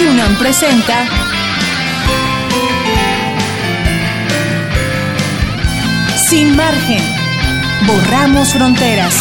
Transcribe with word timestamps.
Radio 0.00 0.38
presenta 0.38 1.06
Sin 6.26 6.56
margen. 6.56 7.02
Borramos 7.86 8.48
fronteras. 8.50 9.14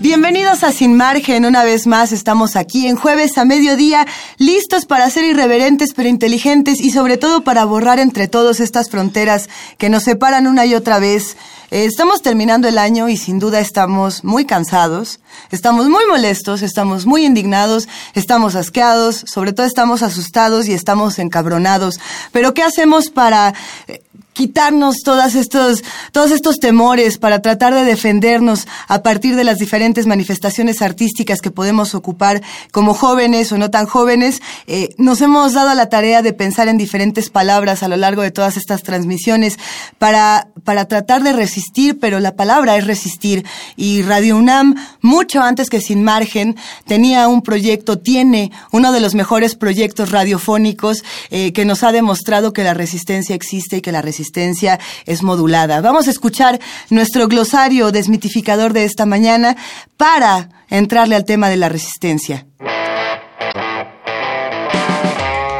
Bienvenidos 0.00 0.64
a 0.64 0.72
Sin 0.72 0.96
Margen, 0.96 1.44
una 1.44 1.62
vez 1.62 1.86
más 1.86 2.12
estamos 2.12 2.56
aquí 2.56 2.86
en 2.86 2.96
jueves 2.96 3.36
a 3.36 3.44
mediodía, 3.44 4.06
listos 4.38 4.86
para 4.86 5.08
ser 5.10 5.24
irreverentes 5.24 5.92
pero 5.94 6.08
inteligentes 6.08 6.80
y 6.80 6.90
sobre 6.90 7.18
todo 7.18 7.44
para 7.44 7.66
borrar 7.66 7.98
entre 7.98 8.28
todos 8.28 8.60
estas 8.60 8.88
fronteras 8.88 9.50
que 9.76 9.90
nos 9.90 10.04
separan 10.04 10.46
una 10.46 10.64
y 10.64 10.74
otra 10.74 10.98
vez. 10.98 11.36
Eh, 11.72 11.86
estamos 11.86 12.20
terminando 12.20 12.68
el 12.68 12.76
año 12.76 13.08
y 13.08 13.16
sin 13.16 13.38
duda 13.38 13.58
estamos 13.58 14.24
muy 14.24 14.44
cansados, 14.44 15.20
estamos 15.50 15.88
muy 15.88 16.04
molestos, 16.06 16.60
estamos 16.60 17.06
muy 17.06 17.24
indignados, 17.24 17.88
estamos 18.12 18.56
asqueados, 18.56 19.24
sobre 19.26 19.54
todo 19.54 19.64
estamos 19.64 20.02
asustados 20.02 20.68
y 20.68 20.74
estamos 20.74 21.18
encabronados. 21.18 21.98
Pero 22.30 22.52
¿qué 22.52 22.62
hacemos 22.62 23.08
para... 23.08 23.54
Eh, 23.88 24.02
quitarnos 24.32 24.96
todas 25.04 25.34
estos, 25.34 25.84
todos 26.10 26.30
estos 26.30 26.58
temores 26.58 27.18
para 27.18 27.42
tratar 27.42 27.74
de 27.74 27.84
defendernos 27.84 28.66
a 28.88 29.02
partir 29.02 29.36
de 29.36 29.44
las 29.44 29.58
diferentes 29.58 30.06
manifestaciones 30.06 30.80
artísticas 30.80 31.40
que 31.40 31.50
podemos 31.50 31.94
ocupar 31.94 32.42
como 32.70 32.94
jóvenes 32.94 33.52
o 33.52 33.58
no 33.58 33.70
tan 33.70 33.86
jóvenes. 33.86 34.40
Eh, 34.66 34.94
nos 34.96 35.20
hemos 35.20 35.52
dado 35.52 35.74
la 35.74 35.88
tarea 35.88 36.22
de 36.22 36.32
pensar 36.32 36.68
en 36.68 36.78
diferentes 36.78 37.30
palabras 37.30 37.82
a 37.82 37.88
lo 37.88 37.96
largo 37.96 38.22
de 38.22 38.30
todas 38.30 38.56
estas 38.56 38.82
transmisiones 38.82 39.58
para, 39.98 40.48
para 40.64 40.86
tratar 40.86 41.22
de 41.22 41.32
resistir, 41.32 41.61
pero 42.00 42.20
la 42.20 42.34
palabra 42.36 42.76
es 42.76 42.86
resistir. 42.86 43.44
Y 43.76 44.02
Radio 44.02 44.36
UNAM, 44.36 44.74
mucho 45.00 45.40
antes 45.40 45.70
que 45.70 45.80
Sin 45.80 46.02
Margen, 46.02 46.56
tenía 46.86 47.28
un 47.28 47.42
proyecto, 47.42 47.98
tiene 47.98 48.50
uno 48.70 48.92
de 48.92 49.00
los 49.00 49.14
mejores 49.14 49.54
proyectos 49.54 50.10
radiofónicos 50.10 51.04
eh, 51.30 51.52
que 51.52 51.64
nos 51.64 51.82
ha 51.82 51.92
demostrado 51.92 52.52
que 52.52 52.64
la 52.64 52.74
resistencia 52.74 53.34
existe 53.34 53.78
y 53.78 53.80
que 53.80 53.92
la 53.92 54.02
resistencia 54.02 54.78
es 55.06 55.22
modulada. 55.22 55.80
Vamos 55.80 56.08
a 56.08 56.10
escuchar 56.10 56.60
nuestro 56.90 57.28
glosario 57.28 57.92
desmitificador 57.92 58.72
de 58.72 58.84
esta 58.84 59.06
mañana 59.06 59.56
para 59.96 60.48
entrarle 60.68 61.16
al 61.16 61.24
tema 61.24 61.48
de 61.48 61.56
la 61.56 61.68
resistencia. 61.68 62.46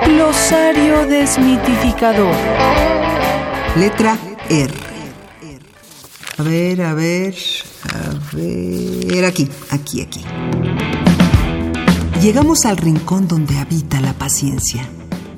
Glosario 0.06 1.06
desmitificador. 1.06 2.34
Letra 3.76 4.18
R. 4.50 4.91
A 6.42 6.44
ver, 6.44 6.82
a 6.82 6.92
ver, 6.92 7.36
a 7.94 8.34
ver. 8.34 9.24
Aquí, 9.24 9.48
aquí, 9.70 10.00
aquí. 10.00 10.20
Llegamos 12.20 12.66
al 12.66 12.78
rincón 12.78 13.28
donde 13.28 13.58
habita 13.58 14.00
la 14.00 14.12
paciencia, 14.14 14.82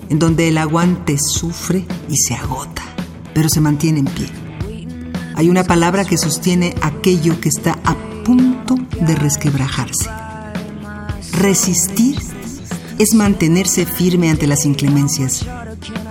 en 0.09 0.19
donde 0.19 0.49
el 0.49 0.57
aguante 0.57 1.19
sufre 1.19 1.85
y 2.09 2.17
se 2.17 2.35
agota 2.35 2.83
pero 3.35 3.51
se 3.51 3.61
mantiene 3.61 3.99
en 3.99 4.07
pie. 4.07 4.29
Hay 5.35 5.51
una 5.51 5.65
palabra 5.65 6.07
que 6.07 6.17
sostiene 6.17 6.75
aquello 6.81 7.39
que 7.39 7.51
está 7.51 7.79
a 7.85 7.95
punto 8.25 8.77
de 9.01 9.15
resquebrajarse. 9.15 10.09
Resistir 11.33 12.17
es 12.99 13.13
mantenerse 13.13 13.85
firme 13.85 14.31
ante 14.31 14.47
las 14.47 14.65
inclemencias. 14.65 15.45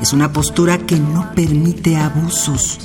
Es 0.03 0.13
una 0.13 0.31
postura 0.31 0.77
que 0.77 0.97
no 0.97 1.33
permite 1.33 1.95
abusos. 1.95 2.77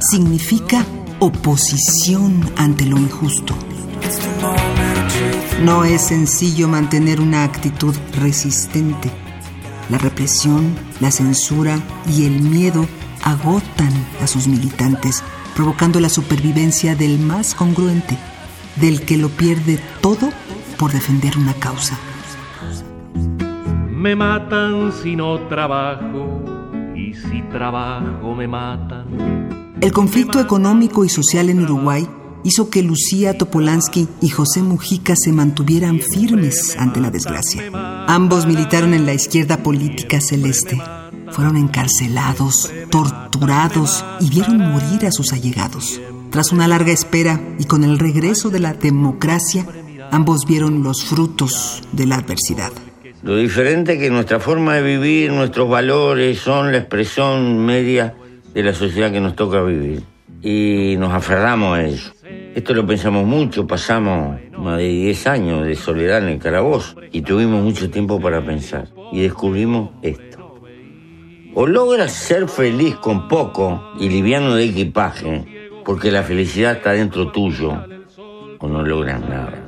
Significa 0.00 0.84
oposición 1.18 2.40
ante 2.56 2.84
lo 2.84 2.98
injusto. 2.98 3.54
No 5.62 5.84
es 5.84 6.02
sencillo 6.02 6.68
mantener 6.68 7.20
una 7.20 7.44
actitud 7.44 7.94
resistente. 8.20 9.10
La 9.88 9.98
represión, 9.98 10.74
la 11.00 11.10
censura 11.10 11.78
y 12.08 12.26
el 12.26 12.40
miedo 12.40 12.86
agotan 13.22 13.92
a 14.22 14.26
sus 14.26 14.46
militantes, 14.46 15.22
provocando 15.54 16.00
la 16.00 16.08
supervivencia 16.08 16.94
del 16.94 17.18
más 17.18 17.54
congruente, 17.54 18.18
del 18.76 19.02
que 19.02 19.16
lo 19.16 19.28
pierde 19.28 19.80
todo 20.02 20.30
por 20.78 20.92
defender 20.92 21.38
una 21.38 21.54
causa. 21.54 21.96
Me 23.88 24.14
matan 24.14 24.92
si 24.92 25.16
no 25.16 25.38
trabajo 25.48 26.42
y 26.94 27.14
si 27.14 27.42
trabajo 27.50 28.34
me 28.34 28.46
matan. 28.46 29.45
El 29.80 29.92
conflicto 29.92 30.40
económico 30.40 31.04
y 31.04 31.08
social 31.08 31.50
en 31.50 31.62
Uruguay 31.62 32.08
hizo 32.44 32.70
que 32.70 32.82
Lucía 32.82 33.36
Topolansky 33.36 34.08
y 34.22 34.28
José 34.28 34.62
Mujica 34.62 35.14
se 35.16 35.32
mantuvieran 35.32 36.00
firmes 36.00 36.76
ante 36.78 37.00
la 37.00 37.10
desgracia. 37.10 37.62
Ambos 38.06 38.46
militaron 38.46 38.94
en 38.94 39.04
la 39.04 39.14
izquierda 39.14 39.58
política 39.58 40.20
celeste 40.20 40.80
fueron 41.32 41.56
encarcelados, 41.56 42.72
torturados 42.90 44.04
y 44.20 44.30
vieron 44.30 44.58
morir 44.58 45.06
a 45.06 45.12
sus 45.12 45.32
allegados. 45.32 46.00
Tras 46.30 46.52
una 46.52 46.68
larga 46.68 46.92
espera 46.92 47.40
y 47.58 47.64
con 47.64 47.84
el 47.84 47.98
regreso 47.98 48.48
de 48.50 48.60
la 48.60 48.72
democracia, 48.74 49.66
ambos 50.10 50.46
vieron 50.46 50.82
los 50.82 51.04
frutos 51.04 51.82
de 51.92 52.06
la 52.06 52.16
adversidad. 52.16 52.72
Lo 53.22 53.36
diferente 53.36 53.98
que 53.98 54.08
nuestra 54.08 54.40
forma 54.40 54.74
de 54.74 54.82
vivir, 54.82 55.32
nuestros 55.32 55.68
valores 55.68 56.38
son 56.38 56.72
la 56.72 56.78
expresión 56.78 57.58
media 57.64 58.14
de 58.56 58.62
la 58.62 58.72
sociedad 58.72 59.12
que 59.12 59.20
nos 59.20 59.36
toca 59.36 59.62
vivir. 59.62 60.02
Y 60.40 60.96
nos 60.98 61.12
aferramos 61.12 61.76
a 61.76 61.84
ello. 61.84 62.10
Esto 62.54 62.72
lo 62.72 62.86
pensamos 62.86 63.26
mucho, 63.26 63.66
pasamos 63.66 64.40
más 64.56 64.78
de 64.78 64.88
10 64.88 65.26
años 65.26 65.66
de 65.66 65.76
soledad 65.76 66.22
en 66.22 66.30
el 66.30 66.38
calabozo 66.38 66.96
y 67.12 67.20
tuvimos 67.20 67.62
mucho 67.62 67.90
tiempo 67.90 68.18
para 68.18 68.40
pensar. 68.40 68.88
Y 69.12 69.20
descubrimos 69.20 69.90
esto. 70.00 70.58
O 71.54 71.66
logras 71.66 72.12
ser 72.12 72.48
feliz 72.48 72.94
con 72.96 73.28
poco 73.28 73.92
y 74.00 74.08
liviano 74.08 74.54
de 74.54 74.64
equipaje, 74.64 75.70
porque 75.84 76.10
la 76.10 76.22
felicidad 76.22 76.76
está 76.76 76.92
dentro 76.92 77.30
tuyo, 77.30 77.74
o 78.58 78.68
no 78.68 78.82
logras 78.82 79.20
nada. 79.20 79.65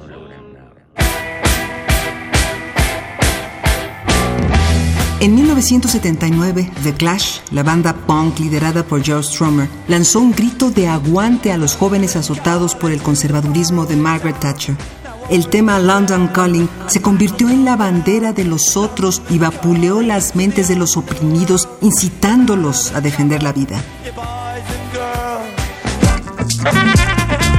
En 5.20 5.34
1979, 5.34 6.70
The 6.82 6.94
Clash, 6.94 7.40
la 7.50 7.62
banda 7.62 7.94
punk 7.94 8.38
liderada 8.38 8.84
por 8.84 9.04
Joe 9.04 9.22
Strummer, 9.22 9.68
lanzó 9.88 10.20
un 10.20 10.32
grito 10.32 10.70
de 10.70 10.88
aguante 10.88 11.52
a 11.52 11.58
los 11.58 11.76
jóvenes 11.76 12.16
azotados 12.16 12.74
por 12.74 12.92
el 12.92 13.02
conservadurismo 13.02 13.84
de 13.84 13.96
Margaret 13.96 14.38
Thatcher 14.38 14.76
el 15.30 15.48
tema 15.48 15.78
London 15.78 16.28
Calling 16.28 16.68
se 16.86 17.02
convirtió 17.02 17.50
en 17.50 17.64
la 17.64 17.76
bandera 17.76 18.32
de 18.32 18.44
los 18.44 18.78
otros 18.78 19.20
y 19.28 19.38
vapuleó 19.38 20.00
las 20.00 20.34
mentes 20.34 20.68
de 20.68 20.76
los 20.76 20.96
oprimidos, 20.96 21.68
incitándolos 21.82 22.92
a 22.92 23.02
defender 23.02 23.42
la 23.42 23.52
vida. 23.52 23.82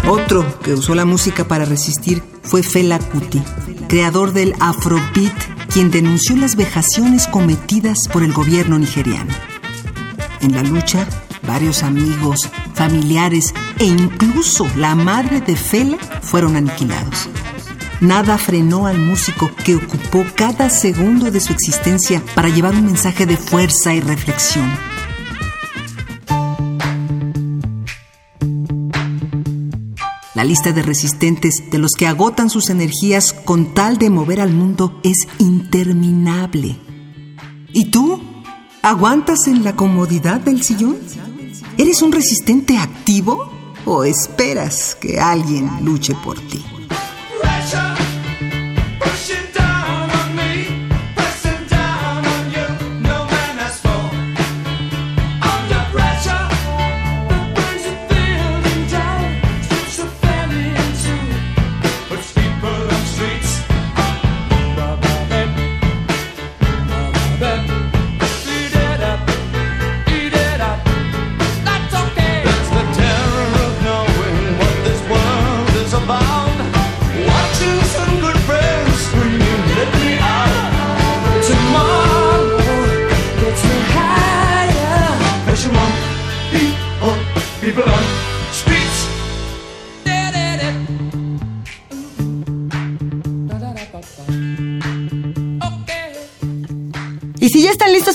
Otro 0.08 0.60
que 0.62 0.74
usó 0.74 0.96
la 0.96 1.06
música 1.06 1.48
para 1.48 1.66
resistir 1.66 2.24
fue 2.42 2.64
Fela 2.64 2.98
Kuti, 2.98 3.44
creador 3.88 4.34
del 4.34 4.56
Afrobeat, 4.60 5.59
quien 5.72 5.92
denunció 5.92 6.36
las 6.36 6.56
vejaciones 6.56 7.28
cometidas 7.28 8.08
por 8.12 8.24
el 8.24 8.34
gobierno 8.34 8.80
nigeriano. 8.80 9.34
En 10.42 10.54
la 10.54 10.64
lucha, 10.64 11.08
varios 11.46 11.84
amigos, 11.84 12.50
familiares 12.74 13.54
e 13.78 13.86
incluso 13.86 14.68
la 14.76 14.96
madre 14.96 15.42
de 15.42 15.56
Fela 15.56 15.98
fueron 16.22 16.56
aniquilados. 16.56 17.30
Nada 18.02 18.38
frenó 18.38 18.88
al 18.88 18.98
músico 18.98 19.52
que 19.66 19.76
ocupó 19.76 20.26
cada 20.36 20.70
segundo 20.70 21.32
de 21.32 21.42
su 21.42 21.52
existencia 21.52 22.24
para 22.34 22.48
llevar 22.48 22.74
un 22.74 22.86
mensaje 22.86 23.26
de 23.26 23.36
fuerza 23.36 23.94
y 23.94 24.00
reflexión. 24.00 24.89
La 30.40 30.46
lista 30.46 30.72
de 30.72 30.82
resistentes 30.82 31.66
de 31.70 31.80
los 31.80 31.92
que 31.98 32.08
agotan 32.08 32.50
sus 32.50 32.70
energías 32.70 33.34
con 33.34 33.74
tal 33.74 33.98
de 33.98 34.10
mover 34.10 34.40
al 34.40 34.54
mundo 34.54 34.98
es 35.04 35.28
interminable. 35.38 36.78
¿Y 37.74 37.92
tú? 37.92 38.22
¿Aguantas 38.82 39.48
en 39.48 39.66
la 39.66 39.76
comodidad 39.76 40.40
del 40.40 40.64
sillón? 40.64 40.96
¿Eres 41.78 42.02
un 42.02 42.14
resistente 42.14 42.78
activo 42.78 43.52
o 43.84 44.06
esperas 44.06 44.96
que 44.96 45.20
alguien 45.20 45.70
luche 45.84 46.16
por 46.24 46.40
ti? 46.40 46.64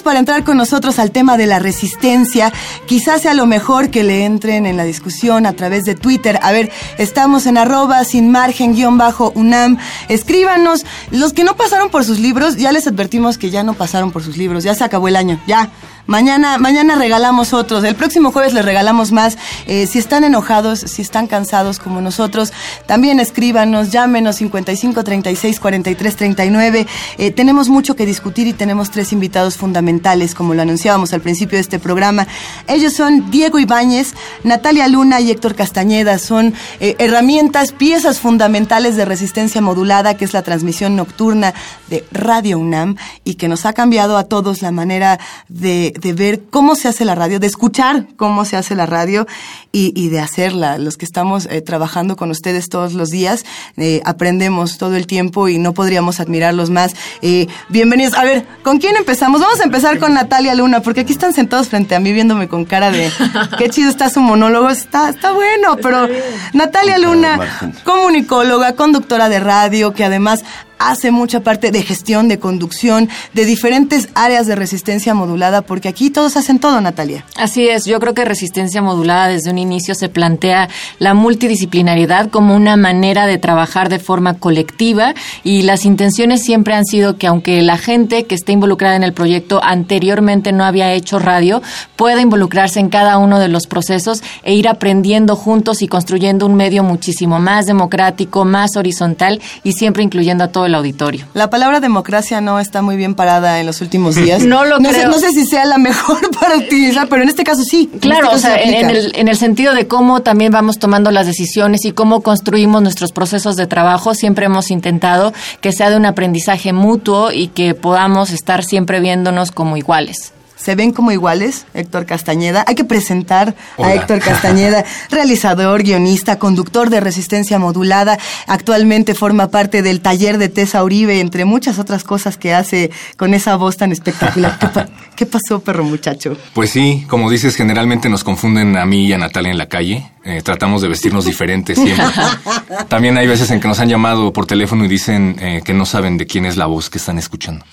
Para 0.05 0.21
entrar 0.21 0.45
con 0.45 0.57
nosotros 0.57 1.01
al 1.01 1.11
tema 1.11 1.37
de 1.37 1.47
la 1.47 1.59
resistencia, 1.59 2.53
quizás 2.87 3.23
sea 3.23 3.35
lo 3.35 3.47
mejor 3.47 3.91
que 3.91 4.05
le 4.05 4.25
entren 4.25 4.67
en 4.67 4.77
la 4.77 4.85
discusión 4.85 5.47
a 5.47 5.55
través 5.55 5.85
de 5.85 5.97
Twitter. 5.97 6.39
A 6.43 6.53
ver, 6.53 6.71
estamos 6.99 7.47
en 7.47 7.59
arroba 7.59 8.05
sin 8.05 8.31
margen 8.31 8.75
guion 8.75 8.99
bajo 8.99 9.33
UNAM. 9.35 9.79
Escríbanos. 10.09 10.85
Los 11.11 11.33
que 11.33 11.43
no 11.43 11.57
pasaron 11.57 11.91
por 11.91 12.05
sus 12.05 12.21
libros, 12.21 12.57
ya 12.57 12.71
les 12.71 12.87
advertimos 12.87 13.39
que 13.39 13.51
ya 13.51 13.65
no 13.65 13.75
pasaron 13.75 14.13
por 14.13 14.23
sus 14.23 14.37
libros. 14.37 14.63
Ya 14.63 14.75
se 14.75 14.85
acabó 14.85 15.09
el 15.09 15.17
año. 15.17 15.41
Ya. 15.47 15.71
Mañana, 16.07 16.59
mañana 16.59 16.97
regalamos 16.97 17.55
otros. 17.55 17.83
El 17.83 17.95
próximo 17.95 18.31
jueves 18.31 18.53
les 18.53 18.63
regalamos 18.63 19.11
más. 19.11 19.39
Eh, 19.67 19.87
si 19.87 19.99
están 19.99 20.23
enojados, 20.23 20.81
si 20.81 21.01
están 21.01 21.27
cansados 21.27 21.79
como 21.79 22.03
nosotros, 22.03 22.53
también 22.87 23.21
escríbanos, 23.21 23.91
llámenos 23.91 24.37
55 24.37 25.03
36 25.03 25.61
43 25.61 26.17
39. 26.17 26.87
Eh, 27.17 27.31
tenemos 27.31 27.71
mucho 27.71 27.97
que 27.97 28.05
discutir 28.05 28.47
y 28.47 28.53
tenemos 28.53 28.91
tres 28.91 29.15
invitados 29.15 29.57
fundamentales, 29.57 30.35
como 30.35 30.53
lo 30.53 30.61
anunciábamos 30.61 31.15
al 31.15 31.23
principio 31.23 31.57
de 31.57 31.63
este 31.63 31.79
programa. 31.79 32.27
Ellos 32.67 32.93
son 32.93 33.31
Diego 33.31 33.59
Ibáñez, 33.59 34.13
Natalia 34.43 34.89
Luna 34.89 35.23
y 35.23 35.31
Héctor 35.31 35.55
Castañeda. 35.55 36.19
Son 36.19 36.53
eh, 36.81 36.97
herramientas, 36.99 37.73
piezas 37.73 38.21
fundamentales 38.21 38.97
de 38.97 39.07
resistencia 39.07 39.63
modulada, 39.63 40.19
que 40.19 40.27
es 40.27 40.35
la 40.35 40.43
transmisión 40.43 40.97
nocturna 40.97 41.55
de 41.89 42.05
Radio 42.13 42.59
UNAM 42.59 42.97
y 43.25 43.37
que 43.37 43.49
nos 43.49 43.65
ha 43.65 43.73
cambiado 43.73 44.19
a 44.19 44.25
todos 44.25 44.61
la 44.61 44.71
manera 44.71 45.19
de 45.49 45.94
de, 46.01 46.13
ver 46.13 46.43
cómo 46.51 46.75
se 46.75 46.89
hace 46.89 47.05
la 47.05 47.15
radio, 47.15 47.41
de 47.41 47.47
escuchar 47.47 48.07
cómo 48.17 48.45
se 48.45 48.57
hace 48.57 48.75
la 48.75 48.87
radio 48.87 49.27
y, 49.73 49.93
y 49.95 50.09
de 50.09 50.21
hacerla. 50.21 50.79
Los 50.79 50.97
que 50.97 51.05
estamos 51.05 51.47
eh, 51.47 51.61
trabajando 51.61 52.17
con 52.17 52.31
ustedes 52.31 52.69
todos 52.69 52.95
los 52.95 53.11
días, 53.11 53.45
eh, 53.77 54.01
aprendemos 54.05 54.79
todo 54.79 54.97
el 54.97 55.07
tiempo 55.07 55.49
y 55.49 55.59
no 55.59 55.75
podríamos 55.75 56.21
admirarlos 56.21 56.71
más. 56.71 56.95
Eh, 57.23 57.47
bienvenidos. 57.69 58.15
A 58.15 58.25
ver, 58.25 58.47
¿con 58.63 58.79
quién 58.79 58.97
empezamos? 58.97 59.41
Vamos 59.41 59.61
a 59.61 59.65
empezar 59.65 59.99
con 59.99 60.15
Natalia 60.15 60.55
Luna, 60.55 60.81
porque 60.81 61.01
aquí 61.01 61.13
están 61.13 61.33
sentados 61.33 61.69
frente 61.69 61.95
a 61.95 62.01
mí 62.01 62.13
viéndome 62.13 62.49
con 62.49 62.65
cara 62.65 62.91
de 62.91 63.11
qué 63.59 63.69
chido 63.71 63.91
está 63.91 64.09
su 64.11 64.21
monólogo. 64.21 64.71
Está, 64.71 65.11
está 65.11 65.33
bueno, 65.33 65.77
pero 65.83 66.09
Natalia 66.53 66.99
Luna, 66.99 67.73
comunicóloga, 67.85 68.75
conductora 68.75 69.29
de 69.29 69.41
radio, 69.41 69.93
que 69.93 70.05
además 70.05 70.45
hace 70.79 71.11
mucha 71.11 71.41
parte 71.41 71.71
de 71.71 71.83
gestión, 71.83 72.29
de 72.29 72.39
conducción, 72.39 73.09
de 73.33 73.45
diferentes 73.45 74.09
áreas 74.15 74.47
de 74.47 74.55
resistencia 74.55 75.15
modulada, 75.15 75.63
porque 75.63 75.89
aquí 75.89 76.11
todos 76.11 76.37
hacen 76.37 76.59
todo, 76.59 76.81
Natalia. 76.81 77.25
Así 77.37 77.69
es, 77.69 77.85
yo 77.85 78.01
creo 78.01 78.15
que 78.15 78.25
resistencia 78.25 78.83
modulada 78.83 79.29
desde 79.29 79.51
un 79.51 79.59
inicio 79.59 79.95
se 79.95 80.09
plantea 80.09 80.69
la 80.99 81.15
multidisciplinaridad 81.15 82.31
como 82.31 82.55
una 82.55 82.77
manera 82.77 83.27
de 83.27 83.39
trabajar 83.39 83.89
de 83.89 83.99
forma 83.99 84.35
colectiva 84.35 85.15
y 85.43 85.63
las 85.63 85.85
intenciones 85.85 86.43
siempre 86.43 86.75
han 86.75 86.85
sido 86.85 87.17
que 87.17 87.27
aunque 87.27 87.63
la 87.63 87.79
gente 87.79 88.25
que 88.25 88.35
esté 88.35 88.53
involucrada 88.53 88.97
en 88.97 89.05
el 89.05 89.13
proyecto 89.13 89.61
anteriormente 89.63 90.53
no 90.53 90.65
había 90.65 90.93
hecho 90.93 91.19
radio, 91.19 91.63
pueda 91.97 92.21
involucrarse 92.21 92.81
en 92.81 92.89
cada 92.89 93.19
uno 93.19 93.39
de 93.39 93.49
los 93.49 93.67
procesos 93.67 94.23
e 94.43 94.55
ir 94.55 94.69
aprendiendo 94.69 95.37
juntos 95.37 95.83
y 95.83 95.89
construyendo 95.89 96.47
un 96.47 96.55
medio 96.55 96.83
muchísimo 96.83 97.39
más 97.39 97.67
democrático, 97.67 98.45
más 98.45 98.77
horizontal 98.77 99.41
y 99.63 99.73
siempre 99.73 100.03
incluyendo 100.03 100.45
a 100.45 100.49
todo 100.65 100.67
el 100.67 100.75
auditorio. 100.75 101.27
La 101.35 101.51
palabra 101.51 101.81
democracia 101.81 102.41
no 102.41 102.59
está 102.59 102.81
muy 102.81 102.97
bien 102.97 103.15
parada 103.15 103.61
en 103.61 103.67
los 103.67 103.81
últimos 103.81 104.15
días. 104.15 104.43
No 104.55 104.65
lo 104.65 104.79
no 104.79 104.91
creo. 104.91 105.03
Sé, 105.03 105.09
no 105.09 105.19
sé 105.19 105.31
si 105.33 105.47
sea 105.47 105.65
la 105.65 105.79
mejor 105.79 106.19
para 106.41 106.57
utilizar, 106.57 107.09
pero 107.09 107.23
en 107.23 107.29
este 107.29 107.43
caso 107.45 107.63
sí. 107.65 107.91
Claro, 108.01 108.27
este 108.27 108.37
o 108.37 108.39
sea, 108.39 108.51
caso 108.53 108.63
se 108.63 108.79
en, 108.79 108.85
aplica. 108.85 109.01
el, 109.07 109.17
en 109.17 109.29
el 109.29 109.37
sentido 109.37 109.75
de 109.75 109.89
cómo 109.89 110.23
también 110.23 110.53
vamos 110.53 110.79
tomando 110.79 111.11
las 111.11 111.27
decisiones 111.27 111.85
y 111.85 111.93
cómo 111.93 112.21
construimos 112.21 112.83
nuestros 112.83 113.11
procesos 113.11 113.57
de 113.57 113.67
trabajo, 113.67 114.15
siempre 114.15 114.47
hemos 114.47 114.71
intentado 114.71 115.33
que 115.61 115.73
sea 115.73 115.91
de 115.91 115.97
un 115.97 116.07
aprendizaje 116.07 116.73
mutuo 116.73 117.33
y 117.33 117.49
que 117.49 117.75
podamos 117.75 118.31
estar 118.31 118.63
siempre 118.65 119.01
viéndonos 119.01 119.51
como 119.51 119.77
iguales. 119.77 120.34
Se 120.65 120.75
ven 120.75 120.93
como 120.93 121.13
iguales, 121.13 121.67
Héctor 121.75 122.07
Castañeda. 122.07 122.65
Hay 122.67 122.75
que 122.75 122.85
presentar 122.85 123.55
a. 123.79 123.93
Héctor 123.93 124.21
Castañeda, 124.21 124.85
realizador, 125.11 125.83
guionista, 125.83 126.39
conductor 126.39 126.89
de 126.89 127.01
Resistencia 127.01 127.59
Modulada. 127.59 128.19
Actualmente 128.47 129.15
forma 129.15 129.49
parte 129.49 129.83
del 129.83 130.01
taller 130.01 130.39
de 130.39 130.49
Tessa 130.49 130.83
Uribe, 130.83 131.21
entre 131.21 131.45
muchas 131.45 131.79
otras 131.79 132.03
cosas 132.05 132.39
que 132.39 132.55
hace 132.55 132.91
con 133.19 133.35
esa 133.35 133.57
voz 133.57 133.77
tan 133.77 133.93
espectacular. 133.93 134.59
¿Qué, 134.61 134.67
pa- 134.69 134.89
qué 135.17 135.27
pasó, 135.27 135.61
perro 135.61 135.85
muchacho? 135.85 136.37
Pues 136.55 136.71
sí, 136.71 137.05
como 137.09 137.31
dices, 137.31 137.57
generalmente 137.57 138.09
nos 138.09 138.25
confunden 138.25 138.77
a 138.77 138.87
mí 138.87 139.07
y 139.07 139.13
a 139.13 139.19
Natalia 139.19 139.51
en 139.53 139.59
la 139.59 139.67
calle. 139.69 140.11
Eh, 140.25 140.41
tratamos 140.43 140.81
de 140.81 140.89
vestirnos 140.89 141.27
diferentes 141.27 141.79
siempre. 141.79 142.07
También 142.89 143.19
hay 143.19 143.27
veces 143.27 143.51
en 143.51 143.61
que 143.61 143.69
nos 143.69 143.79
han 143.81 143.91
llamado 143.91 144.33
por 144.33 144.47
teléfono 144.47 144.85
y 144.85 144.89
dicen 144.89 145.37
eh, 145.41 145.61
que 145.63 145.75
no 145.75 145.85
saben 145.85 146.17
de 146.17 146.27
quién 146.27 146.47
es 146.47 146.57
la 146.57 146.65
voz 146.65 146.89
que 146.89 146.97
están 146.97 147.19
escuchando. 147.19 147.65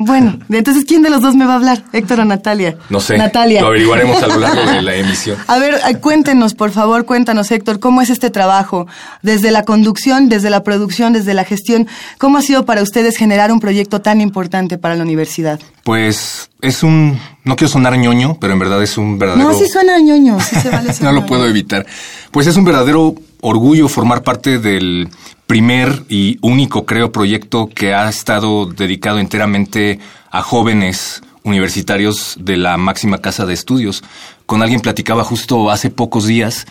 Bueno, 0.00 0.38
entonces, 0.48 0.84
¿quién 0.84 1.02
de 1.02 1.10
los 1.10 1.22
dos 1.22 1.34
me 1.34 1.44
va 1.44 1.54
a 1.54 1.56
hablar? 1.56 1.82
¿Héctor 1.92 2.20
o 2.20 2.24
Natalia? 2.24 2.76
No 2.88 3.00
sé, 3.00 3.18
Natalia. 3.18 3.62
lo 3.62 3.66
averiguaremos 3.66 4.22
a 4.22 4.28
lo 4.28 4.38
largo 4.38 4.70
de 4.70 4.80
la 4.80 4.94
emisión. 4.96 5.36
A 5.48 5.58
ver, 5.58 5.74
eh, 5.74 5.96
cuéntenos, 5.96 6.54
por 6.54 6.70
favor, 6.70 7.04
cuéntanos, 7.04 7.50
Héctor, 7.50 7.80
¿cómo 7.80 8.00
es 8.00 8.08
este 8.08 8.30
trabajo? 8.30 8.86
Desde 9.22 9.50
la 9.50 9.64
conducción, 9.64 10.28
desde 10.28 10.50
la 10.50 10.62
producción, 10.62 11.12
desde 11.12 11.34
la 11.34 11.42
gestión, 11.42 11.88
¿cómo 12.18 12.38
ha 12.38 12.42
sido 12.42 12.64
para 12.64 12.80
ustedes 12.82 13.16
generar 13.16 13.50
un 13.50 13.58
proyecto 13.58 14.00
tan 14.00 14.20
importante 14.20 14.78
para 14.78 14.94
la 14.94 15.02
universidad? 15.02 15.58
Pues 15.82 16.48
es 16.60 16.84
un, 16.84 17.18
no 17.42 17.56
quiero 17.56 17.72
sonar 17.72 17.96
ñoño, 17.96 18.38
pero 18.40 18.52
en 18.52 18.60
verdad 18.60 18.80
es 18.80 18.98
un 18.98 19.18
verdadero... 19.18 19.48
No, 19.48 19.58
sí 19.58 19.66
suena 19.66 19.98
ñoño, 19.98 20.38
sí 20.38 20.60
se 20.60 20.70
vale 20.70 20.92
no 21.00 21.10
lo 21.10 21.26
puedo 21.26 21.44
evitar. 21.44 21.84
Pues 22.30 22.46
es 22.46 22.56
un 22.56 22.64
verdadero 22.64 23.16
orgullo 23.40 23.88
formar 23.88 24.22
parte 24.22 24.58
del 24.58 25.08
primer 25.46 26.04
y 26.08 26.38
único, 26.42 26.84
creo, 26.84 27.12
proyecto 27.12 27.68
que 27.68 27.94
ha 27.94 28.08
estado 28.08 28.66
dedicado 28.66 29.18
enteramente 29.18 29.98
a 30.30 30.42
jóvenes 30.42 31.22
universitarios 31.42 32.36
de 32.38 32.56
la 32.56 32.76
máxima 32.76 33.18
casa 33.18 33.46
de 33.46 33.54
estudios. 33.54 34.04
Con 34.46 34.62
alguien 34.62 34.80
platicaba 34.80 35.24
justo 35.24 35.70
hace 35.70 35.90
pocos 35.90 36.26
días. 36.26 36.66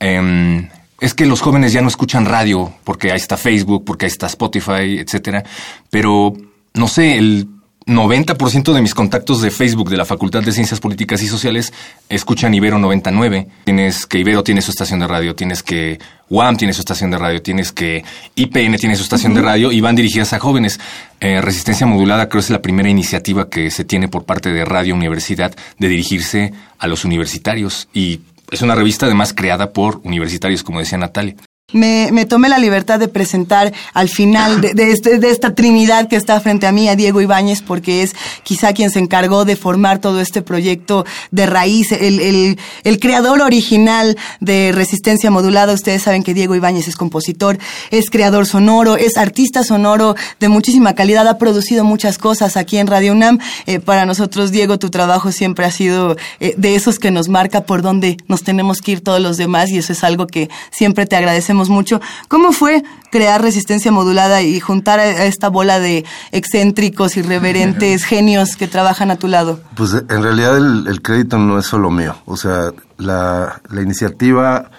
em, 0.00 0.68
es 1.00 1.14
que 1.14 1.26
los 1.26 1.40
jóvenes 1.40 1.72
ya 1.72 1.82
no 1.82 1.88
escuchan 1.88 2.26
radio 2.26 2.72
porque 2.84 3.10
ahí 3.10 3.16
está 3.16 3.36
Facebook, 3.36 3.84
porque 3.84 4.06
ahí 4.06 4.10
está 4.10 4.26
Spotify, 4.26 4.98
etcétera. 4.98 5.44
Pero 5.90 6.32
no 6.74 6.88
sé, 6.88 7.18
el 7.18 7.48
90% 7.86 8.72
de 8.72 8.80
mis 8.80 8.94
contactos 8.94 9.42
de 9.42 9.50
Facebook 9.50 9.90
de 9.90 9.96
la 9.96 10.04
Facultad 10.04 10.42
de 10.42 10.52
Ciencias 10.52 10.80
Políticas 10.80 11.22
y 11.22 11.28
Sociales 11.28 11.72
escuchan 12.08 12.54
Ibero 12.54 12.78
99. 12.78 13.48
Tienes 13.64 14.06
que 14.06 14.18
Ibero 14.18 14.44
tiene 14.44 14.62
su 14.62 14.70
estación 14.70 15.00
de 15.00 15.06
radio, 15.06 15.34
tienes 15.34 15.62
que 15.62 15.98
UAM 16.28 16.56
tiene 16.56 16.72
su 16.72 16.80
estación 16.80 17.10
de 17.10 17.18
radio, 17.18 17.42
tienes 17.42 17.72
que 17.72 18.04
IPN 18.36 18.76
tiene 18.76 18.96
su 18.96 19.02
estación 19.02 19.34
de 19.34 19.42
radio 19.42 19.72
y 19.72 19.80
van 19.80 19.96
dirigidas 19.96 20.32
a 20.32 20.38
jóvenes. 20.38 20.78
Eh, 21.20 21.40
Resistencia 21.40 21.86
Modulada 21.86 22.28
creo 22.28 22.40
es 22.40 22.50
la 22.50 22.62
primera 22.62 22.88
iniciativa 22.88 23.48
que 23.48 23.70
se 23.70 23.84
tiene 23.84 24.08
por 24.08 24.24
parte 24.24 24.52
de 24.52 24.64
Radio 24.64 24.94
Universidad 24.94 25.54
de 25.78 25.88
dirigirse 25.88 26.52
a 26.78 26.86
los 26.86 27.04
universitarios 27.04 27.88
y 27.92 28.20
es 28.50 28.62
una 28.62 28.74
revista 28.74 29.06
además 29.06 29.32
creada 29.32 29.72
por 29.72 30.00
universitarios, 30.04 30.62
como 30.62 30.78
decía 30.78 30.98
Natalia. 30.98 31.36
Me, 31.72 32.10
me 32.12 32.24
tomé 32.26 32.48
la 32.48 32.58
libertad 32.58 32.98
de 32.98 33.08
presentar 33.08 33.72
al 33.94 34.08
final 34.08 34.60
de, 34.60 34.74
de 34.74 34.90
este- 34.92 35.18
de 35.18 35.30
esta 35.30 35.54
trinidad 35.54 36.08
que 36.08 36.16
está 36.16 36.38
frente 36.40 36.66
a 36.66 36.72
mí 36.72 36.88
a 36.88 36.96
Diego 36.96 37.20
Ibáñez, 37.20 37.62
porque 37.62 38.02
es 38.02 38.14
quizá 38.42 38.72
quien 38.72 38.90
se 38.90 38.98
encargó 38.98 39.44
de 39.44 39.56
formar 39.56 39.98
todo 39.98 40.20
este 40.20 40.42
proyecto 40.42 41.04
de 41.30 41.46
raíz, 41.46 41.92
el, 41.92 42.20
el, 42.20 42.58
el 42.84 43.00
creador 43.00 43.40
original 43.42 44.16
de 44.40 44.72
Resistencia 44.74 45.30
Modulada. 45.30 45.72
Ustedes 45.72 46.02
saben 46.02 46.22
que 46.22 46.34
Diego 46.34 46.54
Ibáñez 46.54 46.88
es 46.88 46.96
compositor, 46.96 47.58
es 47.90 48.10
creador 48.10 48.46
sonoro, 48.46 48.96
es 48.96 49.16
artista 49.16 49.62
sonoro 49.64 50.14
de 50.40 50.48
muchísima 50.48 50.94
calidad, 50.94 51.26
ha 51.28 51.38
producido 51.38 51.84
muchas 51.84 52.18
cosas 52.18 52.56
aquí 52.56 52.78
en 52.78 52.86
Radio 52.86 53.12
UNAM. 53.12 53.38
Eh, 53.66 53.80
para 53.80 54.04
nosotros, 54.06 54.50
Diego, 54.50 54.78
tu 54.78 54.90
trabajo 54.90 55.32
siempre 55.32 55.64
ha 55.66 55.70
sido 55.70 56.16
eh, 56.40 56.54
de 56.56 56.74
esos 56.74 56.98
que 56.98 57.10
nos 57.10 57.28
marca 57.28 57.62
por 57.64 57.82
dónde 57.82 58.16
nos 58.28 58.42
tenemos 58.42 58.80
que 58.80 58.92
ir 58.92 59.00
todos 59.00 59.20
los 59.20 59.36
demás 59.36 59.70
y 59.70 59.78
eso 59.78 59.92
es 59.92 60.04
algo 60.04 60.26
que 60.26 60.48
siempre 60.70 61.06
te 61.06 61.16
agradecemos 61.16 61.61
mucho. 61.68 62.00
¿Cómo 62.28 62.52
fue 62.52 62.82
crear 63.10 63.42
Resistencia 63.42 63.92
Modulada 63.92 64.42
y 64.42 64.58
juntar 64.60 64.98
a 65.00 65.26
esta 65.26 65.48
bola 65.48 65.78
de 65.80 66.04
excéntricos, 66.32 67.16
irreverentes, 67.16 68.04
genios 68.04 68.56
que 68.56 68.68
trabajan 68.68 69.10
a 69.10 69.16
tu 69.16 69.28
lado? 69.28 69.60
Pues 69.74 69.92
en 69.94 70.22
realidad 70.22 70.56
el, 70.56 70.86
el 70.88 71.02
crédito 71.02 71.38
no 71.38 71.58
es 71.58 71.66
solo 71.66 71.90
mío. 71.90 72.14
O 72.26 72.36
sea, 72.36 72.72
la, 72.98 73.60
la 73.70 73.82
iniciativa 73.82 74.70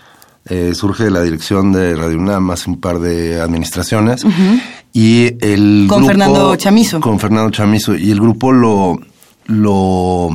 eh, 0.46 0.74
surge 0.76 1.06
de 1.06 1.12
la 1.12 1.22
dirección 1.22 1.72
de 1.72 1.96
Radio 1.96 2.18
UNAM 2.18 2.52
hace 2.52 2.70
un 2.70 2.80
par 2.80 3.00
de 3.00 3.40
administraciones. 3.42 4.26
Y 4.92 5.26
el 5.44 5.86
Con 5.88 6.00
grupo- 6.00 6.08
Fernando 6.08 6.56
Chamizo. 6.56 7.00
Con 7.00 7.20
Fernando 7.20 7.50
Chamizo. 7.50 7.96
Y 7.96 8.12
el 8.12 8.20
grupo 8.20 8.52
lo, 8.52 9.00
lo, 9.46 10.30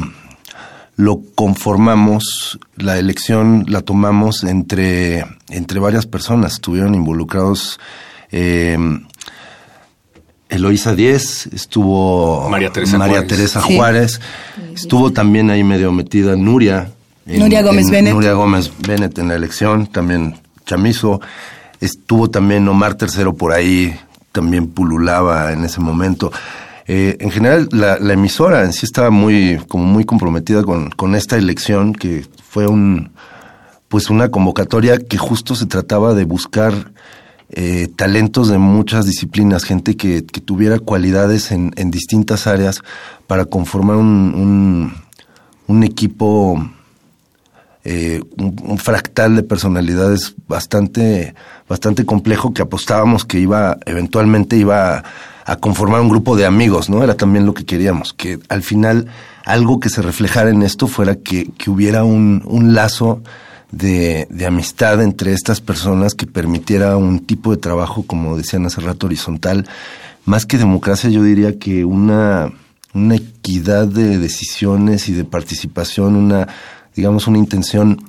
lo 0.98 1.22
conformamos, 1.36 2.58
la 2.76 2.98
elección 2.98 3.64
la 3.68 3.82
tomamos 3.82 4.42
entre, 4.42 5.24
entre 5.48 5.78
varias 5.78 6.06
personas. 6.06 6.54
Estuvieron 6.54 6.96
involucrados. 6.96 7.78
Eh, 8.32 8.76
Eloísa 10.48 10.96
Díez, 10.96 11.46
estuvo 11.52 12.48
María 12.50 12.72
Teresa 12.72 12.98
María 12.98 13.18
Juárez. 13.18 13.28
Teresa 13.28 13.62
Sí. 13.62 13.76
Juárez, 13.76 14.20
estuvo 14.74 15.12
también 15.12 15.50
ahí 15.50 15.62
medio 15.62 15.92
metida 15.92 16.34
Nuria. 16.34 16.90
Nuria 17.26 17.62
Gómez 17.62 17.88
Bennett. 17.90 18.12
Nuria 18.14 18.32
Gómez 18.32 18.72
Bennett 18.84 19.18
en 19.18 19.28
la 19.28 19.36
elección, 19.36 19.86
también 19.86 20.34
Chamizo. 20.66 21.20
Estuvo 21.80 22.28
también 22.28 22.66
Omar 22.66 22.96
Tercero 22.96 23.34
por 23.34 23.52
ahí, 23.52 23.94
también 24.32 24.66
pululaba 24.66 25.52
en 25.52 25.62
ese 25.64 25.78
momento. 25.80 26.32
Eh, 26.90 27.18
en 27.20 27.30
general, 27.30 27.68
la, 27.70 27.96
emisora 28.14 28.64
en 28.64 28.72
sí 28.72 28.86
estaba 28.86 29.10
muy, 29.10 29.60
como 29.68 29.84
muy 29.84 30.04
comprometida 30.04 30.62
con, 30.64 31.14
esta 31.14 31.36
elección, 31.36 31.92
que 31.92 32.24
fue 32.42 32.66
un, 32.66 33.10
pues 33.88 34.08
una 34.08 34.30
convocatoria 34.30 34.96
que 34.96 35.18
justo 35.18 35.54
se 35.54 35.66
trataba 35.66 36.14
de 36.14 36.24
buscar 36.24 36.90
eh, 37.50 37.88
talentos 37.94 38.48
de 38.48 38.56
muchas 38.56 39.04
disciplinas, 39.04 39.64
gente 39.64 39.98
que, 39.98 40.22
tuviera 40.22 40.78
cualidades 40.78 41.52
en, 41.52 41.72
distintas 41.90 42.46
áreas 42.46 42.80
para 43.26 43.44
conformar 43.44 43.96
un, 43.96 44.94
equipo, 45.84 46.70
eh, 47.84 48.22
un, 48.38 48.56
un, 48.64 48.78
fractal 48.78 49.36
de 49.36 49.42
personalidades 49.42 50.34
bastante, 50.46 51.34
bastante 51.68 52.06
complejo 52.06 52.54
que 52.54 52.62
apostábamos 52.62 53.26
que 53.26 53.38
iba, 53.40 53.76
eventualmente 53.84 54.56
iba 54.56 54.96
a, 54.96 55.04
a 55.48 55.56
conformar 55.56 56.02
un 56.02 56.10
grupo 56.10 56.36
de 56.36 56.44
amigos, 56.44 56.90
¿no? 56.90 57.02
Era 57.02 57.14
también 57.14 57.46
lo 57.46 57.54
que 57.54 57.64
queríamos, 57.64 58.12
que 58.12 58.38
al 58.50 58.62
final 58.62 59.06
algo 59.46 59.80
que 59.80 59.88
se 59.88 60.02
reflejara 60.02 60.50
en 60.50 60.62
esto 60.62 60.88
fuera 60.88 61.16
que, 61.16 61.50
que 61.56 61.70
hubiera 61.70 62.04
un, 62.04 62.42
un 62.44 62.74
lazo 62.74 63.22
de, 63.72 64.26
de, 64.28 64.44
amistad 64.44 65.02
entre 65.02 65.32
estas 65.32 65.62
personas 65.62 66.14
que 66.14 66.26
permitiera 66.26 66.98
un 66.98 67.20
tipo 67.20 67.50
de 67.50 67.56
trabajo, 67.56 68.02
como 68.06 68.36
decían 68.36 68.66
hace 68.66 68.82
rato, 68.82 69.06
horizontal. 69.06 69.66
Más 70.26 70.44
que 70.44 70.58
democracia, 70.58 71.08
yo 71.08 71.22
diría 71.22 71.58
que 71.58 71.86
una, 71.86 72.52
una 72.92 73.16
equidad 73.16 73.86
de 73.86 74.18
decisiones 74.18 75.08
y 75.08 75.14
de 75.14 75.24
participación, 75.24 76.14
una, 76.14 76.46
digamos, 76.94 77.26
una 77.26 77.38
intención 77.38 78.02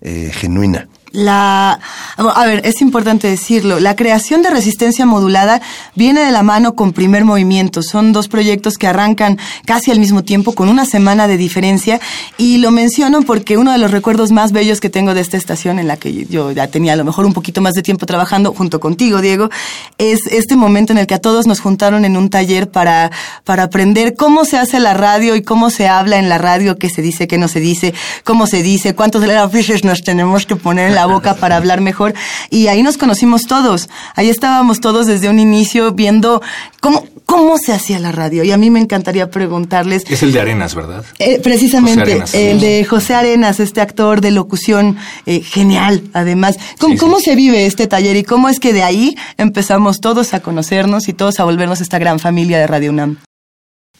eh, 0.00 0.32
genuina. 0.34 0.88
La, 1.12 1.80
a 2.16 2.46
ver, 2.46 2.64
es 2.64 2.80
importante 2.80 3.26
decirlo, 3.26 3.80
la 3.80 3.96
creación 3.96 4.42
de 4.42 4.50
resistencia 4.50 5.06
modulada 5.06 5.60
viene 5.96 6.20
de 6.20 6.30
la 6.30 6.42
mano 6.42 6.74
con 6.74 6.92
primer 6.92 7.24
movimiento. 7.24 7.82
Son 7.82 8.12
dos 8.12 8.28
proyectos 8.28 8.78
que 8.78 8.86
arrancan 8.86 9.38
casi 9.64 9.90
al 9.90 9.98
mismo 9.98 10.22
tiempo, 10.22 10.52
con 10.52 10.68
una 10.68 10.84
semana 10.84 11.26
de 11.26 11.36
diferencia. 11.36 12.00
Y 12.38 12.58
lo 12.58 12.70
menciono 12.70 13.22
porque 13.22 13.56
uno 13.56 13.72
de 13.72 13.78
los 13.78 13.90
recuerdos 13.90 14.30
más 14.30 14.52
bellos 14.52 14.80
que 14.80 14.88
tengo 14.88 15.14
de 15.14 15.20
esta 15.20 15.36
estación, 15.36 15.78
en 15.78 15.88
la 15.88 15.96
que 15.96 16.26
yo 16.26 16.52
ya 16.52 16.68
tenía 16.68 16.92
a 16.92 16.96
lo 16.96 17.04
mejor 17.04 17.26
un 17.26 17.32
poquito 17.32 17.60
más 17.60 17.74
de 17.74 17.82
tiempo 17.82 18.06
trabajando 18.06 18.52
junto 18.52 18.78
contigo, 18.78 19.20
Diego, 19.20 19.50
es 19.98 20.20
este 20.30 20.54
momento 20.54 20.92
en 20.92 20.98
el 20.98 21.06
que 21.06 21.14
a 21.14 21.20
todos 21.20 21.46
nos 21.46 21.60
juntaron 21.60 22.04
en 22.04 22.16
un 22.16 22.30
taller 22.30 22.70
para, 22.70 23.10
para 23.44 23.64
aprender 23.64 24.14
cómo 24.14 24.44
se 24.44 24.58
hace 24.58 24.78
la 24.78 24.94
radio 24.94 25.34
y 25.34 25.42
cómo 25.42 25.70
se 25.70 25.88
habla 25.88 26.18
en 26.18 26.28
la 26.28 26.38
radio, 26.38 26.78
qué 26.78 26.88
se 26.88 27.02
dice, 27.02 27.26
qué 27.26 27.36
no 27.36 27.48
se 27.48 27.58
dice, 27.60 27.94
cómo 28.22 28.46
se 28.46 28.62
dice, 28.62 28.94
cuántos 28.94 29.24
fiches 29.50 29.84
nos 29.84 30.02
tenemos 30.02 30.46
que 30.46 30.56
poner 30.56 30.88
en 30.88 30.94
la 30.94 30.99
boca 31.06 31.34
para 31.34 31.56
hablar 31.56 31.80
mejor. 31.80 32.14
Y 32.50 32.68
ahí 32.68 32.82
nos 32.82 32.96
conocimos 32.96 33.42
todos. 33.46 33.88
Ahí 34.14 34.28
estábamos 34.28 34.80
todos 34.80 35.06
desde 35.06 35.28
un 35.28 35.38
inicio 35.38 35.92
viendo 35.92 36.42
cómo, 36.80 37.06
cómo 37.26 37.58
se 37.58 37.72
hacía 37.72 37.98
la 37.98 38.12
radio. 38.12 38.44
Y 38.44 38.52
a 38.52 38.56
mí 38.56 38.70
me 38.70 38.80
encantaría 38.80 39.30
preguntarles. 39.30 40.04
Es 40.08 40.22
el 40.22 40.32
de 40.32 40.40
Arenas, 40.40 40.74
¿verdad? 40.74 41.04
Eh, 41.18 41.40
precisamente, 41.42 42.02
Arenas, 42.02 42.34
el 42.34 42.60
de 42.60 42.84
José 42.84 43.14
Arenas, 43.14 43.60
este 43.60 43.80
actor 43.80 44.20
de 44.20 44.30
locución 44.30 44.96
eh, 45.26 45.40
genial, 45.40 46.02
además. 46.12 46.58
¿Cómo, 46.78 46.94
sí, 46.94 46.98
sí. 46.98 47.04
¿Cómo 47.04 47.20
se 47.20 47.34
vive 47.36 47.66
este 47.66 47.86
taller 47.86 48.16
y 48.16 48.24
cómo 48.24 48.48
es 48.48 48.60
que 48.60 48.72
de 48.72 48.82
ahí 48.82 49.16
empezamos 49.36 50.00
todos 50.00 50.34
a 50.34 50.40
conocernos 50.40 51.08
y 51.08 51.12
todos 51.12 51.40
a 51.40 51.44
volvernos 51.44 51.80
esta 51.80 51.98
gran 51.98 52.18
familia 52.18 52.58
de 52.58 52.66
Radio 52.66 52.90
UNAM? 52.90 53.18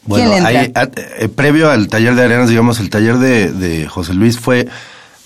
Bueno, 0.03 0.33
ahí, 0.45 0.71
eh, 0.75 1.29
previo 1.29 1.69
al 1.69 1.87
taller 1.87 2.15
de 2.15 2.23
Arenas, 2.23 2.49
digamos, 2.49 2.79
el 2.79 2.89
taller 2.89 3.17
de, 3.17 3.51
de 3.51 3.87
José 3.87 4.13
Luis 4.13 4.39
fue 4.39 4.67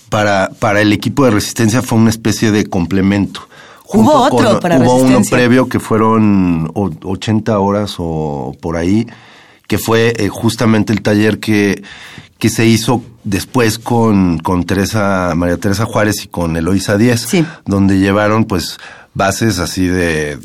para, 0.08 0.50
para 0.58 0.80
el 0.80 0.92
equipo 0.92 1.24
de 1.24 1.32
resistencia 1.32 1.82
fue 1.82 1.98
una 1.98 2.10
especie 2.10 2.50
de 2.50 2.66
complemento. 2.66 3.48
Hubo 3.88 4.12
otro 4.12 4.52
con, 4.52 4.60
para 4.60 4.76
Hubo 4.78 4.84
resistencia. 4.84 5.16
uno 5.16 5.26
previo 5.30 5.68
que 5.68 5.80
fueron 5.80 6.70
80 6.74 7.58
horas 7.58 7.96
o 7.98 8.56
por 8.60 8.76
ahí, 8.76 9.06
que 9.66 9.78
fue 9.78 10.14
eh, 10.16 10.28
justamente 10.28 10.92
el 10.92 11.02
taller 11.02 11.38
que, 11.38 11.82
que 12.38 12.48
se 12.48 12.66
hizo 12.66 13.02
después 13.24 13.78
con, 13.78 14.38
con 14.38 14.64
Teresa, 14.64 15.32
María 15.36 15.56
Teresa 15.56 15.84
Juárez 15.84 16.24
y 16.24 16.28
con 16.28 16.56
Eloisa 16.56 16.96
Díez, 16.96 17.22
sí. 17.22 17.44
donde 17.64 17.98
llevaron 17.98 18.44
pues 18.44 18.78
bases 19.14 19.58
así 19.58 19.86
de 19.86 20.38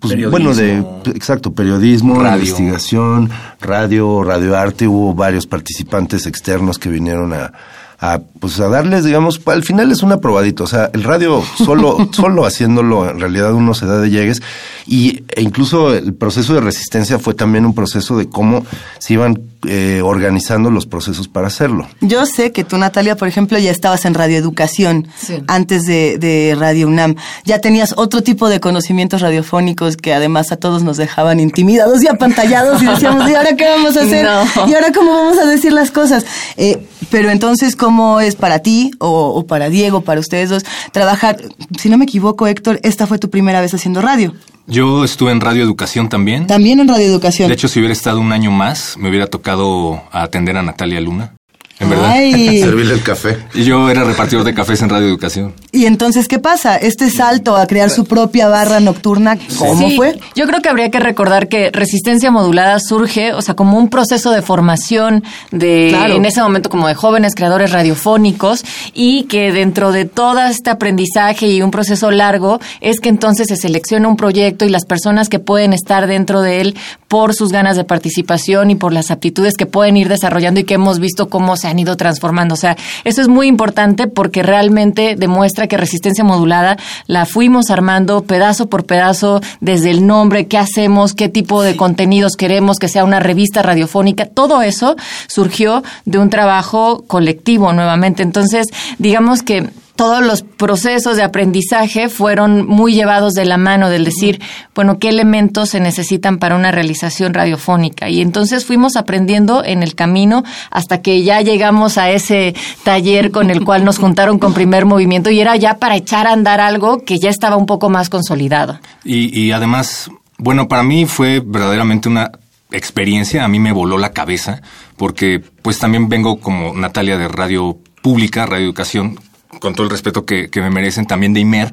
pues, 0.00 0.30
bueno, 0.30 0.54
de 0.54 0.78
exacto, 1.14 1.52
periodismo, 1.52 2.20
radio. 2.20 2.38
investigación, 2.38 3.30
radio, 3.60 4.22
radioarte, 4.22 4.88
hubo 4.88 5.14
varios 5.14 5.46
participantes 5.46 6.26
externos 6.26 6.78
que 6.78 6.88
vinieron 6.88 7.32
a, 7.32 7.52
a, 7.98 8.20
pues 8.40 8.60
a 8.60 8.68
darles, 8.68 9.04
digamos, 9.04 9.40
al 9.46 9.62
final 9.62 9.90
es 9.90 10.02
una 10.02 10.20
probadito, 10.20 10.64
o 10.64 10.66
sea, 10.66 10.90
el 10.92 11.02
radio 11.02 11.42
solo, 11.56 12.08
solo 12.12 12.44
haciéndolo, 12.44 13.08
en 13.08 13.20
realidad 13.20 13.54
uno 13.54 13.74
se 13.74 13.86
da 13.86 13.98
de 13.98 14.10
llegues, 14.10 14.42
y 14.86 15.24
e 15.34 15.42
incluso 15.42 15.94
el 15.94 16.14
proceso 16.14 16.54
de 16.54 16.60
resistencia 16.60 17.18
fue 17.18 17.34
también 17.34 17.64
un 17.64 17.74
proceso 17.74 18.18
de 18.18 18.28
cómo 18.28 18.66
se 18.98 19.14
iban 19.14 19.40
eh, 19.68 20.00
organizando 20.02 20.70
los 20.70 20.86
procesos 20.86 21.28
para 21.28 21.48
hacerlo. 21.48 21.88
Yo 22.00 22.26
sé 22.26 22.52
que 22.52 22.64
tú, 22.64 22.78
Natalia, 22.78 23.16
por 23.16 23.28
ejemplo, 23.28 23.58
ya 23.58 23.70
estabas 23.70 24.04
en 24.04 24.14
radioeducación 24.14 25.08
sí. 25.16 25.42
antes 25.48 25.84
de, 25.84 26.18
de, 26.18 26.54
Radio 26.58 26.88
UNAM. 26.88 27.16
Ya 27.44 27.60
tenías 27.60 27.94
otro 27.96 28.22
tipo 28.22 28.48
de 28.48 28.60
conocimientos 28.60 29.20
radiofónicos 29.20 29.96
que 29.96 30.14
además 30.14 30.52
a 30.52 30.56
todos 30.56 30.82
nos 30.82 30.96
dejaban 30.96 31.40
intimidados 31.40 32.02
y 32.02 32.08
apantallados 32.08 32.82
y 32.82 32.86
decíamos, 32.86 33.28
¿y 33.28 33.34
ahora 33.34 33.56
qué 33.56 33.64
vamos 33.68 33.96
a 33.96 34.02
hacer? 34.02 34.24
No. 34.24 34.68
¿Y 34.68 34.74
ahora 34.74 34.92
cómo 34.92 35.12
vamos 35.12 35.38
a 35.38 35.46
decir 35.46 35.72
las 35.72 35.90
cosas? 35.90 36.24
Eh, 36.56 36.86
pero 37.10 37.30
entonces, 37.30 37.76
¿cómo 37.76 38.20
es 38.20 38.36
para 38.36 38.60
ti 38.60 38.90
o, 38.98 39.28
o 39.34 39.46
para 39.46 39.68
Diego, 39.68 40.02
para 40.02 40.20
ustedes 40.20 40.50
dos, 40.50 40.64
trabajar? 40.92 41.36
Si 41.78 41.88
no 41.88 41.98
me 41.98 42.04
equivoco, 42.04 42.46
Héctor, 42.46 42.80
esta 42.82 43.06
fue 43.06 43.18
tu 43.18 43.30
primera 43.30 43.60
vez 43.60 43.74
haciendo 43.74 44.00
radio. 44.00 44.34
Yo 44.66 45.04
estuve 45.04 45.30
en 45.30 45.40
Radio 45.40 45.62
Educación 45.62 46.08
también. 46.08 46.46
También 46.46 46.80
en 46.80 46.88
Radio 46.88 47.06
Educación. 47.06 47.48
De 47.48 47.54
hecho, 47.54 47.68
si 47.68 47.78
hubiera 47.78 47.92
estado 47.92 48.20
un 48.20 48.32
año 48.32 48.50
más, 48.50 48.96
me 48.98 49.08
hubiera 49.08 49.28
tocado 49.28 50.02
atender 50.10 50.56
a 50.56 50.62
Natalia 50.62 51.00
Luna. 51.00 51.34
En 51.78 51.90
verdad. 51.90 52.10
Ay. 52.10 52.60
Servirle 52.62 52.94
el 52.94 53.02
café. 53.02 53.38
Yo 53.54 53.90
era 53.90 54.04
repartidor 54.04 54.44
de 54.44 54.54
cafés 54.54 54.80
en 54.82 54.88
Radio 54.88 55.06
Educación. 55.06 55.54
Y 55.72 55.86
entonces, 55.86 56.28
¿qué 56.28 56.38
pasa? 56.38 56.76
Este 56.76 57.10
salto 57.10 57.56
a 57.56 57.66
crear 57.66 57.90
su 57.90 58.06
propia 58.06 58.48
barra 58.48 58.80
nocturna, 58.80 59.38
¿cómo 59.58 59.88
sí, 59.88 59.96
fue? 59.96 60.18
Yo 60.34 60.46
creo 60.46 60.62
que 60.62 60.68
habría 60.68 60.90
que 60.90 61.00
recordar 61.00 61.48
que 61.48 61.70
resistencia 61.70 62.30
modulada 62.30 62.78
surge, 62.80 63.32
o 63.34 63.42
sea, 63.42 63.54
como 63.54 63.78
un 63.78 63.88
proceso 63.88 64.30
de 64.30 64.42
formación 64.42 65.22
de, 65.50 65.88
claro. 65.90 66.14
en 66.14 66.24
ese 66.24 66.40
momento, 66.40 66.70
como 66.70 66.88
de 66.88 66.94
jóvenes 66.94 67.34
creadores 67.34 67.72
radiofónicos 67.72 68.64
y 68.94 69.24
que 69.24 69.52
dentro 69.52 69.92
de 69.92 70.06
todo 70.06 70.40
este 70.46 70.70
aprendizaje 70.70 71.48
y 71.48 71.62
un 71.62 71.70
proceso 71.70 72.10
largo 72.10 72.60
es 72.80 73.00
que 73.00 73.08
entonces 73.08 73.48
se 73.48 73.56
selecciona 73.56 74.08
un 74.08 74.16
proyecto 74.16 74.64
y 74.64 74.70
las 74.70 74.86
personas 74.86 75.28
que 75.28 75.38
pueden 75.38 75.72
estar 75.72 76.06
dentro 76.06 76.40
de 76.40 76.60
él 76.60 76.76
por 77.08 77.34
sus 77.34 77.52
ganas 77.52 77.76
de 77.76 77.84
participación 77.84 78.70
y 78.70 78.74
por 78.74 78.92
las 78.92 79.10
aptitudes 79.10 79.56
que 79.56 79.66
pueden 79.66 79.96
ir 79.96 80.08
desarrollando 80.08 80.60
y 80.60 80.64
que 80.64 80.74
hemos 80.74 80.98
visto 80.98 81.28
cómo 81.28 81.56
se 81.56 81.65
han 81.66 81.78
ido 81.78 81.96
transformando. 81.96 82.54
O 82.54 82.56
sea, 82.56 82.76
eso 83.04 83.20
es 83.20 83.28
muy 83.28 83.46
importante 83.46 84.06
porque 84.06 84.42
realmente 84.42 85.16
demuestra 85.16 85.66
que 85.66 85.76
resistencia 85.76 86.24
modulada 86.24 86.76
la 87.06 87.26
fuimos 87.26 87.70
armando 87.70 88.22
pedazo 88.22 88.68
por 88.68 88.84
pedazo 88.86 89.40
desde 89.60 89.90
el 89.90 90.06
nombre, 90.06 90.46
qué 90.46 90.58
hacemos, 90.58 91.14
qué 91.14 91.28
tipo 91.28 91.62
de 91.62 91.76
contenidos 91.76 92.36
queremos, 92.36 92.78
que 92.78 92.88
sea 92.88 93.04
una 93.04 93.20
revista 93.20 93.62
radiofónica. 93.62 94.26
Todo 94.26 94.62
eso 94.62 94.96
surgió 95.26 95.82
de 96.04 96.18
un 96.18 96.30
trabajo 96.30 97.04
colectivo 97.06 97.72
nuevamente. 97.72 98.22
Entonces, 98.22 98.66
digamos 98.98 99.42
que 99.42 99.68
todos 99.96 100.24
los 100.24 100.42
procesos 100.42 101.16
de 101.16 101.22
aprendizaje 101.22 102.08
fueron 102.08 102.66
muy 102.66 102.94
llevados 102.94 103.32
de 103.32 103.44
la 103.44 103.56
mano 103.56 103.88
del 103.88 104.04
decir, 104.04 104.40
bueno, 104.74 104.98
qué 104.98 105.08
elementos 105.08 105.70
se 105.70 105.80
necesitan 105.80 106.38
para 106.38 106.54
una 106.54 106.70
realización 106.70 107.34
radiofónica. 107.34 108.08
Y 108.08 108.20
entonces 108.20 108.64
fuimos 108.64 108.96
aprendiendo 108.96 109.64
en 109.64 109.82
el 109.82 109.94
camino 109.94 110.44
hasta 110.70 111.02
que 111.02 111.22
ya 111.22 111.40
llegamos 111.40 111.98
a 111.98 112.10
ese 112.10 112.54
taller 112.84 113.30
con 113.30 113.50
el 113.50 113.64
cual 113.64 113.84
nos 113.84 113.98
juntaron 113.98 114.38
con 114.38 114.54
primer 114.54 114.84
movimiento 114.84 115.30
y 115.30 115.40
era 115.40 115.56
ya 115.56 115.78
para 115.78 115.96
echar 115.96 116.26
a 116.26 116.32
andar 116.32 116.60
algo 116.60 117.02
que 117.04 117.18
ya 117.18 117.30
estaba 117.30 117.56
un 117.56 117.66
poco 117.66 117.88
más 117.88 118.10
consolidado. 118.10 118.78
Y, 119.04 119.38
y 119.38 119.52
además, 119.52 120.10
bueno, 120.38 120.68
para 120.68 120.82
mí 120.82 121.06
fue 121.06 121.42
verdaderamente 121.44 122.08
una 122.08 122.30
experiencia, 122.70 123.44
a 123.44 123.48
mí 123.48 123.58
me 123.58 123.72
voló 123.72 123.96
la 123.96 124.12
cabeza, 124.12 124.60
porque 124.96 125.42
pues 125.62 125.78
también 125.78 126.08
vengo 126.08 126.40
como 126.40 126.74
Natalia 126.74 127.16
de 127.16 127.28
Radio 127.28 127.78
Pública, 128.02 128.46
Radio 128.46 128.66
Educación, 128.66 129.18
con 129.60 129.74
todo 129.74 129.84
el 129.84 129.90
respeto 129.90 130.24
que, 130.24 130.48
que, 130.48 130.60
me 130.60 130.70
merecen, 130.70 131.06
también 131.06 131.32
de 131.32 131.40
Imer, 131.40 131.72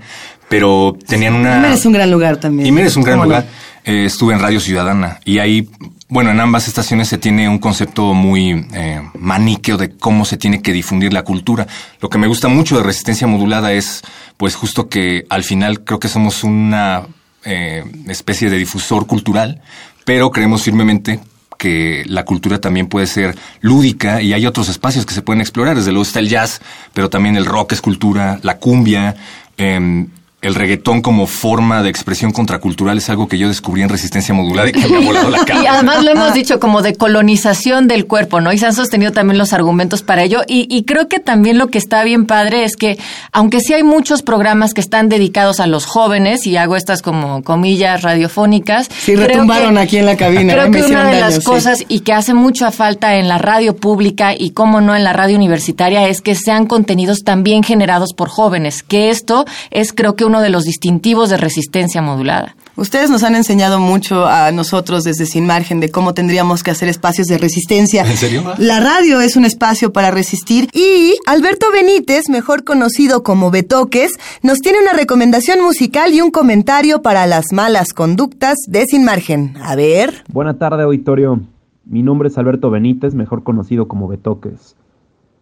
pero 0.50 0.98
tenían 1.08 1.34
una... 1.34 1.58
Imer 1.58 1.72
es 1.72 1.86
un 1.86 1.94
gran 1.94 2.12
lugar 2.12 2.38
también. 2.38 2.68
Imer 2.68 2.86
es 2.86 2.96
un 2.96 3.03
gran 3.03 3.22
lugar. 3.22 3.46
Eh, 3.86 4.06
estuve 4.06 4.34
en 4.34 4.39
Radio 4.39 4.62
Ciudadana 4.62 5.20
y 5.25 5.39
ahí, 5.39 5.68
bueno, 6.08 6.32
en 6.32 6.39
ambas 6.39 6.70
estaciones 6.70 7.10
se 7.10 7.18
tiene 7.18 7.50
un 7.50 7.60
concepto 7.60 8.13
muy 8.13 8.65
eh, 8.74 9.01
maniqueo 9.20 9.75
de 9.75 9.92
cómo 9.98 10.24
se 10.24 10.38
tiene 10.38 10.62
que 10.62 10.72
difundir 10.72 11.12
la 11.12 11.24
cultura. 11.24 11.68
Lo 12.00 12.10
que 12.10 12.18
me 12.18 12.27
gusta 12.27 12.48
mucho 12.48 12.77
de 12.77 12.84
Resistencia 12.84 13.27
Modulada 13.27 13.74
es, 13.74 14.01
pues 14.38 14.56
justo 14.56 14.88
que 14.88 15.25
al 15.30 15.44
final 15.44 15.84
creo 15.84 16.00
que 16.00 16.08
somos 16.08 16.46
una 16.46 17.08
eh, 17.44 17.84
especie 18.08 18.50
de 18.50 18.58
difusor 18.58 19.06
cultural, 19.06 19.62
pero 20.06 20.32
creemos 20.32 20.63
firmemente 20.63 21.20
que 21.58 22.04
la 22.08 22.26
cultura 22.26 22.60
también 22.60 22.88
puede 22.88 23.08
ser 23.08 23.36
lúdica 23.62 24.22
y 24.22 24.34
hay 24.34 24.46
otros 24.46 24.70
espacios 24.70 25.06
que 25.06 25.14
se 25.14 25.22
pueden 25.22 25.42
explorar. 25.42 25.76
Desde 25.76 25.92
luego 25.92 26.04
está 26.04 26.20
el 26.20 26.30
jazz, 26.30 26.62
pero 26.94 27.10
también 27.10 27.36
el 27.36 27.46
rock 27.46 27.74
es 27.74 27.82
cultura, 27.82 28.40
la 28.44 28.58
cumbia. 28.58 29.16
Eh, 29.58 30.08
el 30.44 30.56
reggaetón 30.56 31.02
como 31.02 31.26
forma 31.26 31.82
de 31.84 31.90
expresión 31.90 32.32
contracultural 32.32 32.98
es 32.98 33.10
algo 33.10 33.28
que 33.28 33.38
yo 33.38 33.48
descubrí 33.48 33.82
en 33.82 33.90
resistencia 33.90 34.34
modulada 34.34 34.70
y 34.70 34.74
que 34.74 34.88
me 34.88 34.98
ha 34.98 35.00
volado 35.00 35.30
la 35.30 35.46
cara. 35.46 35.64
Y 35.64 35.66
además 35.68 36.04
lo 36.04 36.12
hemos 36.12 36.34
dicho 36.34 36.60
como 36.60 36.82
de 36.82 36.96
colonización 36.96 37.88
del 37.88 38.06
cuerpo, 38.06 38.42
¿no? 38.42 38.52
Y 38.52 38.58
se 38.58 38.66
han 38.66 38.74
sostenido 38.74 39.12
también 39.12 39.38
los 39.38 39.54
argumentos 39.54 40.02
para 40.02 40.24
ello. 40.24 40.42
Y, 40.48 40.68
y, 40.70 40.84
creo 40.84 41.08
que 41.08 41.20
también 41.20 41.58
lo 41.58 41.68
que 41.68 41.78
está 41.78 42.04
bien 42.04 42.26
padre 42.26 42.66
es 42.66 42.76
que, 42.76 43.00
aunque 43.32 43.62
sí 43.62 43.74
hay 43.74 43.84
muchos 43.84 44.22
programas 44.22 44.74
que 44.74 44.82
están 44.82 45.10
dedicados 45.10 45.60
a 45.60 45.68
los 45.68 45.86
jóvenes, 45.86 46.46
y 46.46 46.58
hago 46.58 46.76
estas 46.76 47.02
como 47.02 47.44
comillas 47.44 48.02
radiofónicas. 48.02 48.90
Sí, 49.00 49.16
retumbaron 49.16 49.78
aquí 49.78 49.98
en 49.98 50.06
la 50.06 50.18
cabina. 50.18 50.54
Creo 50.54 50.72
que 50.72 50.84
una 50.84 51.06
de 51.10 51.20
las 51.20 51.40
cosas 51.44 51.86
y 51.88 52.02
que 52.02 52.14
hace 52.14 52.34
mucha 52.34 52.72
falta 52.72 53.16
en 53.16 53.28
la 53.28 53.38
radio 53.38 53.76
pública 53.76 54.34
y 54.38 54.52
cómo 54.52 54.82
no 54.82 54.96
en 54.96 55.04
la 55.04 55.14
radio 55.14 55.38
universitaria 55.38 56.08
es 56.08 56.22
que 56.22 56.36
sean 56.36 56.66
contenidos 56.66 57.24
también 57.24 57.64
generados 57.64 58.14
por 58.14 58.30
jóvenes, 58.30 58.84
que 58.84 59.10
esto 59.10 59.46
es 59.72 59.94
creo 59.94 60.16
que 60.16 60.26
uno 60.34 60.42
de 60.42 60.50
los 60.50 60.63
distintivos 60.63 61.30
de 61.30 61.38
resistencia 61.38 62.02
modulada. 62.02 62.56
Ustedes 62.75 63.12
nos 63.12 63.22
han 63.22 63.36
enseñado 63.36 63.80
mucho 63.80 64.25
a 64.25 64.52
nosotros 64.52 65.04
desde 65.04 65.28
Sin 65.28 65.46
Margen 65.46 65.80
de 65.80 65.92
cómo 65.92 66.16
tendríamos 66.16 66.63
que 66.63 66.72
hacer 66.72 66.90
espacios 66.90 67.28
de 67.28 67.38
resistencia. 67.38 68.02
¿En 68.02 68.18
serio? 68.18 68.44
La 68.58 68.80
radio 68.80 69.22
es 69.22 69.36
un 69.36 69.46
espacio 69.46 69.94
para 69.94 70.10
resistir 70.10 70.70
y 70.74 71.13
Alberto 71.28 71.68
Benítez, 71.72 72.30
mejor 72.30 72.63
conocido 72.63 73.22
como 73.22 73.52
Betoques, 73.52 74.13
nos 74.42 74.58
tiene 74.58 74.80
una 74.82 74.94
recomendación 74.94 75.62
musical 75.62 76.16
y 76.16 76.22
un 76.22 76.32
comentario 76.32 77.04
para 77.04 77.28
las 77.28 77.54
malas 77.54 77.94
conductas 77.94 78.58
de 78.68 78.88
Sin 78.88 79.06
Margen. 79.06 79.56
A 79.62 79.75
ver. 79.75 80.24
Buena 80.30 80.58
tarde, 80.58 80.82
auditorio. 80.82 81.42
Mi 81.86 82.02
nombre 82.02 82.30
es 82.30 82.40
Alberto 82.40 82.72
Benítez, 82.72 83.13
mejor 83.13 83.44
conocido 83.44 83.88
como 83.88 84.08
Betoques. 84.08 84.75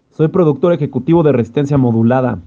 Soy 0.10 0.28
productor 0.28 0.74
ejecutivo 0.74 1.24
de 1.24 1.32
Resistencia 1.32 1.78
Modulada, 1.78 2.40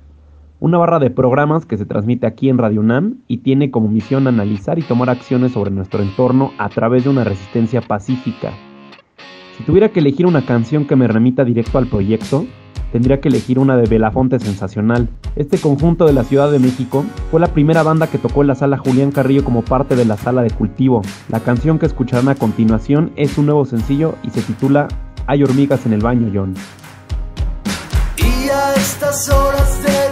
una 0.64 0.78
barra 0.78 0.98
de 0.98 1.10
programas 1.10 1.66
que 1.66 1.76
se 1.76 1.84
transmite 1.84 2.26
aquí 2.26 2.48
en 2.48 2.56
Radio 2.56 2.80
UNAM 2.80 3.16
y 3.28 3.38
tiene 3.38 3.70
como 3.70 3.88
misión 3.88 4.26
analizar 4.26 4.78
y 4.78 4.82
tomar 4.82 5.10
acciones 5.10 5.52
sobre 5.52 5.70
nuestro 5.70 6.02
entorno 6.02 6.52
a 6.56 6.70
través 6.70 7.04
de 7.04 7.10
una 7.10 7.22
resistencia 7.22 7.82
pacífica. 7.82 8.50
Si 9.58 9.64
tuviera 9.64 9.90
que 9.90 10.00
elegir 10.00 10.24
una 10.24 10.46
canción 10.46 10.86
que 10.86 10.96
me 10.96 11.06
remita 11.06 11.44
directo 11.44 11.76
al 11.76 11.86
proyecto, 11.86 12.46
tendría 12.92 13.20
que 13.20 13.28
elegir 13.28 13.58
una 13.58 13.76
de 13.76 13.86
Belafonte 13.86 14.40
Sensacional. 14.40 15.10
Este 15.36 15.58
conjunto 15.58 16.06
de 16.06 16.14
la 16.14 16.24
Ciudad 16.24 16.50
de 16.50 16.58
México 16.58 17.04
fue 17.30 17.40
la 17.40 17.48
primera 17.48 17.82
banda 17.82 18.06
que 18.06 18.16
tocó 18.16 18.40
en 18.40 18.46
la 18.46 18.54
sala 18.54 18.78
Julián 18.78 19.10
Carrillo 19.10 19.44
como 19.44 19.60
parte 19.60 19.96
de 19.96 20.06
la 20.06 20.16
sala 20.16 20.40
de 20.40 20.50
cultivo. 20.50 21.02
La 21.28 21.40
canción 21.40 21.78
que 21.78 21.84
escucharán 21.84 22.30
a 22.30 22.36
continuación 22.36 23.12
es 23.16 23.36
un 23.36 23.44
nuevo 23.44 23.66
sencillo 23.66 24.14
y 24.22 24.30
se 24.30 24.40
titula 24.40 24.88
Hay 25.26 25.42
hormigas 25.42 25.84
en 25.84 25.92
el 25.92 26.00
baño, 26.00 26.30
John. 26.34 26.54
Y 28.16 28.48
a 28.48 28.72
estas 28.76 29.28
horas 29.28 29.74
pregunto 29.82 30.03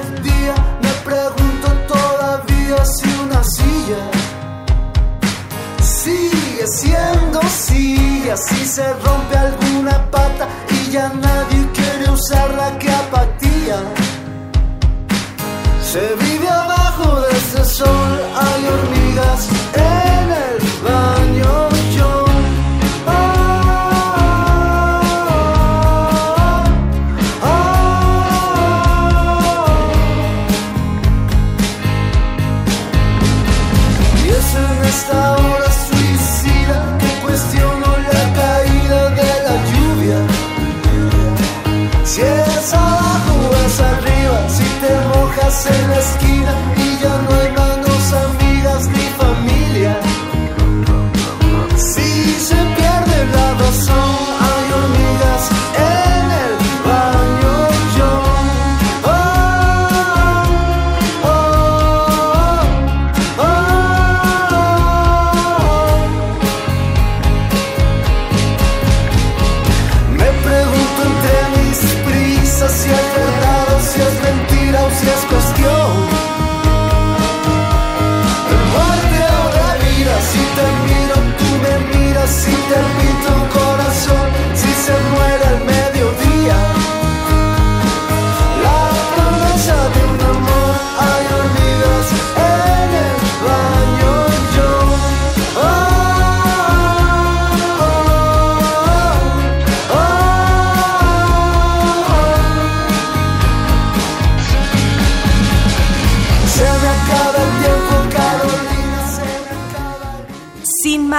todavía 2.72 2.84
si 2.84 3.08
una 3.22 3.44
silla 3.44 3.98
sigue 5.80 6.66
siendo 6.66 7.40
silla, 7.42 8.36
si 8.36 8.64
se 8.64 8.92
rompe 8.94 9.36
alguna 9.36 10.10
pata 10.10 10.48
y 10.70 10.90
ya 10.90 11.08
nadie 11.08 11.68
quiere 11.72 12.10
usarla, 12.10 12.78
que 12.78 12.90
apatía. 12.90 13.76
Se 15.82 16.14
vive 16.24 16.48
abajo 16.48 17.20
de 17.20 17.30
ese 17.36 17.64
sol, 17.64 18.20
hay 18.34 18.66
hormigas 18.66 19.48
en 19.74 20.30
el 20.30 20.82
baño. 20.82 21.71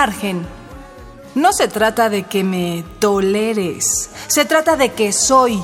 Margen. 0.08 0.46
No 1.34 1.54
se 1.54 1.68
trata 1.70 2.10
de 2.10 2.24
que 2.24 2.44
me 2.44 2.84
toleres, 3.00 4.10
se 4.28 4.44
trata 4.44 4.76
de 4.76 4.90
que 4.90 5.14
soy. 5.14 5.62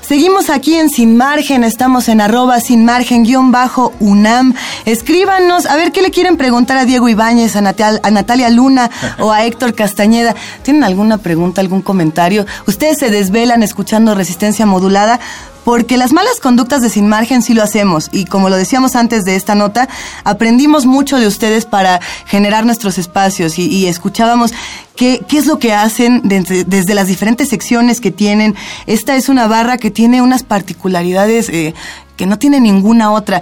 Seguimos 0.00 0.48
aquí 0.48 0.74
en 0.74 0.88
Sin 0.88 1.18
Margen, 1.18 1.64
estamos 1.64 2.08
en 2.08 2.22
arroba 2.22 2.60
sin 2.60 2.86
margen 2.86 3.24
guion 3.24 3.52
bajo 3.52 3.92
UNAM. 4.00 4.54
Escríbanos, 4.86 5.66
a 5.66 5.76
ver 5.76 5.92
qué 5.92 6.00
le 6.00 6.10
quieren 6.10 6.38
preguntar 6.38 6.78
a 6.78 6.86
Diego 6.86 7.10
Ibáñez, 7.10 7.56
a, 7.56 7.60
Natal- 7.60 8.00
a 8.02 8.10
Natalia 8.10 8.48
Luna 8.48 8.90
o 9.18 9.32
a 9.32 9.44
Héctor 9.44 9.74
Castañeda. 9.74 10.34
¿Tienen 10.62 10.82
alguna 10.82 11.18
pregunta, 11.18 11.60
algún 11.60 11.82
comentario? 11.82 12.46
Ustedes 12.66 12.96
se 12.98 13.10
desvelan 13.10 13.62
escuchando 13.62 14.14
resistencia 14.14 14.64
modulada. 14.64 15.20
Porque 15.64 15.96
las 15.96 16.12
malas 16.12 16.40
conductas 16.40 16.82
de 16.82 16.88
Sin 16.88 17.08
Margen 17.08 17.42
sí 17.42 17.54
lo 17.54 17.62
hacemos 17.62 18.08
y 18.12 18.24
como 18.24 18.48
lo 18.48 18.56
decíamos 18.56 18.96
antes 18.96 19.24
de 19.24 19.36
esta 19.36 19.54
nota, 19.54 19.88
aprendimos 20.24 20.86
mucho 20.86 21.18
de 21.18 21.26
ustedes 21.26 21.66
para 21.66 22.00
generar 22.26 22.64
nuestros 22.64 22.98
espacios 22.98 23.58
y, 23.58 23.66
y 23.66 23.86
escuchábamos 23.86 24.52
qué, 24.96 25.22
qué 25.28 25.38
es 25.38 25.46
lo 25.46 25.58
que 25.58 25.72
hacen 25.72 26.22
desde, 26.24 26.64
desde 26.64 26.94
las 26.94 27.06
diferentes 27.06 27.48
secciones 27.48 28.00
que 28.00 28.10
tienen. 28.10 28.54
Esta 28.86 29.16
es 29.16 29.28
una 29.28 29.46
barra 29.46 29.78
que 29.78 29.90
tiene 29.90 30.22
unas 30.22 30.42
particularidades 30.42 31.48
eh, 31.48 31.74
que 32.16 32.26
no 32.26 32.38
tiene 32.38 32.60
ninguna 32.60 33.12
otra. 33.12 33.40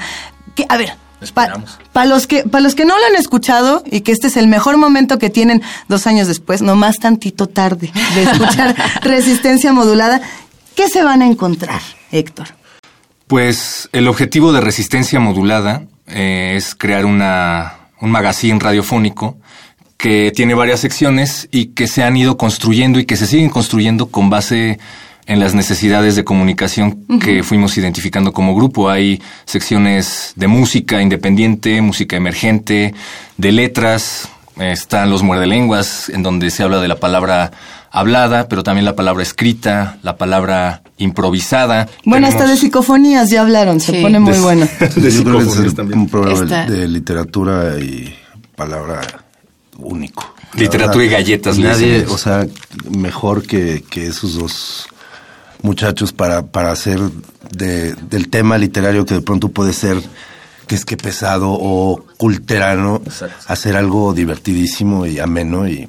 Que, 0.55 0.67
a 0.69 0.77
ver, 0.77 0.95
para 1.33 1.55
Esperamos. 1.55 1.79
los 2.09 2.27
que 2.27 2.43
para 2.45 2.63
los 2.63 2.75
que 2.75 2.85
no 2.85 2.97
lo 2.97 3.07
han 3.07 3.17
escuchado 3.17 3.83
y 3.91 4.03
que 4.03 4.13
este 4.13 4.27
es 4.27 4.37
el 4.37 4.49
mejor 4.49 4.77
momento 4.77 5.19
que 5.19 5.31
tienen 5.31 5.63
dos 5.89 6.07
años 6.07 6.29
después, 6.29 6.61
no 6.61 6.77
más 6.77 6.99
tantito 6.99 7.47
tarde 7.49 7.91
de 8.15 8.23
escuchar 8.23 8.77
resistencia 9.01 9.73
modulada, 9.73 10.21
¿qué 10.77 10.89
se 10.89 11.03
van 11.03 11.23
a 11.23 11.27
encontrar, 11.27 11.81
Héctor? 12.13 12.49
Pues 13.27 13.89
el 13.93 14.07
objetivo 14.07 14.53
de 14.53 14.61
resistencia 14.61 15.19
modulada 15.19 15.83
eh, 16.07 16.55
es 16.57 16.77
crear 16.77 17.05
una, 17.05 17.75
un 18.01 18.11
magazine 18.11 18.61
radiofónico 18.61 19.37
que 19.97 20.31
tiene 20.31 20.55
varias 20.55 20.81
secciones 20.81 21.49
y 21.51 21.69
que 21.69 21.89
se 21.89 22.05
han 22.05 22.17
ido 22.17 22.37
construyendo 22.37 23.01
y 23.01 23.07
que 23.07 23.17
se 23.17 23.27
siguen 23.27 23.49
construyendo 23.49 24.07
con 24.07 24.31
base 24.31 24.79
en 25.27 25.41
las 25.41 25.55
necesidades 25.55 26.15
de 26.15 26.23
comunicación 26.23 27.05
que 27.21 27.43
fuimos 27.43 27.77
identificando 27.77 28.33
como 28.33 28.55
grupo. 28.55 28.89
Hay 28.89 29.21
secciones 29.45 30.33
de 30.37 30.47
música 30.47 31.03
independiente, 31.03 31.81
música 31.81 32.17
emergente, 32.17 32.95
de 33.37 33.53
letras, 33.53 34.29
están 34.57 35.11
los 35.11 35.23
muerdelenguas, 35.23 36.09
en 36.09 36.23
donde 36.23 36.51
se 36.51 36.63
habla 36.63 36.81
de 36.81 36.89
la 36.89 37.01
palabra 37.01 37.51
hablada, 37.99 38.49
pero 38.49 38.63
también 38.63 38.85
la 38.85 38.95
palabra 38.95 39.23
escrita, 39.23 39.99
la 40.03 40.17
palabra 40.17 40.83
improvisada. 40.99 41.89
Bueno, 42.05 42.27
hasta 42.27 42.47
de 42.47 42.57
psicofonías 42.57 43.31
ya 43.31 43.41
hablaron, 43.43 43.81
se 43.81 43.93
Sí. 43.93 44.03
pone 44.03 44.19
muy 44.21 44.33
de- 44.35 44.41
bueno. 44.41 44.69
de 44.97 45.11
psicofonías 45.11 45.75
también. 45.75 46.01
un 46.01 46.09
programa 46.09 46.67
de 46.67 46.89
literatura 46.89 47.79
y 47.79 48.15
palabra 48.55 49.01
único. 49.79 50.35
La 50.55 50.61
Literatura 50.63 51.05
y 51.05 51.09
galletas, 51.09 51.59
le 51.59 51.65
Nadie, 51.69 52.07
o 52.09 52.17
sea, 52.17 52.47
mejor 52.91 53.43
que, 53.47 53.85
que 53.91 54.07
esos 54.07 54.35
dos 54.39 54.87
muchachos 55.63 56.13
para, 56.13 56.47
para 56.47 56.71
hacer 56.73 57.01
de- 57.51 57.95
del 57.95 58.29
tema 58.29 58.57
literario 58.59 59.05
que 59.05 59.15
de 59.15 59.21
pronto 59.23 59.49
puede 59.49 59.73
ser 59.73 60.01
que 60.67 60.75
es 60.75 60.85
que 60.85 60.97
pesado 60.97 61.51
o 61.53 62.05
culterano, 62.17 63.01
hacer 63.47 63.77
algo 63.77 64.13
divertidísimo 64.15 65.07
y 65.07 65.19
ameno 65.21 65.69
y 65.69 65.89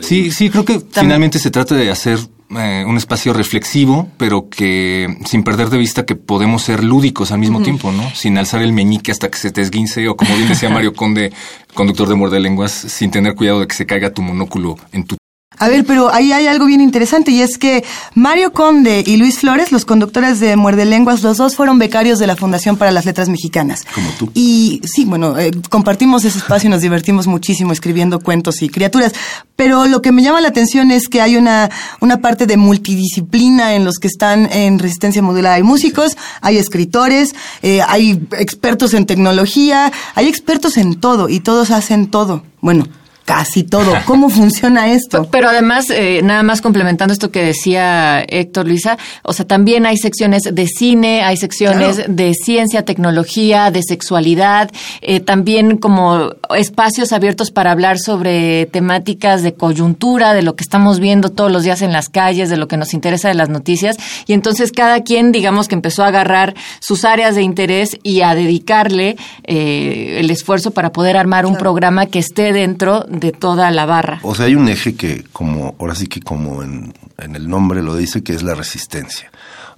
Sí, 0.00 0.30
sí, 0.30 0.50
creo 0.50 0.64
que 0.64 0.80
finalmente 0.90 1.38
se 1.38 1.50
trata 1.50 1.74
de 1.74 1.90
hacer 1.90 2.18
eh, 2.50 2.84
un 2.86 2.96
espacio 2.96 3.32
reflexivo, 3.32 4.08
pero 4.16 4.48
que 4.48 5.08
sin 5.24 5.42
perder 5.42 5.70
de 5.70 5.78
vista 5.78 6.04
que 6.04 6.14
podemos 6.14 6.62
ser 6.62 6.84
lúdicos 6.84 7.32
al 7.32 7.38
mismo 7.38 7.62
tiempo, 7.62 7.90
¿no? 7.90 8.08
Sin 8.14 8.38
alzar 8.38 8.62
el 8.62 8.72
meñique 8.72 9.10
hasta 9.10 9.30
que 9.30 9.38
se 9.38 9.50
te 9.50 9.60
esguince, 9.60 10.08
o 10.08 10.16
como 10.16 10.36
bien 10.36 10.48
decía 10.48 10.68
Mario 10.70 10.94
Conde, 10.94 11.32
conductor 11.74 12.08
de 12.08 12.14
Muerde 12.14 12.40
Lenguas, 12.40 12.72
sin 12.72 13.10
tener 13.10 13.34
cuidado 13.34 13.60
de 13.60 13.66
que 13.66 13.74
se 13.74 13.86
caiga 13.86 14.10
tu 14.10 14.22
monóculo 14.22 14.76
en 14.92 15.04
tu 15.04 15.16
A 15.58 15.68
ver, 15.68 15.84
pero 15.84 16.12
ahí 16.12 16.32
hay 16.32 16.46
algo 16.46 16.66
bien 16.66 16.80
interesante 16.80 17.30
y 17.30 17.40
es 17.40 17.58
que 17.58 17.84
Mario 18.14 18.52
Conde 18.52 19.04
y 19.06 19.16
Luis 19.16 19.38
Flores, 19.38 19.72
los 19.72 19.84
conductores 19.84 20.40
de 20.40 20.56
Muerde 20.56 20.84
Lenguas, 20.84 21.22
los 21.22 21.36
dos 21.36 21.54
fueron 21.56 21.78
becarios 21.78 22.18
de 22.18 22.26
la 22.26 22.36
Fundación 22.36 22.76
para 22.76 22.90
las 22.90 23.04
Letras 23.04 23.28
Mexicanas. 23.28 23.84
Como 23.94 24.10
tú. 24.18 24.30
Y 24.34 24.80
sí, 24.84 25.04
bueno, 25.04 25.38
eh, 25.38 25.52
compartimos 25.70 26.24
ese 26.24 26.38
espacio 26.38 26.66
y 26.68 26.70
nos 26.70 26.82
divertimos 26.82 27.26
muchísimo 27.26 27.72
escribiendo 27.72 28.20
cuentos 28.20 28.62
y 28.62 28.68
criaturas. 28.68 29.12
Pero 29.56 29.86
lo 29.86 30.02
que 30.02 30.12
me 30.12 30.22
llama 30.22 30.40
la 30.40 30.48
atención 30.48 30.90
es 30.90 31.08
que 31.08 31.20
hay 31.20 31.36
una, 31.36 31.70
una 32.00 32.20
parte 32.20 32.46
de 32.46 32.56
multidisciplina 32.56 33.74
en 33.74 33.84
los 33.84 33.98
que 33.98 34.08
están 34.08 34.50
en 34.52 34.78
resistencia 34.78 35.22
modular. 35.22 35.54
Hay 35.54 35.62
músicos, 35.62 36.16
hay 36.40 36.58
escritores, 36.58 37.34
eh, 37.62 37.80
hay 37.86 38.26
expertos 38.38 38.94
en 38.94 39.06
tecnología, 39.06 39.92
hay 40.14 40.26
expertos 40.26 40.76
en 40.76 40.96
todo 40.96 41.28
y 41.28 41.40
todos 41.40 41.70
hacen 41.70 42.08
todo. 42.08 42.42
Bueno, 42.60 42.86
casi 43.24 43.62
todo. 43.62 43.92
¿Cómo 44.06 44.28
funciona 44.28 44.92
esto? 44.92 45.28
Pero 45.30 45.48
además, 45.48 45.88
eh, 45.90 46.20
nada 46.22 46.42
más 46.42 46.60
complementando 46.60 47.12
esto 47.12 47.30
que 47.30 47.42
decía 47.42 48.22
Héctor 48.26 48.66
Luisa, 48.66 48.98
o 49.22 49.32
sea, 49.32 49.46
también 49.46 49.86
hay 49.86 49.96
secciones 49.96 50.42
de 50.42 50.66
cine, 50.66 51.22
hay 51.22 51.36
secciones 51.36 52.02
de 52.08 52.34
ciencia, 52.34 52.84
tecnología, 52.84 53.70
de 53.70 53.82
sexualidad, 53.82 54.70
eh, 55.00 55.20
también 55.20 55.78
como 55.78 56.34
espacios 56.54 57.12
abiertos 57.12 57.50
para 57.50 57.72
hablar 57.72 57.98
sobre 57.98 58.66
temáticas 58.66 59.42
de 59.42 59.54
coyuntura, 59.54 60.34
de 60.34 60.42
lo 60.42 60.54
que 60.54 60.62
estamos 60.62 61.00
viendo 61.00 61.30
todos 61.30 61.50
los 61.50 61.62
días 61.62 61.82
en 61.82 61.92
las 61.92 62.08
calles, 62.08 62.50
de 62.50 62.56
lo 62.56 62.68
que 62.68 62.76
nos 62.76 62.92
interesa 62.92 63.28
de 63.28 63.34
las 63.34 63.48
noticias. 63.48 63.96
Y 64.26 64.34
entonces 64.34 64.70
cada 64.72 65.02
quien, 65.02 65.32
digamos 65.32 65.68
que 65.68 65.74
empezó 65.74 66.04
a 66.04 66.08
agarrar 66.08 66.54
sus 66.80 67.04
áreas 67.04 67.34
de 67.34 67.42
interés 67.42 67.98
y 68.02 68.20
a 68.20 68.34
dedicarle 68.34 69.16
eh, 69.44 70.18
el 70.20 70.30
esfuerzo 70.30 70.72
para 70.72 70.92
poder 70.92 71.16
armar 71.16 71.46
un 71.46 71.56
programa 71.56 72.06
que 72.06 72.18
esté 72.18 72.52
dentro 72.52 73.04
de 73.14 73.32
toda 73.32 73.70
la 73.70 73.86
barra. 73.86 74.20
O 74.22 74.34
sea, 74.34 74.46
hay 74.46 74.54
un 74.54 74.68
eje 74.68 74.94
que, 74.94 75.24
como, 75.32 75.74
ahora 75.78 75.94
sí 75.94 76.06
que 76.06 76.20
como 76.20 76.62
en, 76.62 76.94
en 77.18 77.36
el 77.36 77.48
nombre 77.48 77.82
lo 77.82 77.96
dice, 77.96 78.22
que 78.22 78.34
es 78.34 78.42
la 78.42 78.54
resistencia. 78.54 79.30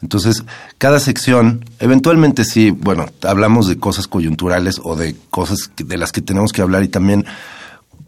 Entonces, 0.02 0.44
cada 0.78 1.00
sección, 1.00 1.64
eventualmente 1.78 2.44
sí, 2.44 2.70
bueno, 2.70 3.06
hablamos 3.22 3.66
de 3.66 3.78
cosas 3.78 4.08
coyunturales 4.08 4.80
o 4.82 4.94
de 4.96 5.16
cosas 5.30 5.70
de 5.76 5.96
las 5.96 6.12
que 6.12 6.20
tenemos 6.20 6.52
que 6.52 6.62
hablar 6.62 6.82
y 6.82 6.88
también 6.88 7.24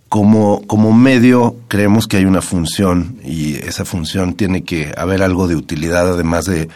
como, 0.08 0.66
como 0.66 0.92
medio 0.92 1.56
creemos 1.68 2.06
que 2.06 2.18
hay 2.18 2.24
una 2.24 2.42
función 2.42 3.18
y 3.24 3.56
esa 3.56 3.84
función 3.84 4.34
tiene 4.34 4.64
que 4.64 4.92
haber 4.96 5.22
algo 5.22 5.48
de 5.48 5.56
utilidad 5.56 6.12
además 6.12 6.46
de 6.46 6.68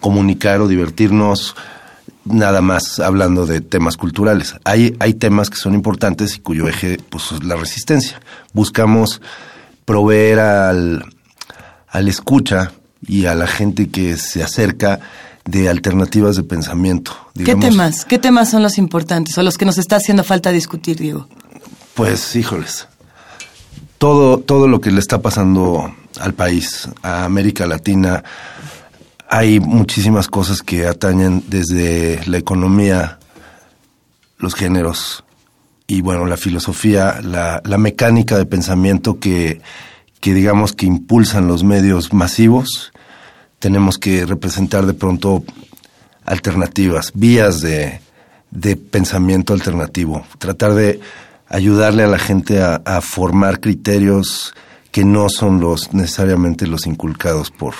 comunicar 0.00 0.60
o 0.60 0.68
divertirnos 0.68 1.54
nada 2.30 2.60
más 2.60 3.00
hablando 3.00 3.46
de 3.46 3.60
temas 3.60 3.96
culturales. 3.96 4.54
Hay, 4.64 4.96
hay 5.00 5.14
temas 5.14 5.50
que 5.50 5.56
son 5.56 5.74
importantes 5.74 6.36
y 6.36 6.40
cuyo 6.40 6.68
eje 6.68 6.98
pues, 7.10 7.32
es 7.32 7.44
la 7.44 7.56
resistencia. 7.56 8.20
Buscamos 8.52 9.20
proveer 9.84 10.38
al, 10.40 11.04
al 11.88 12.08
escucha 12.08 12.72
y 13.06 13.26
a 13.26 13.34
la 13.34 13.46
gente 13.46 13.88
que 13.88 14.16
se 14.16 14.42
acerca 14.42 15.00
de 15.44 15.68
alternativas 15.68 16.36
de 16.36 16.42
pensamiento. 16.42 17.12
¿Qué 17.34 17.56
temas? 17.56 18.04
¿Qué 18.04 18.18
temas 18.18 18.50
son 18.50 18.62
los 18.62 18.78
importantes 18.78 19.36
o 19.38 19.42
los 19.42 19.58
que 19.58 19.64
nos 19.64 19.78
está 19.78 19.96
haciendo 19.96 20.22
falta 20.22 20.50
discutir, 20.50 20.98
Diego? 20.98 21.28
Pues, 21.94 22.36
híjoles, 22.36 22.86
todo, 23.98 24.38
todo 24.38 24.68
lo 24.68 24.80
que 24.80 24.90
le 24.90 25.00
está 25.00 25.20
pasando 25.20 25.94
al 26.20 26.34
país, 26.34 26.88
a 27.02 27.24
América 27.24 27.66
Latina, 27.66 28.22
hay 29.32 29.60
muchísimas 29.60 30.26
cosas 30.26 30.60
que 30.60 30.88
atañen 30.88 31.44
desde 31.46 32.20
la 32.26 32.36
economía, 32.36 33.20
los 34.38 34.56
géneros 34.56 35.22
y 35.86 36.00
bueno, 36.00 36.26
la 36.26 36.36
filosofía, 36.36 37.20
la, 37.22 37.62
la 37.64 37.78
mecánica 37.78 38.36
de 38.36 38.44
pensamiento 38.44 39.20
que, 39.20 39.60
que 40.20 40.34
digamos 40.34 40.72
que 40.72 40.86
impulsan 40.86 41.46
los 41.46 41.62
medios 41.62 42.12
masivos. 42.12 42.92
Tenemos 43.60 43.98
que 43.98 44.26
representar 44.26 44.84
de 44.84 44.94
pronto 44.94 45.44
alternativas, 46.24 47.12
vías 47.14 47.60
de, 47.60 48.00
de 48.50 48.74
pensamiento 48.74 49.52
alternativo, 49.52 50.26
tratar 50.38 50.74
de 50.74 51.00
ayudarle 51.48 52.02
a 52.02 52.08
la 52.08 52.18
gente 52.18 52.60
a, 52.60 52.82
a 52.84 53.00
formar 53.00 53.60
criterios 53.60 54.54
que 54.90 55.04
no 55.04 55.28
son 55.28 55.60
los 55.60 55.94
necesariamente 55.94 56.66
los 56.66 56.84
inculcados 56.88 57.52
por 57.52 57.74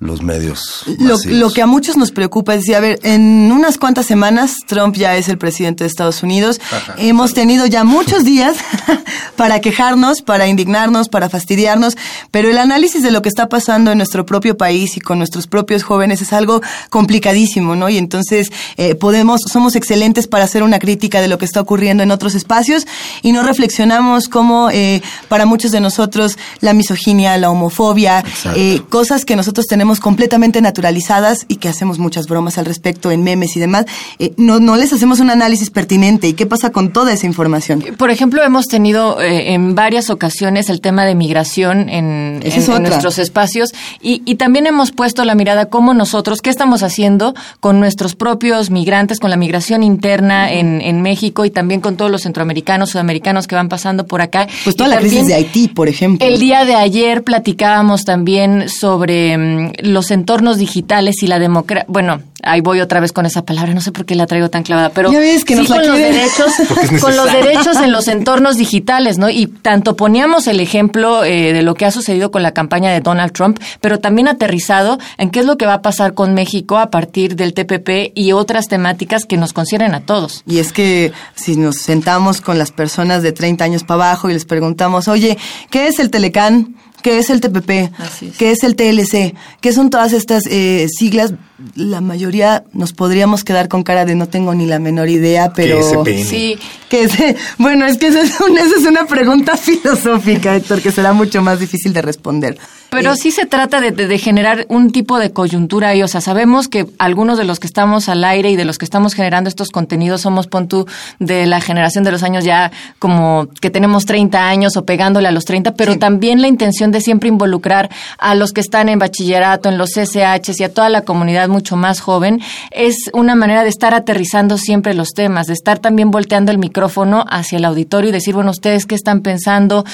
los 0.00 0.22
medios. 0.22 0.84
Lo, 1.26 1.50
que 1.50 1.60
a 1.60 1.66
muchos 1.66 1.96
nos 1.96 2.12
preocupa 2.12 2.54
es 2.54 2.60
decir, 2.60 2.76
a 2.76 2.80
ver, 2.80 3.00
en 3.02 3.50
unas 3.50 3.78
cuantas 3.78 4.06
semanas 4.06 4.58
Trump 4.68 4.94
ya 4.94 5.16
es 5.16 5.28
el 5.28 5.38
presidente 5.38 5.82
de 5.82 5.88
Estados 5.88 6.22
Unidos. 6.22 6.60
Hemos 6.98 7.34
tenido 7.34 7.66
ya 7.66 7.82
muchos 7.82 8.24
días 8.24 8.56
para 9.36 9.60
quejarnos, 9.60 10.22
para 10.22 10.46
indignarnos, 10.46 11.08
para 11.08 11.28
fastidiarnos, 11.28 11.96
pero 12.30 12.48
el 12.48 12.58
análisis 12.58 13.02
de 13.02 13.10
lo 13.10 13.22
que 13.22 13.28
está 13.28 13.48
pasando 13.48 13.90
en 13.90 13.98
nuestro 13.98 14.24
propio 14.24 14.56
país 14.56 14.96
y 14.96 15.00
con 15.00 15.18
nuestros 15.18 15.48
propios 15.48 15.82
jóvenes 15.82 16.22
es 16.22 16.32
algo 16.32 16.62
complicadísimo, 16.90 17.74
¿no? 17.74 17.88
Y 17.88 17.98
entonces 17.98 18.52
eh, 18.76 18.94
podemos, 18.94 19.40
somos 19.50 19.74
excelentes 19.74 20.28
para 20.28 20.44
hacer 20.44 20.62
una 20.62 20.78
crítica 20.78 21.20
de 21.20 21.26
lo 21.26 21.38
que 21.38 21.44
está 21.44 21.60
ocurriendo 21.60 22.04
en 22.04 22.12
otros 22.12 22.36
espacios 22.36 22.86
y 23.22 23.32
no 23.32 23.42
reflexionamos 23.42 24.28
cómo 24.28 24.70
eh, 24.70 25.02
para 25.26 25.44
muchos 25.44 25.72
de 25.72 25.80
nosotros 25.80 26.38
la 26.60 26.72
misoginia, 26.72 27.36
la 27.36 27.50
homofobia, 27.50 28.22
eh, 28.54 28.80
cosas 28.88 29.24
que 29.24 29.34
nosotros 29.34 29.66
tenemos 29.66 29.87
completamente 30.00 30.60
naturalizadas 30.60 31.46
y 31.48 31.56
que 31.56 31.68
hacemos 31.68 31.98
muchas 31.98 32.26
bromas 32.26 32.58
al 32.58 32.66
respecto 32.66 33.10
en 33.10 33.22
memes 33.24 33.56
y 33.56 33.60
demás, 33.60 33.86
eh, 34.18 34.32
no, 34.36 34.60
no 34.60 34.76
les 34.76 34.92
hacemos 34.92 35.20
un 35.20 35.30
análisis 35.30 35.70
pertinente. 35.70 36.28
¿Y 36.28 36.34
qué 36.34 36.46
pasa 36.46 36.70
con 36.70 36.92
toda 36.92 37.12
esa 37.12 37.26
información? 37.26 37.82
Por 37.96 38.10
ejemplo, 38.10 38.42
hemos 38.44 38.66
tenido 38.66 39.20
eh, 39.20 39.54
en 39.54 39.74
varias 39.74 40.10
ocasiones 40.10 40.68
el 40.68 40.80
tema 40.80 41.04
de 41.06 41.14
migración 41.14 41.88
en, 41.88 42.40
en- 42.44 42.82
nuestros 42.82 43.18
espacios 43.18 43.72
y, 44.02 44.22
y 44.24 44.34
también 44.34 44.66
hemos 44.66 44.92
puesto 44.92 45.24
la 45.24 45.34
mirada 45.34 45.66
como 45.66 45.94
nosotros, 45.94 46.42
qué 46.42 46.50
estamos 46.50 46.82
haciendo 46.82 47.34
con 47.60 47.80
nuestros 47.80 48.14
propios 48.14 48.70
migrantes, 48.70 49.18
con 49.20 49.30
la 49.30 49.36
migración 49.36 49.82
interna 49.82 50.52
en, 50.52 50.80
en 50.82 51.00
México 51.02 51.44
y 51.44 51.50
también 51.50 51.80
con 51.80 51.96
todos 51.96 52.10
los 52.10 52.22
centroamericanos, 52.22 52.90
sudamericanos 52.90 53.46
que 53.46 53.54
van 53.54 53.68
pasando 53.68 54.06
por 54.06 54.20
acá. 54.20 54.46
Pues 54.64 54.74
Y 54.74 54.76
toda 54.76 54.90
la 54.90 54.98
crisis 54.98 55.26
de 55.26 55.34
Haití, 55.34 55.68
por 55.68 55.88
ejemplo. 55.88 56.26
El 56.26 56.38
día 56.38 56.64
de 56.64 56.74
ayer 56.74 57.22
platicábamos 57.24 58.04
también 58.04 58.68
sobre 58.68 59.36
mm, 59.38 59.72
los 59.82 60.10
entornos 60.10 60.58
digitales 60.58 61.22
y 61.22 61.26
la 61.26 61.38
democracia. 61.38 61.86
Bueno, 61.88 62.20
ahí 62.42 62.60
voy 62.60 62.80
otra 62.80 63.00
vez 63.00 63.12
con 63.12 63.26
esa 63.26 63.44
palabra, 63.44 63.74
no 63.74 63.80
sé 63.80 63.92
por 63.92 64.04
qué 64.06 64.14
la 64.14 64.26
traigo 64.26 64.48
tan 64.48 64.62
clavada, 64.62 64.90
pero 64.90 65.12
Ya 65.12 65.20
ves 65.20 65.44
que 65.44 65.54
sí 65.54 65.60
nos 65.60 65.70
la 65.70 65.76
con 65.76 65.86
los 65.86 65.98
derechos, 65.98 66.52
con 67.00 67.16
los 67.16 67.32
derechos 67.32 67.76
en 67.76 67.92
los 67.92 68.08
entornos 68.08 68.56
digitales, 68.56 69.18
¿no? 69.18 69.28
Y 69.30 69.46
tanto 69.46 69.96
poníamos 69.96 70.46
el 70.46 70.60
ejemplo 70.60 71.24
eh, 71.24 71.52
de 71.52 71.62
lo 71.62 71.74
que 71.74 71.86
ha 71.86 71.90
sucedido 71.90 72.30
con 72.30 72.42
la 72.42 72.52
campaña 72.52 72.90
de 72.90 73.00
Donald 73.00 73.32
Trump, 73.32 73.58
pero 73.80 73.98
también 73.98 74.28
aterrizado 74.28 74.98
en 75.16 75.30
qué 75.30 75.40
es 75.40 75.46
lo 75.46 75.56
que 75.56 75.66
va 75.66 75.74
a 75.74 75.82
pasar 75.82 76.14
con 76.14 76.34
México 76.34 76.78
a 76.78 76.90
partir 76.90 77.36
del 77.36 77.54
TPP 77.54 78.12
y 78.14 78.32
otras 78.32 78.66
temáticas 78.66 79.24
que 79.24 79.36
nos 79.36 79.52
conciernen 79.52 79.94
a 79.94 80.00
todos. 80.00 80.42
Y 80.46 80.58
es 80.58 80.72
que 80.72 81.12
si 81.34 81.56
nos 81.56 81.76
sentamos 81.76 82.40
con 82.40 82.58
las 82.58 82.72
personas 82.72 83.22
de 83.22 83.32
30 83.32 83.64
años 83.64 83.84
para 83.84 84.06
abajo 84.06 84.30
y 84.30 84.32
les 84.32 84.44
preguntamos, 84.44 85.08
oye, 85.08 85.38
¿qué 85.70 85.88
es 85.88 85.98
el 85.98 86.10
Telecán? 86.10 86.76
¿Qué 87.02 87.18
es 87.18 87.30
el 87.30 87.40
TPP? 87.40 87.92
Así 87.98 88.26
es. 88.28 88.36
¿Qué 88.36 88.50
es 88.50 88.62
el 88.64 88.74
TLC? 88.76 89.34
¿Qué 89.60 89.72
son 89.72 89.88
todas 89.90 90.12
estas 90.12 90.44
eh, 90.46 90.86
siglas? 90.88 91.32
La 91.74 92.00
mayoría 92.00 92.64
nos 92.72 92.92
podríamos 92.92 93.44
quedar 93.44 93.68
con 93.68 93.82
cara 93.82 94.04
de 94.04 94.14
no 94.14 94.28
tengo 94.28 94.54
ni 94.54 94.66
la 94.66 94.78
menor 94.78 95.08
idea, 95.08 95.52
pero... 95.52 95.80
SPN. 95.82 96.24
Sí, 96.24 96.58
Que 96.88 97.04
es- 97.04 97.12
bueno, 97.58 97.86
es 97.86 97.98
que 97.98 98.08
esa 98.08 98.22
es, 98.22 98.40
una, 98.40 98.62
esa 98.62 98.76
es 98.78 98.84
una 98.86 99.06
pregunta 99.06 99.56
filosófica, 99.56 100.56
Héctor, 100.56 100.80
que 100.82 100.90
será 100.92 101.12
mucho 101.12 101.40
más 101.42 101.60
difícil 101.60 101.92
de 101.92 102.02
responder. 102.02 102.58
Pero 102.90 103.14
sí 103.16 103.30
se 103.30 103.44
trata 103.46 103.80
de, 103.80 103.90
de- 103.92 104.06
de 104.06 104.18
generar 104.18 104.64
un 104.68 104.90
tipo 104.92 105.18
de 105.18 105.30
coyuntura 105.30 105.88
ahí. 105.88 106.02
O 106.02 106.08
sea, 106.08 106.20
sabemos 106.20 106.68
que 106.68 106.86
algunos 106.98 107.36
de 107.38 107.44
los 107.44 107.60
que 107.60 107.66
estamos 107.66 108.08
al 108.08 108.24
aire 108.24 108.50
y 108.50 108.56
de 108.56 108.64
los 108.64 108.78
que 108.78 108.84
estamos 108.84 109.14
generando 109.14 109.48
estos 109.48 109.68
contenidos 109.68 110.22
somos, 110.22 110.46
pon 110.46 110.68
tú, 110.68 110.86
de 111.18 111.46
la 111.46 111.60
generación 111.60 112.02
de 112.04 112.12
los 112.12 112.22
años 112.22 112.44
ya 112.44 112.72
como 112.98 113.48
que 113.60 113.70
tenemos 113.70 114.06
30 114.06 114.48
años 114.48 114.76
o 114.76 114.84
pegándole 114.84 115.28
a 115.28 115.32
los 115.32 115.44
30, 115.44 115.74
pero 115.74 115.98
también 115.98 116.40
la 116.40 116.48
intención 116.48 116.90
de 116.90 117.00
siempre 117.00 117.28
involucrar 117.28 117.90
a 118.18 118.34
los 118.34 118.52
que 118.52 118.60
están 118.60 118.88
en 118.88 118.98
bachillerato, 118.98 119.68
en 119.68 119.76
los 119.78 119.90
SHs 119.90 120.60
y 120.60 120.64
a 120.64 120.72
toda 120.72 120.88
la 120.88 121.02
comunidad 121.02 121.48
mucho 121.48 121.76
más 121.76 122.00
joven, 122.00 122.40
es 122.70 122.96
una 123.12 123.34
manera 123.34 123.62
de 123.64 123.68
estar 123.68 123.94
aterrizando 123.94 124.56
siempre 124.58 124.94
los 124.94 125.10
temas, 125.10 125.46
de 125.46 125.52
estar 125.52 125.78
también 125.78 126.10
volteando 126.10 126.52
el 126.52 126.58
micrófono 126.58 127.24
hacia 127.28 127.58
el 127.58 127.64
auditorio 127.64 128.08
y 128.10 128.12
decir, 128.12 128.34
bueno, 128.34 128.50
ustedes 128.50 128.86
qué 128.86 128.94
están 128.94 129.20
pensando, 129.20 129.84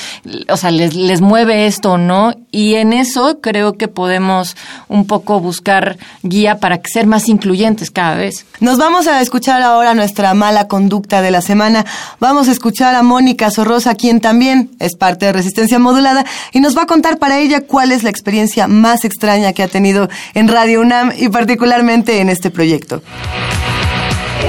o 0.48 0.56
sea, 0.56 0.70
les, 0.70 0.94
les 0.94 1.20
mueve 1.20 1.66
esto 1.66 1.92
o 1.92 1.98
no, 1.98 2.34
y 2.50 2.74
en 2.74 2.83
eso 2.92 3.38
creo 3.40 3.74
que 3.74 3.88
podemos 3.88 4.56
un 4.88 5.06
poco 5.06 5.40
buscar 5.40 5.96
guía 6.22 6.58
para 6.58 6.80
ser 6.84 7.06
más 7.06 7.28
incluyentes 7.28 7.90
cada 7.90 8.16
vez. 8.16 8.46
Nos 8.60 8.78
vamos 8.78 9.06
a 9.06 9.20
escuchar 9.20 9.62
ahora 9.62 9.94
nuestra 9.94 10.34
mala 10.34 10.68
conducta 10.68 11.22
de 11.22 11.30
la 11.30 11.40
semana. 11.40 11.84
Vamos 12.20 12.48
a 12.48 12.52
escuchar 12.52 12.94
a 12.94 13.02
Mónica 13.02 13.50
Sorrosa, 13.50 13.94
quien 13.94 14.20
también 14.20 14.70
es 14.78 14.96
parte 14.96 15.26
de 15.26 15.32
Resistencia 15.32 15.78
Modulada, 15.78 16.24
y 16.52 16.60
nos 16.60 16.76
va 16.76 16.82
a 16.82 16.86
contar 16.86 17.18
para 17.18 17.38
ella 17.38 17.60
cuál 17.60 17.92
es 17.92 18.02
la 18.02 18.10
experiencia 18.10 18.68
más 18.68 19.04
extraña 19.04 19.52
que 19.52 19.62
ha 19.62 19.68
tenido 19.68 20.08
en 20.34 20.48
Radio 20.48 20.80
UNAM 20.80 21.12
y 21.16 21.28
particularmente 21.28 22.20
en 22.20 22.28
este 22.28 22.50
proyecto. 22.50 23.02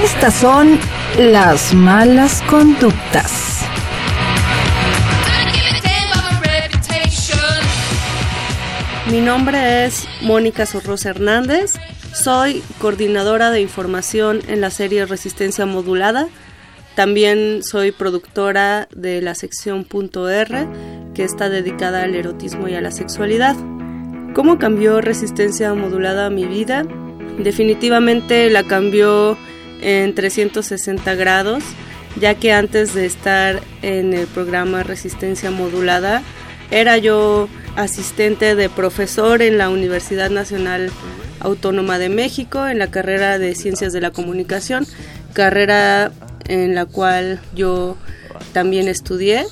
Estas 0.04 0.34
son 0.34 0.78
las 1.18 1.72
malas 1.72 2.42
conductas. 2.48 3.55
Mi 9.10 9.20
nombre 9.20 9.84
es 9.84 10.08
Mónica 10.20 10.66
Sorrosa 10.66 11.10
Hernández. 11.10 11.74
Soy 12.12 12.60
coordinadora 12.80 13.52
de 13.52 13.60
información 13.60 14.40
en 14.48 14.60
la 14.60 14.70
serie 14.70 15.06
Resistencia 15.06 15.64
Modulada. 15.64 16.26
También 16.96 17.62
soy 17.62 17.92
productora 17.92 18.88
de 18.92 19.22
la 19.22 19.36
sección 19.36 19.84
Punto 19.84 20.28
R, 20.28 20.66
que 21.14 21.22
está 21.22 21.48
dedicada 21.48 22.02
al 22.02 22.16
erotismo 22.16 22.66
y 22.66 22.74
a 22.74 22.80
la 22.80 22.90
sexualidad. 22.90 23.54
¿Cómo 24.34 24.58
cambió 24.58 25.00
Resistencia 25.00 25.72
Modulada 25.74 26.28
mi 26.28 26.46
vida? 26.46 26.84
Definitivamente 27.38 28.50
la 28.50 28.64
cambió 28.64 29.38
en 29.82 30.16
360 30.16 31.14
grados, 31.14 31.62
ya 32.18 32.34
que 32.34 32.52
antes 32.52 32.92
de 32.92 33.06
estar 33.06 33.60
en 33.82 34.14
el 34.14 34.26
programa 34.26 34.82
Resistencia 34.82 35.52
Modulada, 35.52 36.22
era 36.72 36.98
yo 36.98 37.48
asistente 37.76 38.54
de 38.54 38.68
profesor 38.68 39.42
en 39.42 39.58
la 39.58 39.68
Universidad 39.68 40.30
Nacional 40.30 40.90
Autónoma 41.40 41.98
de 41.98 42.08
México 42.08 42.66
en 42.66 42.78
la 42.78 42.90
carrera 42.90 43.38
de 43.38 43.54
Ciencias 43.54 43.92
de 43.92 44.00
la 44.00 44.10
Comunicación, 44.10 44.86
carrera 45.32 46.10
en 46.48 46.74
la 46.74 46.86
cual 46.86 47.40
yo 47.54 47.96
también 48.52 48.88
estudié. 48.88 49.44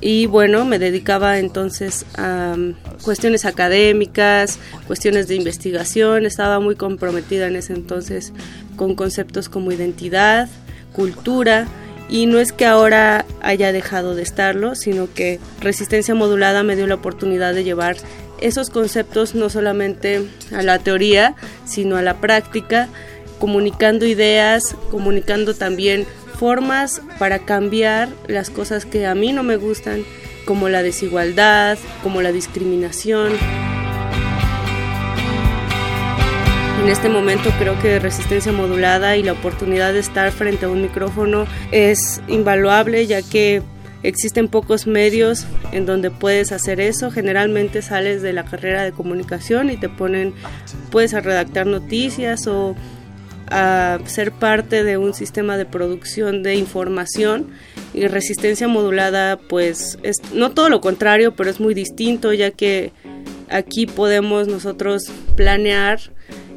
Y 0.00 0.26
bueno, 0.26 0.64
me 0.64 0.80
dedicaba 0.80 1.38
entonces 1.38 2.04
a 2.18 2.54
um, 2.56 2.74
cuestiones 3.02 3.44
académicas, 3.44 4.58
cuestiones 4.88 5.28
de 5.28 5.36
investigación, 5.36 6.26
estaba 6.26 6.58
muy 6.58 6.74
comprometida 6.74 7.46
en 7.46 7.54
ese 7.54 7.72
entonces 7.72 8.32
con 8.76 8.96
conceptos 8.96 9.48
como 9.48 9.70
identidad, 9.70 10.48
cultura, 10.92 11.68
y 12.12 12.26
no 12.26 12.38
es 12.38 12.52
que 12.52 12.66
ahora 12.66 13.24
haya 13.40 13.72
dejado 13.72 14.14
de 14.14 14.22
estarlo, 14.22 14.74
sino 14.74 15.12
que 15.14 15.40
resistencia 15.60 16.14
modulada 16.14 16.62
me 16.62 16.76
dio 16.76 16.86
la 16.86 16.96
oportunidad 16.96 17.54
de 17.54 17.64
llevar 17.64 17.96
esos 18.38 18.68
conceptos 18.68 19.34
no 19.34 19.48
solamente 19.48 20.28
a 20.54 20.62
la 20.62 20.78
teoría, 20.78 21.34
sino 21.64 21.96
a 21.96 22.02
la 22.02 22.20
práctica, 22.20 22.90
comunicando 23.38 24.04
ideas, 24.04 24.76
comunicando 24.90 25.54
también 25.54 26.04
formas 26.38 27.00
para 27.18 27.46
cambiar 27.46 28.10
las 28.28 28.50
cosas 28.50 28.84
que 28.84 29.06
a 29.06 29.14
mí 29.14 29.32
no 29.32 29.42
me 29.42 29.56
gustan, 29.56 30.04
como 30.44 30.68
la 30.68 30.82
desigualdad, 30.82 31.78
como 32.02 32.20
la 32.20 32.30
discriminación. 32.30 33.32
En 36.82 36.88
este 36.88 37.08
momento 37.08 37.48
creo 37.60 37.78
que 37.80 38.00
resistencia 38.00 38.50
modulada 38.50 39.16
y 39.16 39.22
la 39.22 39.34
oportunidad 39.34 39.92
de 39.92 40.00
estar 40.00 40.32
frente 40.32 40.66
a 40.66 40.68
un 40.68 40.82
micrófono 40.82 41.46
es 41.70 42.20
invaluable 42.26 43.06
ya 43.06 43.22
que 43.22 43.62
existen 44.02 44.48
pocos 44.48 44.88
medios 44.88 45.46
en 45.70 45.86
donde 45.86 46.10
puedes 46.10 46.50
hacer 46.50 46.80
eso. 46.80 47.12
Generalmente 47.12 47.82
sales 47.82 48.20
de 48.20 48.32
la 48.32 48.44
carrera 48.44 48.82
de 48.82 48.90
comunicación 48.90 49.70
y 49.70 49.76
te 49.76 49.88
ponen, 49.88 50.34
puedes 50.90 51.12
redactar 51.12 51.68
noticias 51.68 52.48
o 52.48 52.74
a 53.48 54.00
ser 54.06 54.32
parte 54.32 54.82
de 54.82 54.96
un 54.96 55.14
sistema 55.14 55.56
de 55.56 55.66
producción 55.66 56.42
de 56.42 56.56
información 56.56 57.50
y 57.94 58.08
resistencia 58.08 58.66
modulada 58.66 59.36
pues 59.36 60.00
es 60.02 60.16
no 60.34 60.50
todo 60.50 60.68
lo 60.68 60.80
contrario 60.80 61.36
pero 61.36 61.48
es 61.48 61.60
muy 61.60 61.74
distinto 61.74 62.32
ya 62.32 62.50
que 62.50 62.90
aquí 63.50 63.86
podemos 63.86 64.48
nosotros 64.48 65.12
planear 65.36 66.00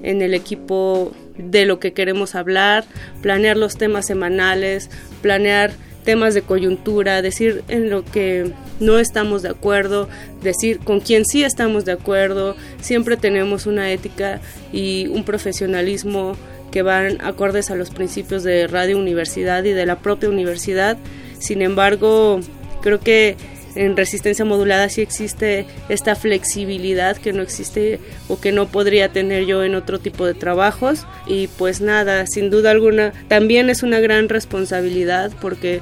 en 0.05 0.21
el 0.21 0.33
equipo 0.33 1.11
de 1.37 1.65
lo 1.65 1.79
que 1.79 1.93
queremos 1.93 2.35
hablar, 2.35 2.85
planear 3.21 3.57
los 3.57 3.75
temas 3.75 4.05
semanales, 4.05 4.89
planear 5.21 5.71
temas 6.05 6.35
de 6.35 6.43
coyuntura, 6.43 7.21
decir 7.21 7.63
en 7.67 7.89
lo 7.89 8.05
que 8.05 8.51
no 8.79 8.99
estamos 8.99 9.41
de 9.41 9.49
acuerdo, 9.49 10.07
decir 10.41 10.79
con 10.79 10.99
quién 10.99 11.25
sí 11.25 11.43
estamos 11.43 11.83
de 11.83 11.93
acuerdo, 11.93 12.55
siempre 12.79 13.17
tenemos 13.17 13.65
una 13.65 13.91
ética 13.91 14.39
y 14.71 15.07
un 15.07 15.25
profesionalismo 15.25 16.37
que 16.71 16.83
van 16.83 17.17
acordes 17.21 17.71
a 17.71 17.75
los 17.75 17.89
principios 17.89 18.43
de 18.43 18.67
Radio 18.67 18.99
Universidad 18.99 19.63
y 19.63 19.71
de 19.71 19.85
la 19.85 19.99
propia 19.99 20.29
universidad. 20.29 20.97
Sin 21.39 21.61
embargo, 21.61 22.39
creo 22.81 22.99
que 22.99 23.35
en 23.75 23.97
resistencia 23.97 24.45
modulada 24.45 24.89
sí 24.89 25.01
existe 25.01 25.65
esta 25.89 26.15
flexibilidad 26.15 27.17
que 27.17 27.33
no 27.33 27.41
existe 27.41 27.99
o 28.27 28.39
que 28.39 28.51
no 28.51 28.67
podría 28.67 29.11
tener 29.11 29.45
yo 29.45 29.63
en 29.63 29.75
otro 29.75 29.99
tipo 29.99 30.25
de 30.25 30.33
trabajos. 30.33 31.05
Y 31.27 31.47
pues 31.47 31.81
nada, 31.81 32.25
sin 32.25 32.49
duda 32.49 32.71
alguna 32.71 33.13
también 33.27 33.69
es 33.69 33.83
una 33.83 33.99
gran 33.99 34.29
responsabilidad 34.29 35.31
porque 35.41 35.81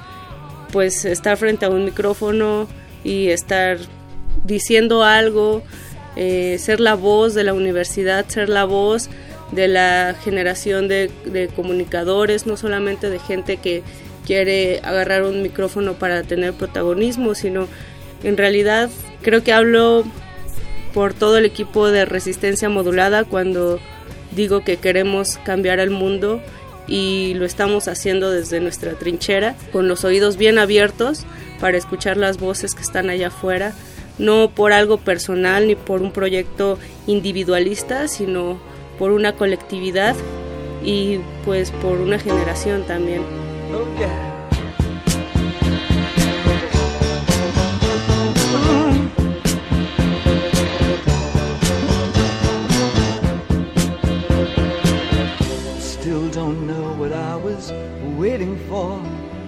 pues 0.71 1.05
estar 1.05 1.37
frente 1.37 1.65
a 1.65 1.69
un 1.69 1.85
micrófono 1.85 2.67
y 3.03 3.29
estar 3.29 3.77
diciendo 4.43 5.03
algo, 5.03 5.61
eh, 6.15 6.57
ser 6.59 6.79
la 6.79 6.95
voz 6.95 7.35
de 7.35 7.43
la 7.43 7.53
universidad, 7.53 8.27
ser 8.27 8.49
la 8.49 8.65
voz 8.65 9.09
de 9.51 9.67
la 9.67 10.15
generación 10.23 10.87
de, 10.87 11.11
de 11.25 11.47
comunicadores, 11.47 12.47
no 12.47 12.57
solamente 12.57 13.11
de 13.11 13.19
gente 13.19 13.57
que 13.57 13.83
quiere 14.25 14.79
agarrar 14.83 15.23
un 15.23 15.41
micrófono 15.41 15.93
para 15.93 16.23
tener 16.23 16.53
protagonismo, 16.53 17.35
sino 17.35 17.67
en 18.23 18.37
realidad 18.37 18.89
creo 19.21 19.43
que 19.43 19.53
hablo 19.53 20.03
por 20.93 21.13
todo 21.13 21.37
el 21.37 21.45
equipo 21.45 21.89
de 21.89 22.05
resistencia 22.05 22.69
modulada 22.69 23.23
cuando 23.23 23.79
digo 24.31 24.63
que 24.63 24.77
queremos 24.77 25.37
cambiar 25.43 25.79
el 25.79 25.89
mundo 25.89 26.41
y 26.87 27.33
lo 27.35 27.45
estamos 27.45 27.87
haciendo 27.87 28.31
desde 28.31 28.59
nuestra 28.59 28.93
trinchera, 28.93 29.55
con 29.71 29.87
los 29.87 30.03
oídos 30.03 30.37
bien 30.37 30.57
abiertos 30.57 31.25
para 31.59 31.77
escuchar 31.77 32.17
las 32.17 32.37
voces 32.37 32.75
que 32.75 32.81
están 32.81 33.09
allá 33.09 33.27
afuera, 33.27 33.73
no 34.17 34.51
por 34.51 34.73
algo 34.73 34.97
personal 34.97 35.67
ni 35.67 35.75
por 35.75 36.01
un 36.01 36.11
proyecto 36.11 36.77
individualista, 37.07 38.07
sino 38.07 38.59
por 38.99 39.11
una 39.11 39.33
colectividad 39.33 40.15
y 40.83 41.19
pues 41.45 41.71
por 41.71 41.99
una 41.99 42.19
generación 42.19 42.85
también. 42.85 43.21
Oh, 43.75 43.87
Still 55.79 56.29
don't 56.29 56.67
know 56.67 56.93
what 56.93 57.13
I 57.13 57.35
was 57.35 57.71
waiting 58.15 58.59
for, 58.69 58.99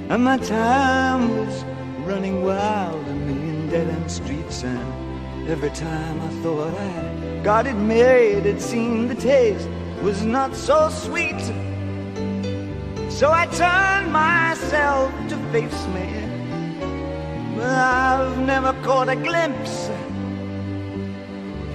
and 0.09 0.23
my 0.23 0.37
time 0.37 1.37
was 1.37 1.63
running 1.99 2.43
wild, 2.43 3.07
a 3.07 3.13
million 3.13 3.69
dead 3.69 3.87
end 3.87 4.09
streets, 4.09 4.63
and 4.63 5.47
every 5.47 5.69
time 5.69 6.19
I 6.19 6.29
thought 6.41 6.73
I 6.73 7.41
got 7.43 7.67
it 7.67 7.75
made, 7.75 8.47
it 8.47 8.59
seemed 8.59 9.11
the 9.11 9.15
taste 9.15 9.69
was 10.01 10.23
not 10.23 10.55
so 10.55 10.89
sweet. 10.89 11.74
So 13.15 13.31
I 13.31 13.45
turned 13.45 14.11
myself 14.11 15.09
to 15.29 15.37
face 15.53 15.87
me. 15.95 16.07
But 17.55 17.65
I've 17.65 18.37
never 18.39 18.73
caught 18.83 19.07
a 19.07 19.15
glimpse 19.15 19.87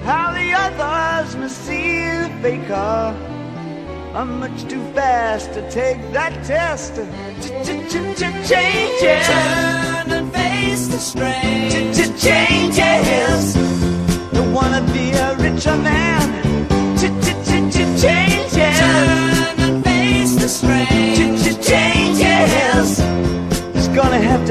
how 0.04 0.32
the 0.32 0.52
others 0.52 1.36
must 1.36 1.56
see 1.64 2.10
the 2.10 2.30
faker. 2.42 3.16
I'm 4.12 4.40
much 4.40 4.68
too 4.68 4.84
fast 4.92 5.54
to 5.54 5.62
take 5.70 6.12
that 6.12 6.44
test. 6.44 6.96
Changes. 8.46 9.26
Turn 9.26 10.12
and 10.12 10.30
face 10.34 10.88
the 10.88 10.98
strain. 10.98 11.70
Changes. 12.18 13.54
Don't 14.34 14.52
wanna 14.52 14.82
be 14.92 15.12
a 15.12 15.36
richer 15.36 15.76
man. 15.78 15.99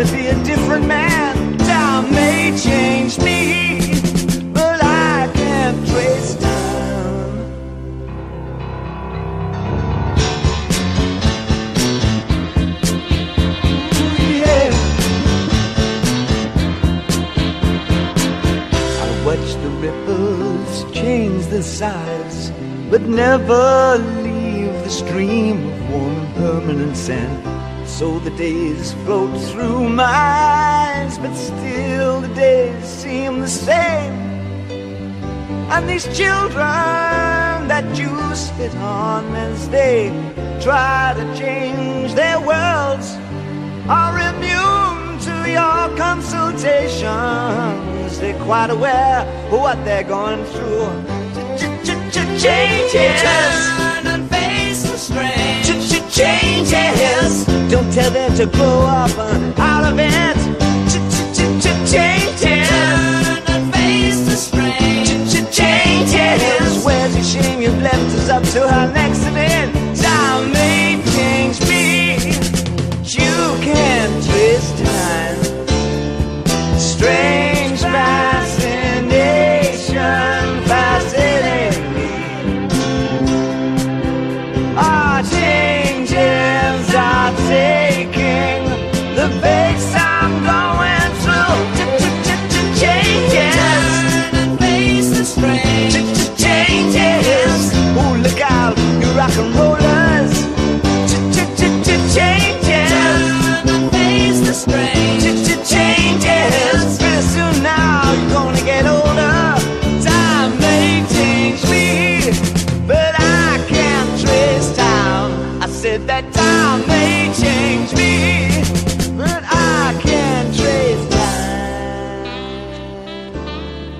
To 0.05 0.13
be 0.13 0.27
a 0.27 0.43
different 0.45 0.87
man. 0.87 1.57
Time 1.57 2.09
may 2.11 2.57
change 2.57 3.19
me, 3.19 4.01
but 4.53 4.81
I 4.81 5.29
can't 5.33 5.77
trace 5.89 6.35
time. 6.35 7.51
Yeah. 14.39 14.71
I 19.03 19.25
watch 19.25 19.53
the 19.55 19.59
the 19.63 19.69
ripples 19.81 20.93
change 20.93 21.45
their 21.47 21.61
size, 21.61 22.51
but 22.89 23.01
never 23.01 23.97
leave 24.23 24.71
the 24.85 24.89
stream 24.89 25.67
of 25.67 25.91
warm 25.91 26.33
permanent 26.35 26.95
sand. 26.95 27.48
So 27.99 28.07
the 28.19 28.31
days 28.31 28.93
float 29.03 29.37
through 29.51 29.89
my 29.89 30.05
eyes, 30.05 31.17
but 31.17 31.35
still 31.35 32.21
the 32.21 32.33
days 32.33 32.85
seem 32.85 33.41
the 33.41 33.47
same. 33.49 34.13
And 35.69 35.89
these 35.89 36.05
children 36.17 37.67
that 37.67 37.83
you 37.99 38.35
spit 38.35 38.73
on 38.77 39.35
as 39.35 39.67
they 39.67 40.13
try 40.61 41.13
to 41.17 41.25
change 41.37 42.13
their 42.13 42.39
worlds 42.39 43.17
are 43.89 44.17
immune 44.31 45.19
to 45.27 45.51
your 45.51 45.89
consultations. 45.97 48.17
They're 48.17 48.41
quite 48.45 48.69
aware 48.69 49.27
of 49.51 49.59
what 49.59 49.83
they're 49.83 50.05
going 50.05 50.45
through. 50.45 50.87
Changes. 52.39 52.93
And 52.93 52.93
face 52.93 52.93
the 52.93 52.95
strain. 52.95 53.78
Changes. 56.19 57.45
Don't 57.71 57.89
tell 57.93 58.11
them 58.11 58.35
to 58.35 58.45
grow 58.45 58.81
up 58.81 59.17
uh, 59.17 59.53
out 59.57 59.85
of 59.85 59.97
it. 59.99 60.35
Changes. 61.89 62.41
Turn 62.41 63.41
and 63.47 63.73
face 63.73 64.19
the 64.27 64.35
strain. 64.35 65.05
Changes. 65.49 66.83
Where's 66.83 67.15
your 67.15 67.23
shame? 67.23 67.61
You've 67.61 67.81
left 67.81 67.95
us 68.17 68.27
up 68.27 68.43
to 68.53 68.67
our 68.67 68.87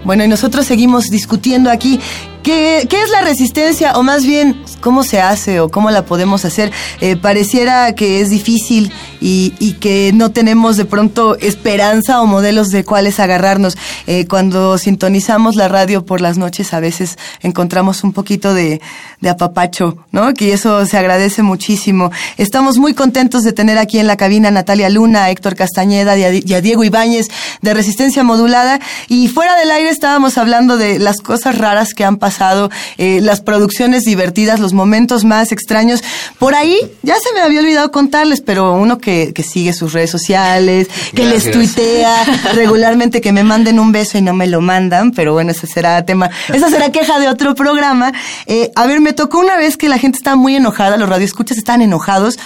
Bueno, 0.10 0.24
y 0.24 0.28
nosotros 0.28 0.66
seguimos 0.66 1.12
discutiendo 1.12 1.70
aquí 1.70 2.00
qué, 2.42 2.80
es 2.80 3.10
la 3.12 3.22
resistencia, 3.22 3.94
o 3.96 4.02
más 4.02 4.26
bien 4.26 4.60
cómo 4.82 5.04
se 5.04 5.22
hace 5.22 5.60
o 5.60 5.70
cómo 5.70 5.92
la 5.92 6.04
podemos 6.04 6.46
hacer. 6.46 6.72
Eh, 7.00 7.16
pareciera 7.16 7.94
que 7.94 8.20
es 8.20 8.32
difícil 8.32 8.92
y, 9.22 9.54
y 9.60 9.74
que 9.74 10.10
no 10.16 10.32
tenemos 10.32 10.78
de 10.78 10.86
pronto 10.86 11.38
esperanza 11.38 12.24
o 12.24 12.26
modelos 12.26 12.70
de 12.70 12.84
cuáles 12.84 13.20
agarrarnos. 13.20 13.78
Eh, 14.08 14.26
cuando 14.28 14.78
sintonizamos 14.78 15.56
la 15.56 15.68
radio 15.68 16.06
por 16.06 16.22
las 16.22 16.38
noches 16.38 16.74
a 16.74 16.80
veces 16.80 17.18
encontramos 17.42 18.04
un 18.04 18.14
poquito 18.14 18.54
de, 18.54 18.82
de 19.22 19.30
apapacho, 19.30 19.98
¿no? 20.12 20.34
Que 20.34 20.54
eso 20.54 20.86
se 20.86 20.98
agradece 20.98 21.44
muchísimo. 21.44 22.12
Estamos 22.38 22.78
muy 22.78 22.94
contentos 22.94 23.44
de 23.44 23.54
tener 23.54 23.78
aquí 23.78 24.00
en 24.00 24.08
la 24.08 24.18
cabina 24.18 24.48
a 24.48 24.52
Natalia 24.52 24.90
Luna, 24.90 25.26
a 25.26 25.30
Héctor 25.30 25.56
Castañeda 25.56 26.18
y 26.18 26.54
a, 26.54 26.62
Diego 26.62 26.84
Ibáñez 26.84 27.28
de 27.62 27.74
Resistencia 27.74 28.24
Modulada. 28.24 28.80
Y 29.08 29.28
fuera 29.28 29.56
del 29.58 29.72
aire 29.72 29.90
estábamos 29.90 30.38
hablando 30.38 30.78
de 30.78 31.00
las 31.00 31.18
cosas 31.18 31.58
raras 31.58 31.94
que 31.94 32.06
han 32.06 32.18
pasado, 32.18 32.70
eh, 32.98 33.20
las 33.22 33.42
producciones 33.42 34.04
divertidas, 34.04 34.60
los 34.60 34.74
momentos 34.74 35.26
más 35.26 35.52
extraños. 35.52 36.02
Por 36.38 36.56
ahí, 36.56 36.78
ya 37.04 37.16
se 37.16 37.34
me 37.34 37.42
había 37.42 37.60
olvidado 37.60 37.92
contarles, 37.92 38.42
pero 38.42 38.74
uno 38.74 39.00
que, 39.00 39.34
que 39.34 39.44
sigue 39.44 39.74
sus 39.74 39.94
redes 39.94 40.12
sociales, 40.12 40.88
que 41.14 41.26
les 41.26 41.52
tuitea 41.52 42.24
regularmente 42.54 43.22
que 43.22 43.32
me 43.32 43.44
manden 43.44 43.80
un 43.80 43.89
beso 43.92 44.18
y 44.18 44.22
no 44.22 44.34
me 44.34 44.48
lo 44.48 44.62
mandan, 44.62 45.12
pero 45.12 45.34
bueno, 45.34 45.52
ese 45.52 45.68
será 45.68 46.06
tema, 46.06 46.30
esa 46.54 46.70
será 46.70 46.92
queja 46.92 47.20
de 47.20 47.28
otro 47.28 47.56
programa. 47.56 48.12
Eh, 48.46 48.72
a 48.76 48.86
ver, 48.86 49.02
me 49.02 49.14
tocó 49.14 49.40
una 49.40 49.58
vez 49.58 49.78
que 49.78 49.90
la 49.90 49.98
gente 49.98 50.18
estaba 50.18 50.36
muy 50.36 50.56
enojada, 50.56 50.98
los 50.98 51.10
radioescuchas 51.10 51.58
estaban 51.58 51.82
enojados 51.82 52.38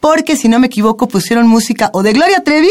porque 0.00 0.36
si 0.36 0.48
no 0.48 0.58
me 0.58 0.66
equivoco 0.66 1.08
pusieron 1.08 1.46
música 1.46 1.90
o 1.92 2.02
de 2.02 2.12
Gloria 2.12 2.42
Trevi 2.42 2.70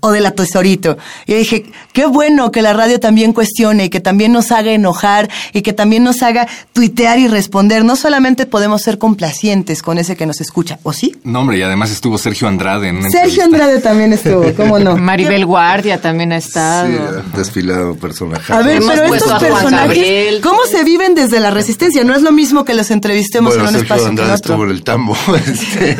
o 0.00 0.10
de 0.10 0.20
La 0.20 0.30
Tesorito. 0.30 0.96
Y 1.26 1.32
yo 1.32 1.38
dije, 1.38 1.66
qué 1.92 2.06
bueno 2.06 2.50
que 2.50 2.62
la 2.62 2.72
radio 2.72 3.00
también 3.00 3.32
cuestione 3.32 3.86
y 3.86 3.90
que 3.90 4.00
también 4.00 4.32
nos 4.32 4.52
haga 4.52 4.72
enojar 4.72 5.28
y 5.52 5.62
que 5.62 5.72
también 5.72 6.04
nos 6.04 6.22
haga 6.22 6.46
tuitear 6.72 7.18
y 7.18 7.28
responder. 7.28 7.84
No 7.84 7.96
solamente 7.96 8.46
podemos 8.46 8.82
ser 8.82 8.98
complacientes 8.98 9.82
con 9.82 9.98
ese 9.98 10.16
que 10.16 10.26
nos 10.26 10.40
escucha, 10.40 10.78
¿o 10.82 10.92
sí? 10.92 11.16
No, 11.24 11.40
hombre, 11.40 11.58
y 11.58 11.62
además 11.62 11.90
estuvo 11.90 12.18
Sergio 12.18 12.48
Andrade 12.48 12.88
en 12.88 13.02
Sergio 13.02 13.18
entrevista. 13.18 13.44
Andrade 13.44 13.80
también 13.80 14.12
estuvo, 14.12 14.52
¿cómo 14.54 14.78
no? 14.78 14.96
Maribel 15.12 15.44
Guardia 15.44 16.00
también 16.00 16.32
ha 16.32 16.36
estado. 16.36 16.88
Sí, 16.88 17.36
desfilado 17.36 17.94
personaje. 17.96 18.52
A 18.52 18.62
ver, 18.62 18.76
Hemos 18.76 18.94
pero 18.94 19.14
estos 19.14 19.32
personajes, 19.32 19.70
Gabriel. 19.70 20.40
¿cómo 20.42 20.64
se 20.70 20.84
viven 20.84 21.14
desde 21.14 21.40
la 21.40 21.50
resistencia? 21.50 22.04
No 22.04 22.14
es 22.14 22.22
lo 22.22 22.32
mismo 22.32 22.64
que 22.64 22.74
los 22.74 22.90
entrevistemos 22.90 23.54
bueno, 23.54 23.68
en 23.68 23.74
un 23.74 23.80
Sergio 23.80 23.94
espacio 23.94 24.04
que 24.04 24.06
en 24.06 24.10
Andrade 24.10 24.32
otro. 24.34 24.54
estuvo 24.54 24.64
en 24.64 24.70
el 24.70 24.84
tambo. 24.84 25.16
este, 25.46 25.96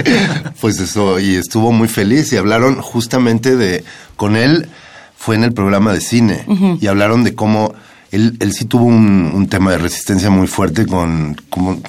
pues 0.60 0.78
eso, 0.80 1.18
y 1.20 1.36
estuvo 1.36 1.72
muy 1.72 1.88
feliz. 1.88 2.32
Y 2.32 2.36
hablaron 2.36 2.80
justamente 2.80 3.56
de. 3.56 3.84
Con 4.16 4.36
él 4.36 4.68
fue 5.16 5.34
en 5.36 5.44
el 5.44 5.52
programa 5.52 5.92
de 5.92 6.00
cine. 6.00 6.44
Y 6.80 6.86
hablaron 6.86 7.24
de 7.24 7.34
cómo. 7.34 7.74
Él, 8.10 8.36
él 8.40 8.52
sí 8.52 8.66
tuvo 8.66 8.84
un, 8.84 9.30
un 9.34 9.48
tema 9.48 9.70
de 9.70 9.78
resistencia 9.78 10.28
muy 10.30 10.46
fuerte 10.46 10.86
con. 10.86 11.36
¿cómo, 11.48 11.80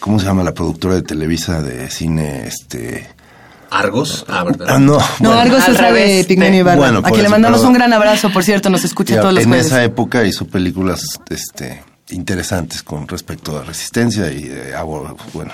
¿Cómo 0.00 0.18
se 0.18 0.26
llama 0.26 0.42
la 0.42 0.52
productora 0.54 0.96
de 0.96 1.02
Televisa 1.02 1.62
de 1.62 1.88
cine? 1.90 2.46
Este. 2.46 3.06
Argos. 3.70 4.24
Ah, 4.28 4.44
¿verdad? 4.44 4.66
Ah, 4.70 4.78
no. 4.78 4.98
No, 4.98 5.02
bueno. 5.20 5.32
Argos 5.40 5.68
es 5.68 5.80
la 5.80 5.92
de 5.92 5.98
revés. 5.98 6.26
Pigmenio 6.26 6.60
Ibarra. 6.60 6.76
Bueno, 6.76 6.98
a 7.02 7.10
quien 7.10 7.22
le 7.24 7.28
mandamos 7.28 7.58
pero- 7.60 7.68
un 7.68 7.74
gran 7.74 7.92
abrazo, 7.92 8.30
por 8.30 8.44
cierto, 8.44 8.70
nos 8.70 8.84
escucha 8.84 9.16
Ya, 9.16 9.20
todos 9.20 9.34
los 9.34 9.42
en 9.44 9.48
jueves. 9.48 9.66
esa 9.66 9.82
época 9.82 10.24
hizo 10.24 10.46
películas 10.46 11.02
este, 11.30 11.82
interesantes 12.10 12.82
con 12.84 13.08
respecto 13.08 13.58
a 13.58 13.64
resistencia 13.64 14.30
y 14.30 14.44
eh, 14.48 14.74
bueno, 15.32 15.52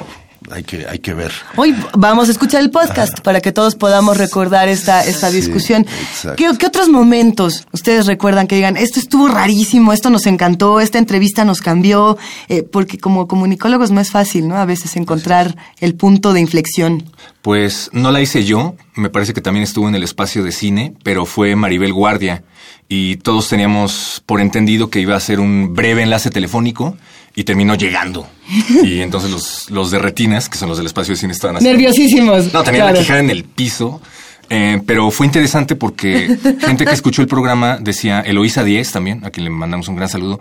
hay 0.51 0.63
que, 0.63 0.87
hay 0.89 0.99
que 0.99 1.13
ver. 1.15 1.33
Hoy 1.57 1.75
vamos 1.97 2.29
a 2.29 2.33
escuchar 2.33 2.63
el 2.63 2.71
podcast 2.71 3.21
para 3.21 3.41
que 3.41 3.53
todos 3.53 3.75
podamos 3.75 4.17
recordar 4.17 4.69
esta, 4.69 5.05
esta 5.05 5.31
discusión. 5.31 5.83
exacto. 5.83 6.37
¿Qué, 6.37 6.59
qué 6.59 6.67
otros 6.67 6.89
momentos 6.89 7.67
ustedes 7.73 8.07
recuerdan 8.07 8.47
que 8.47 8.57
digan, 8.57 8.77
esto 8.77 9.01
estuvo 9.01 9.29
rarísimo, 9.29 9.93
esto 9.93 10.11
nos 10.11 10.27
encantó, 10.27 10.81
esta 10.81 10.99
entrevista 10.99 11.45
nos 11.45 11.61
cambió? 11.61 12.17
Eh, 12.49 12.63
porque 12.63 12.99
como 12.99 13.29
comunicólogos 13.29 13.91
no 13.91 14.01
es 14.01 14.11
fácil, 14.11 14.49
¿no? 14.49 14.57
A 14.57 14.65
veces 14.65 14.97
encontrar 14.97 15.57
el 15.81 15.95
punto 15.95 16.33
de 16.33 16.41
inflexión. 16.41 17.05
Pues 17.43 17.91
no 17.93 18.11
la 18.11 18.21
hice 18.21 18.45
yo, 18.45 18.75
me 18.95 19.11
parece 19.11 19.35
que 19.35 19.41
también 19.41 19.65
estuvo 19.65 19.89
en 19.89 19.95
el 19.95 20.03
espacio 20.03 20.45
de 20.45 20.53
cine, 20.53 20.95
pero 21.03 21.27
fue 21.27 21.57
Maribel 21.57 21.93
Guardia 21.93 22.45
y 22.89 23.17
todos 23.17 23.49
teníamos 23.49 24.23
por 24.27 24.41
entendido 24.41 24.91
que 24.91 25.01
iba 25.01 25.17
a 25.17 25.21
ser 25.21 25.39
un 25.41 25.75
breve 25.75 26.03
enlace 26.03 26.31
telefónico 26.31 26.97
y 27.35 27.45
terminó 27.45 27.75
llegando. 27.75 28.29
Y 28.85 29.01
entonces 29.01 29.31
los, 29.31 29.71
los 29.71 29.91
de 29.91 29.99
retinas, 29.99 30.49
que 30.49 30.59
son 30.59 30.69
los 30.69 30.79
del 30.79 30.87
espacio 30.87 31.15
de 31.15 31.21
cine, 31.21 31.33
estaban 31.33 31.57
así. 31.57 31.65
Nerviosísimos. 31.65 32.53
No, 32.53 32.63
tenían 32.63 32.83
claro. 32.87 32.95
la 32.95 33.01
quijada 33.01 33.21
en 33.21 33.31
el 33.31 33.45
piso. 33.45 34.01
eh, 34.49 34.81
pero 34.85 35.11
fue 35.13 35.27
interesante 35.27 35.77
porque 35.77 36.37
gente 36.61 36.85
que 36.85 36.93
escuchó 36.93 37.23
el 37.23 37.29
programa 37.29 37.79
decía, 37.81 38.21
Eloísa 38.21 38.65
Díez 38.65 38.91
también, 38.91 39.25
a 39.25 39.31
quien 39.31 39.45
le 39.45 39.51
mandamos 39.51 39.87
un 39.89 39.97
gran 39.97 40.09
saludo, 40.09 40.41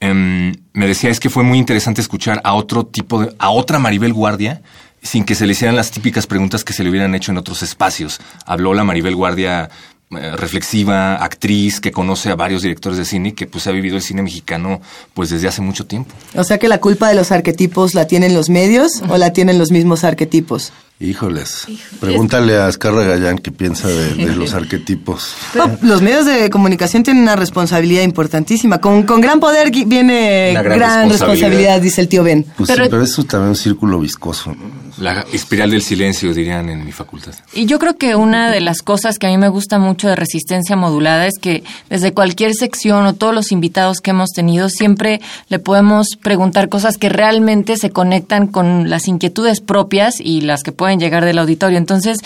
em, 0.00 0.54
me 0.74 0.86
decía 0.86 1.08
es 1.10 1.20
que 1.20 1.30
fue 1.30 1.42
muy 1.42 1.58
interesante 1.58 2.00
escuchar 2.02 2.40
a 2.44 2.52
otro 2.54 2.84
tipo 2.84 3.22
de, 3.22 3.34
a 3.38 3.48
otra 3.50 3.78
Maribel 3.78 4.12
Guardia, 4.12 4.60
sin 5.02 5.24
que 5.24 5.34
se 5.34 5.46
le 5.46 5.52
hicieran 5.52 5.76
las 5.76 5.90
típicas 5.90 6.26
preguntas 6.26 6.64
que 6.64 6.72
se 6.72 6.82
le 6.82 6.90
hubieran 6.90 7.14
hecho 7.14 7.30
en 7.32 7.38
otros 7.38 7.62
espacios. 7.62 8.20
Habló 8.44 8.74
la 8.74 8.84
Maribel 8.84 9.14
Guardia 9.14 9.70
reflexiva, 10.10 11.16
actriz, 11.16 11.80
que 11.80 11.90
conoce 11.90 12.30
a 12.30 12.36
varios 12.36 12.62
directores 12.62 12.98
de 12.98 13.04
cine 13.04 13.30
y 13.30 13.32
que 13.32 13.46
pues 13.46 13.66
ha 13.66 13.72
vivido 13.72 13.96
el 13.96 14.02
cine 14.02 14.22
mexicano 14.22 14.80
pues 15.14 15.30
desde 15.30 15.48
hace 15.48 15.62
mucho 15.62 15.86
tiempo. 15.86 16.14
O 16.34 16.44
sea 16.44 16.58
que 16.58 16.68
la 16.68 16.80
culpa 16.80 17.08
de 17.08 17.14
los 17.14 17.32
arquetipos 17.32 17.94
la 17.94 18.06
tienen 18.06 18.34
los 18.34 18.48
medios 18.48 19.02
o 19.08 19.16
la 19.16 19.32
tienen 19.32 19.58
los 19.58 19.70
mismos 19.72 20.04
arquetipos. 20.04 20.72
Híjoles. 20.98 21.66
Pregúntale 22.00 22.56
a 22.56 22.68
Azcarra 22.68 23.02
Gallán 23.02 23.36
qué 23.36 23.52
piensa 23.52 23.86
de, 23.86 24.14
de 24.14 24.34
los 24.34 24.54
arquetipos. 24.54 25.34
Los 25.82 26.00
medios 26.00 26.24
de 26.24 26.48
comunicación 26.48 27.02
tienen 27.02 27.22
una 27.22 27.36
responsabilidad 27.36 28.02
importantísima. 28.02 28.78
Con, 28.78 29.02
con 29.02 29.20
gran 29.20 29.38
poder 29.38 29.70
viene 29.70 30.52
gran, 30.52 30.64
gran 30.64 31.10
responsabilidad. 31.10 31.10
responsabilidad. 31.10 31.80
dice 31.82 32.00
el 32.00 32.08
tío 32.08 32.24
Ben. 32.24 32.46
Pues 32.56 32.70
sí, 32.70 32.74
pero 32.76 33.02
eso 33.02 33.24
también 33.24 33.52
es 33.52 33.58
un 33.58 33.62
círculo 33.62 34.00
viscoso. 34.00 34.54
¿no? 34.54 34.86
La 34.96 35.26
espiral 35.34 35.70
del 35.70 35.82
silencio, 35.82 36.32
dirían 36.32 36.70
en 36.70 36.82
mi 36.82 36.92
facultad. 36.92 37.34
Y 37.52 37.66
yo 37.66 37.78
creo 37.78 37.98
que 37.98 38.14
una 38.16 38.50
de 38.50 38.62
las 38.62 38.80
cosas 38.80 39.18
que 39.18 39.26
a 39.26 39.30
mí 39.30 39.36
me 39.36 39.50
gusta 39.50 39.78
mucho 39.78 40.08
de 40.08 40.16
resistencia 40.16 40.76
modulada 40.76 41.26
es 41.26 41.34
que 41.38 41.62
desde 41.90 42.14
cualquier 42.14 42.54
sección 42.54 43.04
o 43.04 43.12
todos 43.12 43.34
los 43.34 43.52
invitados 43.52 44.00
que 44.00 44.12
hemos 44.12 44.30
tenido 44.30 44.70
siempre 44.70 45.20
le 45.48 45.58
podemos 45.58 46.16
preguntar 46.22 46.70
cosas 46.70 46.96
que 46.96 47.10
realmente 47.10 47.76
se 47.76 47.90
conectan 47.90 48.46
con 48.46 48.88
las 48.88 49.08
inquietudes 49.08 49.60
propias 49.60 50.20
y 50.20 50.40
las 50.40 50.62
que 50.62 50.72
pueden 50.72 50.85
llegar 50.94 51.24
del 51.24 51.38
auditorio. 51.38 51.78
Entonces, 51.78 52.18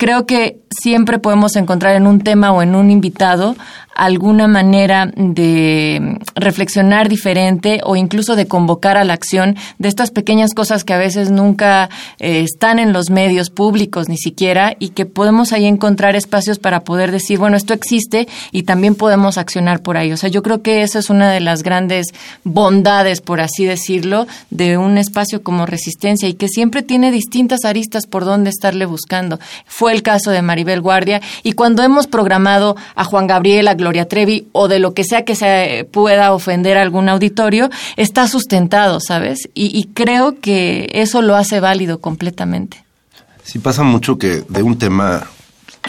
creo 0.00 0.24
que 0.24 0.56
siempre 0.70 1.18
podemos 1.18 1.56
encontrar 1.56 1.94
en 1.94 2.06
un 2.06 2.20
tema 2.20 2.52
o 2.52 2.62
en 2.62 2.74
un 2.74 2.90
invitado 2.90 3.54
alguna 3.94 4.48
manera 4.48 5.12
de 5.14 6.18
reflexionar 6.34 7.10
diferente 7.10 7.80
o 7.84 7.96
incluso 7.96 8.34
de 8.34 8.46
convocar 8.46 8.96
a 8.96 9.04
la 9.04 9.12
acción 9.12 9.56
de 9.78 9.88
estas 9.88 10.10
pequeñas 10.10 10.54
cosas 10.54 10.84
que 10.84 10.94
a 10.94 10.98
veces 10.98 11.30
nunca 11.30 11.90
eh, 12.18 12.40
están 12.42 12.78
en 12.78 12.94
los 12.94 13.10
medios 13.10 13.50
públicos 13.50 14.08
ni 14.08 14.16
siquiera 14.16 14.74
y 14.78 14.90
que 14.90 15.04
podemos 15.04 15.52
ahí 15.52 15.66
encontrar 15.66 16.16
espacios 16.16 16.58
para 16.58 16.80
poder 16.80 17.10
decir, 17.10 17.38
bueno, 17.38 17.58
esto 17.58 17.74
existe 17.74 18.26
y 18.52 18.62
también 18.62 18.94
podemos 18.94 19.36
accionar 19.36 19.82
por 19.82 19.98
ahí. 19.98 20.12
O 20.12 20.16
sea, 20.16 20.30
yo 20.30 20.42
creo 20.42 20.62
que 20.62 20.82
esa 20.82 20.98
es 20.98 21.10
una 21.10 21.30
de 21.30 21.40
las 21.40 21.62
grandes 21.62 22.06
bondades, 22.42 23.20
por 23.20 23.40
así 23.42 23.66
decirlo, 23.66 24.26
de 24.48 24.78
un 24.78 24.96
espacio 24.96 25.42
como 25.42 25.66
Resistencia 25.66 26.26
y 26.26 26.34
que 26.34 26.48
siempre 26.48 26.82
tiene 26.82 27.10
distintas 27.10 27.66
aristas 27.66 28.06
por 28.06 28.24
donde 28.24 28.48
estarle 28.48 28.86
buscando. 28.86 29.38
Fue 29.66 29.89
el 29.90 30.02
caso 30.02 30.30
de 30.30 30.42
Maribel 30.42 30.80
Guardia 30.80 31.20
y 31.42 31.52
cuando 31.52 31.82
hemos 31.82 32.06
programado 32.06 32.76
a 32.94 33.04
Juan 33.04 33.26
Gabriel, 33.26 33.68
a 33.68 33.74
Gloria 33.74 34.08
Trevi 34.08 34.48
o 34.52 34.68
de 34.68 34.78
lo 34.78 34.94
que 34.94 35.04
sea 35.04 35.24
que 35.24 35.34
se 35.34 35.88
pueda 35.90 36.32
ofender 36.32 36.78
a 36.78 36.82
algún 36.82 37.08
auditorio, 37.08 37.70
está 37.96 38.28
sustentado, 38.28 39.00
¿sabes? 39.00 39.48
Y, 39.54 39.78
y 39.78 39.84
creo 39.92 40.40
que 40.40 40.88
eso 40.92 41.22
lo 41.22 41.36
hace 41.36 41.60
válido 41.60 42.00
completamente. 42.00 42.84
Sí 43.44 43.58
pasa 43.58 43.82
mucho 43.82 44.18
que 44.18 44.44
de 44.48 44.62
un 44.62 44.78
tema, 44.78 45.26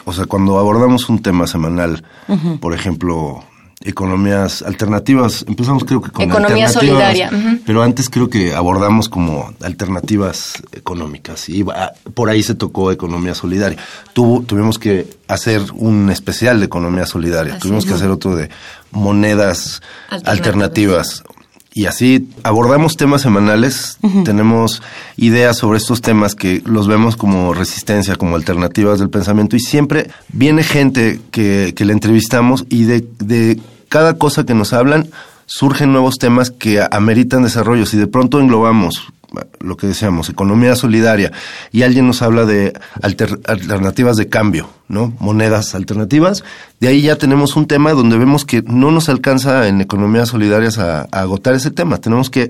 o 0.06 0.14
sea, 0.14 0.26
cuando 0.26 0.58
abordamos 0.58 1.10
un 1.10 1.22
tema 1.22 1.46
semanal, 1.48 2.04
por 2.60 2.74
ejemplo, 2.74 3.44
economías 3.84 4.62
alternativas, 4.62 5.46
empezamos 5.48 5.84
creo 5.84 6.02
que 6.02 6.12
con 6.12 6.24
Economía 6.30 6.70
solidaria, 6.70 7.30
pero 7.66 7.82
antes 7.84 8.10
creo 8.10 8.30
que 8.30 8.54
abordamos 8.54 9.10
como 9.10 9.54
alternativas 9.62 10.62
económicas 10.72 11.50
y 11.50 11.66
por 12.14 12.30
ahí 12.30 12.44
se 12.44 12.56
tocó 12.56 12.92
economía 12.92 13.36
solidaria. 13.36 13.78
Tuvo, 14.14 14.42
tuvimos 14.44 14.78
que 14.80 15.08
hacer 15.28 15.62
un 15.74 16.10
especial 16.10 16.60
de 16.60 16.66
economía 16.66 17.06
solidaria, 17.06 17.54
Así 17.54 17.62
tuvimos 17.62 17.84
es. 17.86 17.90
que 17.90 17.96
hacer 17.96 18.10
otro 18.10 18.36
de 18.36 18.50
monedas 18.92 19.82
Alternativas. 20.10 20.28
alternativas. 20.38 21.24
Y 21.74 21.86
así 21.86 22.28
abordamos 22.44 22.98
temas 22.98 23.22
semanales, 23.22 23.98
tenemos 24.26 24.82
ideas 25.16 25.58
sobre 25.58 25.78
estos 25.78 26.02
temas 26.02 26.36
que 26.36 26.62
los 26.66 26.88
vemos 26.88 27.16
como 27.16 27.54
resistencia, 27.54 28.18
como 28.18 28.36
alternativas 28.36 29.00
del 29.00 29.10
pensamiento 29.10 29.56
y 29.56 29.62
siempre 29.62 30.10
viene 30.34 30.64
gente 30.64 31.22
que, 31.32 31.74
que 31.74 31.86
le 31.86 31.94
entrevistamos 31.94 32.66
y 32.68 32.84
de, 32.84 33.08
de 33.20 33.58
cada 33.88 34.18
cosa 34.18 34.46
que 34.46 34.54
nos 34.54 34.74
hablan 34.74 35.10
surgen 35.46 35.92
nuevos 35.92 36.18
temas 36.18 36.50
que 36.50 36.82
ameritan 36.92 37.44
desarrollos 37.44 37.94
y 37.94 37.98
de 37.98 38.08
pronto 38.08 38.40
englobamos 38.40 39.08
lo 39.60 39.78
que 39.78 39.88
decíamos, 39.88 40.30
economía 40.30 40.76
solidaria, 40.76 41.32
y 41.72 41.84
alguien 41.84 42.08
nos 42.08 42.22
habla 42.22 42.46
de 42.46 42.74
alter- 43.02 43.40
alternativas 43.46 44.18
de 44.18 44.28
cambio, 44.28 44.70
¿no? 44.88 45.14
Monedas 45.20 45.74
alternativas. 45.76 46.44
De 46.80 46.88
ahí 46.90 47.02
ya 47.02 47.16
tenemos 47.16 47.56
un 47.56 47.68
tema 47.68 47.92
donde 47.94 48.18
vemos 48.18 48.44
que 48.46 48.62
no 48.64 48.92
nos 48.92 49.08
alcanza 49.10 49.68
en 49.68 49.80
economías 49.82 50.30
solidarias 50.30 50.78
a 50.80 51.04
agotar 51.12 51.54
ese 51.54 51.72
tema. 51.72 51.98
Tenemos 51.98 52.30
que 52.30 52.50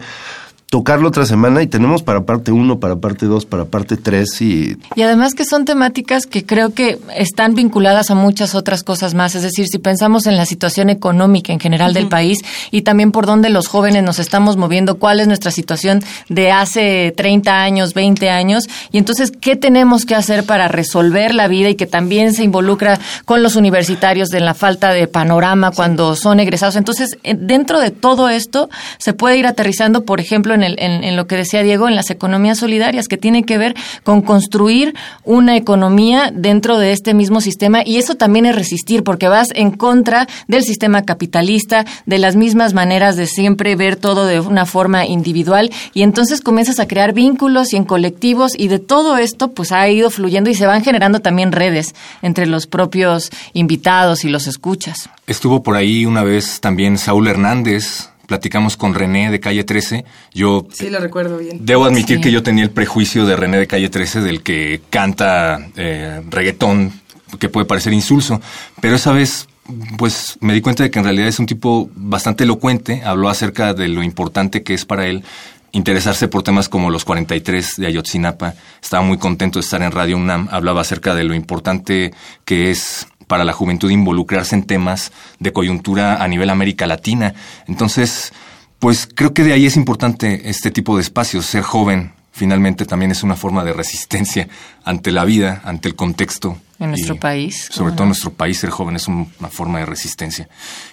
tocarlo 0.71 1.09
otra 1.09 1.25
semana 1.25 1.61
y 1.61 1.67
tenemos 1.67 2.01
para 2.01 2.21
parte 2.21 2.53
1, 2.53 2.79
para 2.79 2.95
parte 2.95 3.25
2, 3.25 3.45
para 3.45 3.65
parte 3.65 3.97
3 3.97 4.41
y 4.41 4.77
Y 4.95 5.01
además 5.01 5.35
que 5.35 5.43
son 5.43 5.65
temáticas 5.65 6.25
que 6.25 6.45
creo 6.45 6.73
que 6.73 6.97
están 7.13 7.55
vinculadas 7.55 8.09
a 8.09 8.15
muchas 8.15 8.55
otras 8.55 8.81
cosas 8.81 9.13
más. 9.13 9.35
Es 9.35 9.41
decir, 9.41 9.67
si 9.67 9.79
pensamos 9.79 10.27
en 10.27 10.37
la 10.37 10.45
situación 10.45 10.89
económica 10.89 11.51
en 11.51 11.59
general 11.59 11.93
del 11.93 12.07
país 12.07 12.39
y 12.71 12.83
también 12.83 13.11
por 13.11 13.25
dónde 13.25 13.49
los 13.49 13.67
jóvenes 13.67 14.01
nos 14.03 14.17
estamos 14.17 14.55
moviendo, 14.55 14.95
cuál 14.95 15.19
es 15.19 15.27
nuestra 15.27 15.51
situación 15.51 16.01
de 16.29 16.53
hace 16.53 17.13
30 17.17 17.63
años, 17.63 17.93
20 17.93 18.29
años, 18.29 18.69
y 18.93 18.97
entonces, 18.97 19.33
¿qué 19.41 19.57
tenemos 19.57 20.05
que 20.05 20.15
hacer 20.15 20.45
para 20.45 20.69
resolver 20.69 21.35
la 21.35 21.49
vida 21.49 21.67
y 21.67 21.75
que 21.75 21.85
también 21.85 22.33
se 22.33 22.45
involucra 22.45 22.97
con 23.25 23.43
los 23.43 23.57
universitarios 23.57 24.29
de 24.29 24.39
la 24.39 24.53
falta 24.53 24.93
de 24.93 25.09
panorama 25.09 25.71
cuando 25.71 26.15
son 26.15 26.39
egresados? 26.39 26.77
Entonces, 26.77 27.17
dentro 27.23 27.81
de 27.81 27.91
todo 27.91 28.29
esto, 28.29 28.69
se 28.99 29.11
puede 29.11 29.37
ir 29.37 29.47
aterrizando, 29.47 30.05
por 30.05 30.21
ejemplo, 30.21 30.53
en, 30.53 30.60
el, 30.63 30.75
en, 30.79 31.03
en 31.03 31.15
lo 31.15 31.27
que 31.27 31.35
decía 31.35 31.63
Diego, 31.63 31.87
en 31.87 31.95
las 31.95 32.09
economías 32.09 32.59
solidarias, 32.59 33.07
que 33.07 33.17
tiene 33.17 33.43
que 33.43 33.57
ver 33.57 33.75
con 34.03 34.21
construir 34.21 34.93
una 35.23 35.55
economía 35.57 36.31
dentro 36.33 36.77
de 36.77 36.91
este 36.91 37.13
mismo 37.13 37.41
sistema 37.41 37.81
y 37.85 37.97
eso 37.97 38.15
también 38.15 38.45
es 38.45 38.55
resistir 38.55 39.03
porque 39.03 39.27
vas 39.27 39.49
en 39.53 39.71
contra 39.71 40.27
del 40.47 40.63
sistema 40.63 41.03
capitalista, 41.03 41.85
de 42.05 42.17
las 42.17 42.35
mismas 42.35 42.73
maneras 42.73 43.15
de 43.15 43.27
siempre 43.27 43.75
ver 43.75 43.95
todo 43.95 44.25
de 44.25 44.39
una 44.39 44.65
forma 44.65 45.05
individual 45.05 45.71
y 45.93 46.03
entonces 46.03 46.41
comienzas 46.41 46.79
a 46.79 46.87
crear 46.87 47.13
vínculos 47.13 47.73
y 47.73 47.77
en 47.77 47.85
colectivos 47.85 48.53
y 48.57 48.67
de 48.67 48.79
todo 48.79 49.17
esto 49.17 49.51
pues 49.51 49.71
ha 49.71 49.87
ido 49.89 50.09
fluyendo 50.09 50.49
y 50.49 50.55
se 50.55 50.65
van 50.65 50.83
generando 50.83 51.19
también 51.19 51.51
redes 51.51 51.93
entre 52.21 52.45
los 52.45 52.67
propios 52.67 53.29
invitados 53.53 54.23
y 54.25 54.29
los 54.29 54.47
escuchas. 54.47 55.09
Estuvo 55.27 55.63
por 55.63 55.75
ahí 55.75 56.05
una 56.05 56.23
vez 56.23 56.59
también 56.59 56.97
Saúl 56.97 57.27
Hernández. 57.27 58.10
Platicamos 58.35 58.77
con 58.77 58.93
René 58.93 59.29
de 59.29 59.41
Calle 59.41 59.65
13. 59.65 60.05
Yo 60.33 60.65
Sí, 60.71 60.89
lo 60.89 60.99
recuerdo 60.99 61.37
bien. 61.37 61.65
Debo 61.65 61.83
admitir 61.83 62.15
Sí. 62.15 62.23
que 62.23 62.31
yo 62.31 62.41
tenía 62.41 62.63
el 62.63 62.69
prejuicio 62.69 63.25
de 63.25 63.35
René 63.35 63.57
de 63.57 63.67
Calle 63.67 63.89
13 63.89 64.21
del 64.21 64.41
que 64.41 64.79
canta 64.89 65.59
eh, 65.75 66.21
reggaetón 66.29 66.93
que 67.39 67.49
puede 67.49 67.65
parecer 67.65 67.91
insulso, 67.91 68.39
pero 68.79 68.95
esa 68.95 69.11
vez 69.11 69.49
pues 69.97 70.37
me 70.39 70.53
di 70.53 70.61
cuenta 70.61 70.81
de 70.83 70.91
que 70.91 70.99
en 70.99 71.03
realidad 71.03 71.27
es 71.27 71.39
un 71.39 71.45
tipo 71.45 71.89
bastante 71.93 72.45
elocuente, 72.45 73.01
habló 73.03 73.27
acerca 73.27 73.73
de 73.73 73.89
lo 73.89 74.01
importante 74.01 74.63
que 74.63 74.75
es 74.75 74.85
para 74.85 75.07
él 75.07 75.25
interesarse 75.73 76.29
por 76.29 76.41
temas 76.41 76.69
como 76.69 76.89
los 76.89 77.03
43 77.03 77.73
de 77.77 77.87
Ayotzinapa, 77.87 78.53
estaba 78.81 79.03
muy 79.03 79.17
contento 79.17 79.59
de 79.59 79.65
estar 79.65 79.81
en 79.81 79.91
Radio 79.91 80.15
UNAM, 80.15 80.47
hablaba 80.51 80.79
acerca 80.79 81.15
de 81.15 81.25
lo 81.25 81.35
importante 81.35 82.13
que 82.45 82.71
es 82.71 83.07
para 83.31 83.45
la 83.45 83.53
juventud 83.53 83.89
involucrarse 83.89 84.55
en 84.55 84.63
temas 84.63 85.13
de 85.39 85.53
coyuntura 85.53 86.21
a 86.21 86.27
nivel 86.27 86.49
América 86.49 86.85
Latina. 86.85 87.33
Entonces, 87.65 88.33
pues 88.77 89.07
creo 89.07 89.33
que 89.33 89.45
de 89.45 89.53
ahí 89.53 89.65
es 89.65 89.77
importante 89.77 90.49
este 90.49 90.69
tipo 90.69 90.97
de 90.97 91.01
espacios. 91.01 91.45
Ser 91.45 91.61
joven 91.63 92.11
finalmente 92.33 92.85
también 92.85 93.09
es 93.11 93.23
una 93.23 93.37
forma 93.37 93.63
de 93.63 93.71
resistencia 93.71 94.49
ante 94.83 95.11
la 95.11 95.25
vida, 95.25 95.61
ante 95.65 95.87
el 95.89 95.95
contexto. 95.95 96.57
En 96.79 96.89
nuestro 96.89 97.15
país. 97.15 97.67
Sobre 97.69 97.89
¿cómo 97.89 97.95
todo 97.95 98.03
en 98.05 98.09
nuestro 98.09 98.31
país, 98.33 98.57
ser 98.59 98.71
joven 98.71 98.95
es 98.95 99.07
un- 99.07 99.31
una 99.39 99.49
forma 99.49 99.77
de 99.79 99.85
resistencia. 99.85 100.49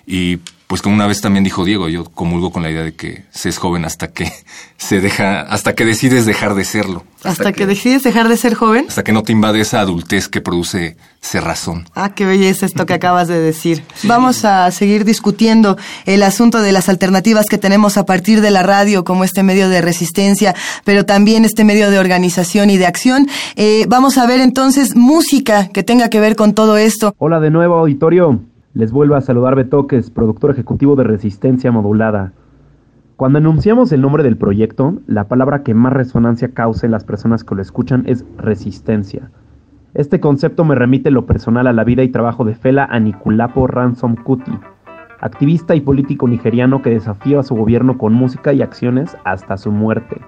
Y 0.07 0.37
pues 0.67 0.83
como 0.83 0.95
una 0.95 1.07
vez 1.07 1.23
también 1.23 1.45
dijo 1.45 1.65
Diego, 1.65 1.89
yo 1.89 2.05
comulgo 2.05 2.53
con 2.53 2.63
la 2.63 2.71
idea 2.71 2.83
de 2.83 2.95
que 2.95 3.25
se 3.31 3.49
es 3.49 3.57
joven 3.57 3.87
hasta 3.87 4.09
que 4.09 4.31
se 4.77 5.01
deja, 5.01 5.41
hasta 5.41 5.75
que 5.75 5.87
decides 5.87 6.27
dejar 6.27 6.55
de 6.55 6.67
serlo. 6.67 7.05
Hasta 7.25 7.53
que 7.53 7.65
decides 7.67 8.03
dejar 8.05 8.29
de 8.29 8.37
ser 8.37 8.55
joven. 8.55 8.85
Hasta 8.89 9.03
que 9.03 9.13
no 9.13 9.23
te 9.23 9.33
invade 9.33 9.61
esa 9.61 9.81
adultez 9.81 10.29
que 10.29 10.41
produce 10.43 10.97
cerrazón. 11.21 11.89
Ah, 11.95 12.15
qué 12.15 12.25
belleza 12.27 12.65
esto 12.67 12.87
que 12.87 12.93
acabas 13.01 13.27
de 13.29 13.41
decir. 13.41 13.83
Vamos 14.05 14.45
a 14.45 14.71
seguir 14.71 15.05
discutiendo 15.07 15.77
el 16.07 16.23
asunto 16.23 16.61
de 16.61 16.71
las 16.73 16.89
alternativas 16.89 17.47
que 17.47 17.59
tenemos 17.59 17.97
a 17.97 18.05
partir 18.07 18.41
de 18.41 18.51
la 18.51 18.63
radio 18.63 19.05
como 19.05 19.25
este 19.25 19.43
medio 19.43 19.69
de 19.69 19.81
resistencia, 19.81 20.55
pero 20.85 21.07
también 21.07 21.45
este 21.45 21.65
medio 21.65 21.91
de 21.91 21.99
organización 21.99 22.71
y 22.71 22.77
de 22.77 22.87
acción. 22.87 23.27
Eh, 23.57 23.78
vamos 23.87 24.19
a 24.19 24.27
ver 24.27 24.41
entonces 24.41 24.97
música 24.97 25.69
que 25.69 25.83
tenga 25.83 26.11
que 26.11 26.21
ver 26.21 26.37
con 26.37 26.55
todo 26.55 26.77
esto. 26.77 27.15
Hola 27.19 27.41
de 27.41 27.51
nuevo, 27.51 27.77
auditorio. 27.77 28.41
Les 28.75 28.93
vuelvo 28.93 29.15
a 29.15 29.21
saludar 29.21 29.55
Betoques, 29.55 30.11
productor 30.11 30.51
ejecutivo 30.51 30.97
de 30.97 31.05
Resistencia 31.05 31.71
Modulada. 31.71 32.33
Cuando 33.17 33.39
anunciamos 33.39 33.91
el 33.93 34.01
nombre 34.01 34.23
del 34.23 34.37
proyecto, 34.37 34.95
la 35.07 35.29
palabra 35.29 35.63
que 35.63 35.75
más 35.75 35.93
resonancia 35.93 36.55
causa 36.55 36.87
en 36.87 36.93
las 36.93 37.05
personas 37.05 37.45
que 37.45 37.55
lo 37.55 37.63
escuchan 37.63 38.05
es 38.07 38.25
resistencia. 38.37 39.31
Este 39.95 40.21
concepto 40.21 40.65
me 40.65 40.75
remite 40.75 41.11
lo 41.11 41.27
personal 41.27 41.67
a 41.67 41.73
la 41.73 41.83
vida 41.85 42.05
y 42.05 42.09
trabajo 42.09 42.45
de 42.45 42.55
Fela 42.55 42.85
Anikulapo 42.85 43.67
Ransom 43.67 44.15
Kuti, 44.15 44.53
activista 45.21 45.75
y 45.75 45.81
político 45.81 46.29
nigeriano 46.29 46.83
que 46.83 46.91
desafió 46.91 47.41
a 47.41 47.43
su 47.43 47.57
gobierno 47.57 47.99
con 47.99 48.13
música 48.13 48.53
y 48.53 48.63
acciones 48.63 49.17
hasta 49.25 49.57
su 49.57 49.73
muerte. 49.73 50.21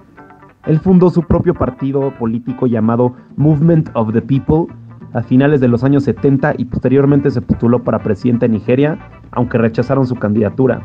Él 0.65 0.79
fundó 0.79 1.09
su 1.09 1.23
propio 1.23 1.53
partido 1.53 2.11
político 2.19 2.67
llamado 2.67 3.13
Movement 3.35 3.89
of 3.93 4.13
the 4.13 4.21
People 4.21 4.73
a 5.13 5.21
finales 5.21 5.59
de 5.59 5.67
los 5.67 5.83
años 5.83 6.03
70 6.03 6.53
y 6.57 6.65
posteriormente 6.65 7.31
se 7.31 7.41
postuló 7.41 7.83
para 7.83 7.99
presidente 7.99 8.47
de 8.47 8.53
Nigeria, 8.53 8.97
aunque 9.31 9.57
rechazaron 9.57 10.05
su 10.05 10.15
candidatura. 10.15 10.81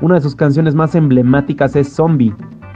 Una 0.00 0.14
de 0.16 0.20
sus 0.20 0.34
canciones 0.34 0.74
más 0.74 0.94
emblemáticas 0.94 1.76
es 1.76 1.92
Zombie, 1.94 2.34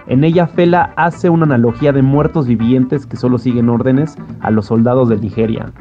En 0.08 0.24
ella 0.24 0.48
Fela 0.48 0.92
hace 0.96 1.30
una 1.30 1.44
analogía 1.44 1.92
de 1.92 2.02
muertos 2.02 2.48
vivientes 2.48 3.06
que 3.06 3.16
solo 3.16 3.38
siguen 3.38 3.68
órdenes 3.68 4.16
a 4.40 4.50
los 4.50 4.66
soldados 4.66 5.08
de 5.08 5.16
Nigeria. 5.16 5.72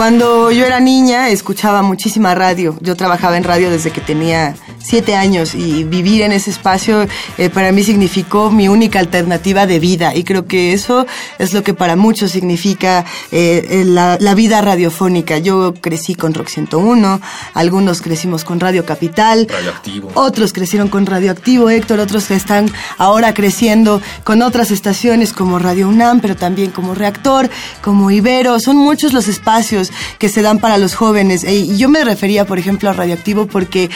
Cuando 0.00 0.50
yo 0.50 0.64
era 0.64 0.80
niña 0.80 1.28
escuchaba 1.28 1.82
muchísima 1.82 2.34
radio. 2.34 2.74
Yo 2.80 2.96
trabajaba 2.96 3.36
en 3.36 3.44
radio 3.44 3.70
desde 3.70 3.90
que 3.90 4.00
tenía 4.00 4.56
siete 4.82 5.14
años 5.14 5.54
y 5.54 5.84
vivir 5.84 6.22
en 6.22 6.32
ese 6.32 6.50
espacio 6.50 7.06
eh, 7.36 7.50
para 7.50 7.70
mí 7.70 7.84
significó 7.84 8.50
mi 8.50 8.66
única 8.66 8.98
alternativa 8.98 9.66
de 9.66 9.78
vida 9.78 10.14
y 10.14 10.24
creo 10.24 10.46
que 10.46 10.72
eso 10.72 11.06
es 11.38 11.52
lo 11.52 11.62
que 11.62 11.74
para 11.74 11.96
muchos 11.96 12.30
significa 12.30 13.04
eh, 13.30 13.66
eh, 13.68 13.84
la, 13.84 14.16
la, 14.18 14.34
vida 14.34 14.62
radiofónica. 14.62 15.36
Yo 15.36 15.74
crecí 15.74 16.14
con 16.14 16.32
Rock 16.32 16.48
101, 16.48 17.20
algunos 17.52 18.00
crecimos 18.00 18.42
con 18.42 18.58
Radio 18.58 18.86
Capital, 18.86 19.48
Radioactivo. 19.50 20.09
Otros 20.20 20.52
crecieron 20.52 20.88
con 20.88 21.06
Radioactivo, 21.06 21.70
Héctor, 21.70 22.00
otros 22.00 22.30
están 22.30 22.70
ahora 22.98 23.34
creciendo 23.34 24.00
con 24.24 24.42
otras 24.42 24.70
estaciones 24.70 25.32
como 25.32 25.58
Radio 25.58 25.88
UNAM, 25.88 26.20
pero 26.20 26.36
también 26.36 26.70
como 26.70 26.94
Reactor, 26.94 27.50
como 27.82 28.10
Ibero. 28.10 28.60
Son 28.60 28.76
muchos 28.76 29.12
los 29.12 29.28
espacios 29.28 29.90
que 30.18 30.28
se 30.28 30.42
dan 30.42 30.58
para 30.58 30.78
los 30.78 30.94
jóvenes. 30.94 31.44
E, 31.44 31.54
y 31.54 31.76
yo 31.76 31.88
me 31.88 32.04
refería, 32.04 32.46
por 32.46 32.58
ejemplo, 32.58 32.90
a 32.90 32.92
Radioactivo 32.92 33.46
porque 33.46 33.90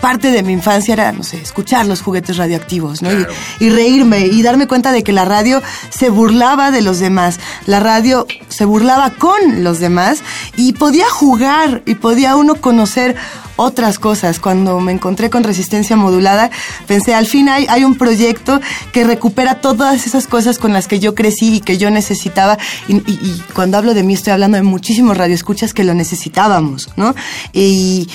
parte 0.00 0.30
de 0.30 0.42
mi 0.42 0.52
infancia 0.52 0.92
era, 0.92 1.12
no 1.12 1.22
sé, 1.22 1.40
escuchar 1.40 1.86
los 1.86 2.02
juguetes 2.02 2.36
radioactivos, 2.36 3.02
¿no? 3.02 3.10
Claro. 3.10 3.32
Y, 3.58 3.66
y, 3.66 3.70
reírme 3.70 4.26
y 4.26 4.42
darme 4.42 4.66
cuenta 4.66 4.92
de 4.92 5.02
que 5.02 5.12
la 5.12 5.24
radio 5.24 5.62
se 5.90 6.10
burlaba 6.10 6.70
de 6.70 6.82
los 6.82 6.98
demás. 6.98 7.38
La 7.66 7.80
radio 7.80 8.26
se 8.48 8.64
burlaba 8.64 9.10
con 9.10 9.62
los 9.62 9.78
demás 9.78 10.22
y 10.56 10.72
podía 10.72 11.08
jugar 11.08 11.82
y 11.86 11.94
podía 11.94 12.36
uno 12.36 12.56
conocer 12.56 13.16
otras 13.60 13.98
cosas. 13.98 14.38
Cuando 14.38 14.80
me 14.80 14.92
encontré 14.92 15.30
con 15.30 15.44
resistencia 15.44 15.96
modulada, 15.96 16.50
pensé, 16.86 17.14
al 17.14 17.26
fin 17.26 17.48
hay, 17.48 17.84
un 17.84 17.96
proyecto 17.96 18.60
que 18.92 19.04
recupera 19.04 19.60
todas 19.60 20.06
esas 20.06 20.26
cosas 20.26 20.58
con 20.58 20.72
las 20.72 20.88
que 20.88 20.98
yo 20.98 21.14
crecí 21.14 21.56
y 21.56 21.60
que 21.60 21.78
yo 21.78 21.90
necesitaba. 21.90 22.58
Y, 22.88 23.42
cuando 23.54 23.78
hablo 23.78 23.94
de 23.94 24.02
mí, 24.02 24.14
estoy 24.14 24.32
hablando 24.32 24.56
de 24.56 24.62
muchísimos 24.62 25.16
radioescuchas 25.16 25.74
que 25.74 25.84
lo 25.84 25.94
necesitábamos, 25.94 26.88
¿no? 26.96 27.14
Y 27.52 28.06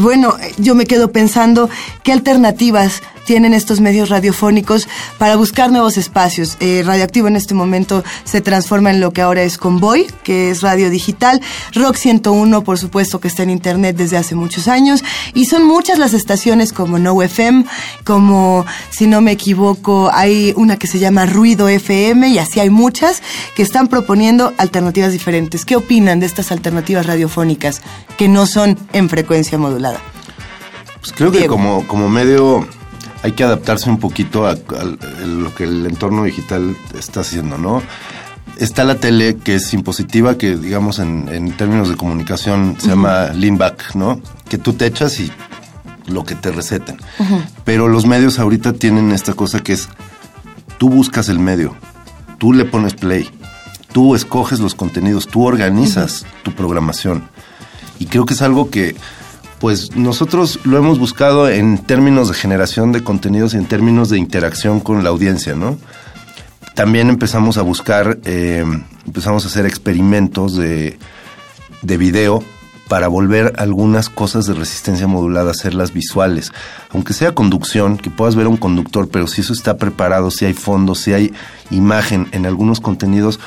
bueno, 0.00 0.36
yo 0.58 0.74
me 0.74 0.86
quedo 0.86 1.12
pensando 1.12 1.70
qué 2.02 2.12
alternativas 2.12 3.02
tienen 3.28 3.52
estos 3.52 3.82
medios 3.82 4.08
radiofónicos 4.08 4.88
para 5.18 5.36
buscar 5.36 5.70
nuevos 5.70 5.98
espacios. 5.98 6.56
Eh, 6.60 6.82
Radioactivo 6.82 7.28
en 7.28 7.36
este 7.36 7.52
momento 7.52 8.02
se 8.24 8.40
transforma 8.40 8.88
en 8.90 9.02
lo 9.02 9.12
que 9.12 9.20
ahora 9.20 9.42
es 9.42 9.58
Convoy, 9.58 10.06
que 10.24 10.48
es 10.48 10.62
radio 10.62 10.88
digital. 10.88 11.42
Rock 11.74 11.96
101, 11.96 12.64
por 12.64 12.78
supuesto, 12.78 13.20
que 13.20 13.28
está 13.28 13.42
en 13.42 13.50
internet 13.50 13.96
desde 13.98 14.16
hace 14.16 14.34
muchos 14.34 14.66
años. 14.66 15.04
Y 15.34 15.44
son 15.44 15.66
muchas 15.66 15.98
las 15.98 16.14
estaciones 16.14 16.72
como 16.72 16.98
No 16.98 17.22
FM, 17.22 17.66
como, 18.02 18.64
si 18.88 19.06
no 19.06 19.20
me 19.20 19.32
equivoco, 19.32 20.10
hay 20.10 20.54
una 20.56 20.78
que 20.78 20.86
se 20.86 20.98
llama 20.98 21.26
Ruido 21.26 21.68
FM 21.68 22.28
y 22.28 22.38
así 22.38 22.60
hay 22.60 22.70
muchas 22.70 23.22
que 23.54 23.62
están 23.62 23.88
proponiendo 23.88 24.54
alternativas 24.56 25.12
diferentes. 25.12 25.66
¿Qué 25.66 25.76
opinan 25.76 26.18
de 26.18 26.24
estas 26.24 26.50
alternativas 26.50 27.04
radiofónicas 27.04 27.82
que 28.16 28.26
no 28.26 28.46
son 28.46 28.78
en 28.94 29.10
frecuencia 29.10 29.58
modulada? 29.58 30.00
Pues 31.02 31.12
creo 31.12 31.30
Diego. 31.30 31.44
que 31.44 31.48
como, 31.48 31.86
como 31.86 32.08
medio 32.08 32.66
hay 33.22 33.32
que 33.32 33.44
adaptarse 33.44 33.90
un 33.90 33.98
poquito 33.98 34.46
a, 34.46 34.50
a, 34.50 34.52
a, 34.52 35.26
lo 35.26 35.54
que 35.54 35.64
el 35.64 35.86
entorno 35.86 36.24
digital 36.24 36.76
está 36.98 37.20
haciendo, 37.20 37.58
¿no? 37.58 37.82
Está 38.58 38.84
la 38.84 38.96
tele 38.96 39.36
que 39.36 39.56
es 39.56 39.72
impositiva, 39.74 40.36
que 40.36 40.56
digamos 40.56 40.98
en, 40.98 41.28
en 41.28 41.56
términos 41.56 41.88
de 41.88 41.96
comunicación 41.96 42.76
se 42.78 42.86
uh 42.86 42.88
-huh. 42.88 42.90
llama 42.90 43.28
lean 43.34 43.56
back, 43.58 43.94
¿no? 43.94 44.20
Que 44.48 44.58
tú 44.58 44.72
te 44.72 44.86
echas 44.86 45.20
y 45.20 45.30
lo 46.06 46.24
que 46.24 46.34
te 46.34 46.50
receten. 46.50 46.96
Uh 47.18 47.24
-huh. 47.24 47.42
Pero 47.64 47.88
los 47.88 48.06
medios 48.06 48.38
ahorita 48.38 48.72
tienen 48.72 49.12
esta 49.12 49.34
cosa 49.34 49.60
que 49.60 49.74
es, 49.74 49.88
tú 50.78 50.88
buscas 50.88 51.28
el 51.28 51.38
medio, 51.38 51.76
tú 52.38 52.52
le 52.52 52.64
pones 52.64 52.94
play, 52.94 53.28
tú 53.92 54.14
escoges 54.14 54.58
los 54.60 54.74
contenidos, 54.74 55.26
tú 55.28 55.44
organizas 55.44 56.22
uh 56.22 56.24
-huh. 56.24 56.42
tu 56.44 56.52
programación. 56.52 57.28
Y 58.00 58.06
creo 58.06 58.24
que 58.26 58.34
es 58.34 58.42
algo 58.42 58.70
que 58.70 58.94
pues 59.60 59.96
nosotros 59.96 60.60
lo 60.64 60.78
hemos 60.78 60.98
buscado 60.98 61.48
en 61.48 61.78
términos 61.78 62.28
de 62.28 62.34
generación 62.34 62.92
de 62.92 63.02
contenidos 63.02 63.54
y 63.54 63.56
en 63.56 63.66
términos 63.66 64.08
de 64.08 64.18
interacción 64.18 64.80
con 64.80 65.02
la 65.02 65.10
audiencia, 65.10 65.54
¿no? 65.54 65.78
También 66.74 67.08
empezamos 67.08 67.58
a 67.58 67.62
buscar, 67.62 68.18
eh, 68.24 68.64
empezamos 69.04 69.44
a 69.44 69.48
hacer 69.48 69.66
experimentos 69.66 70.56
de, 70.56 70.98
de 71.82 71.96
video 71.96 72.42
para 72.88 73.08
volver 73.08 73.54
algunas 73.58 74.08
cosas 74.08 74.46
de 74.46 74.54
resistencia 74.54 75.06
modulada, 75.06 75.50
hacerlas 75.50 75.92
visuales. 75.92 76.52
Aunque 76.90 77.12
sea 77.12 77.34
conducción, 77.34 77.98
que 77.98 78.10
puedas 78.10 78.34
ver 78.34 78.46
a 78.46 78.48
un 78.48 78.56
conductor, 78.56 79.08
pero 79.10 79.26
si 79.26 79.42
eso 79.42 79.52
está 79.52 79.76
preparado, 79.76 80.30
si 80.30 80.46
hay 80.46 80.54
fondo, 80.54 80.94
si 80.94 81.12
hay 81.12 81.32
imagen 81.70 82.28
en 82.32 82.46
algunos 82.46 82.80
contenidos, 82.80 83.38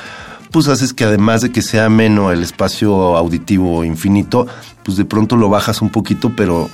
pues 0.52 0.68
haces 0.68 0.92
que 0.92 1.04
además 1.04 1.40
de 1.40 1.50
que 1.50 1.62
sea 1.62 1.86
ameno 1.86 2.30
el 2.30 2.42
espacio 2.42 3.16
auditivo 3.16 3.84
infinito, 3.84 4.46
pues 4.84 4.96
de 4.96 5.04
pronto 5.04 5.36
lo 5.36 5.48
bajas 5.48 5.82
un 5.82 5.90
poquito, 5.90 6.34
pero 6.36 6.68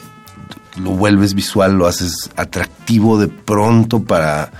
lo 0.76 0.90
vuelves 0.90 1.34
visual, 1.34 1.78
lo 1.78 1.86
haces 1.86 2.30
atractivo 2.36 3.18
de 3.18 3.28
pronto 3.28 4.02
para 4.02 4.50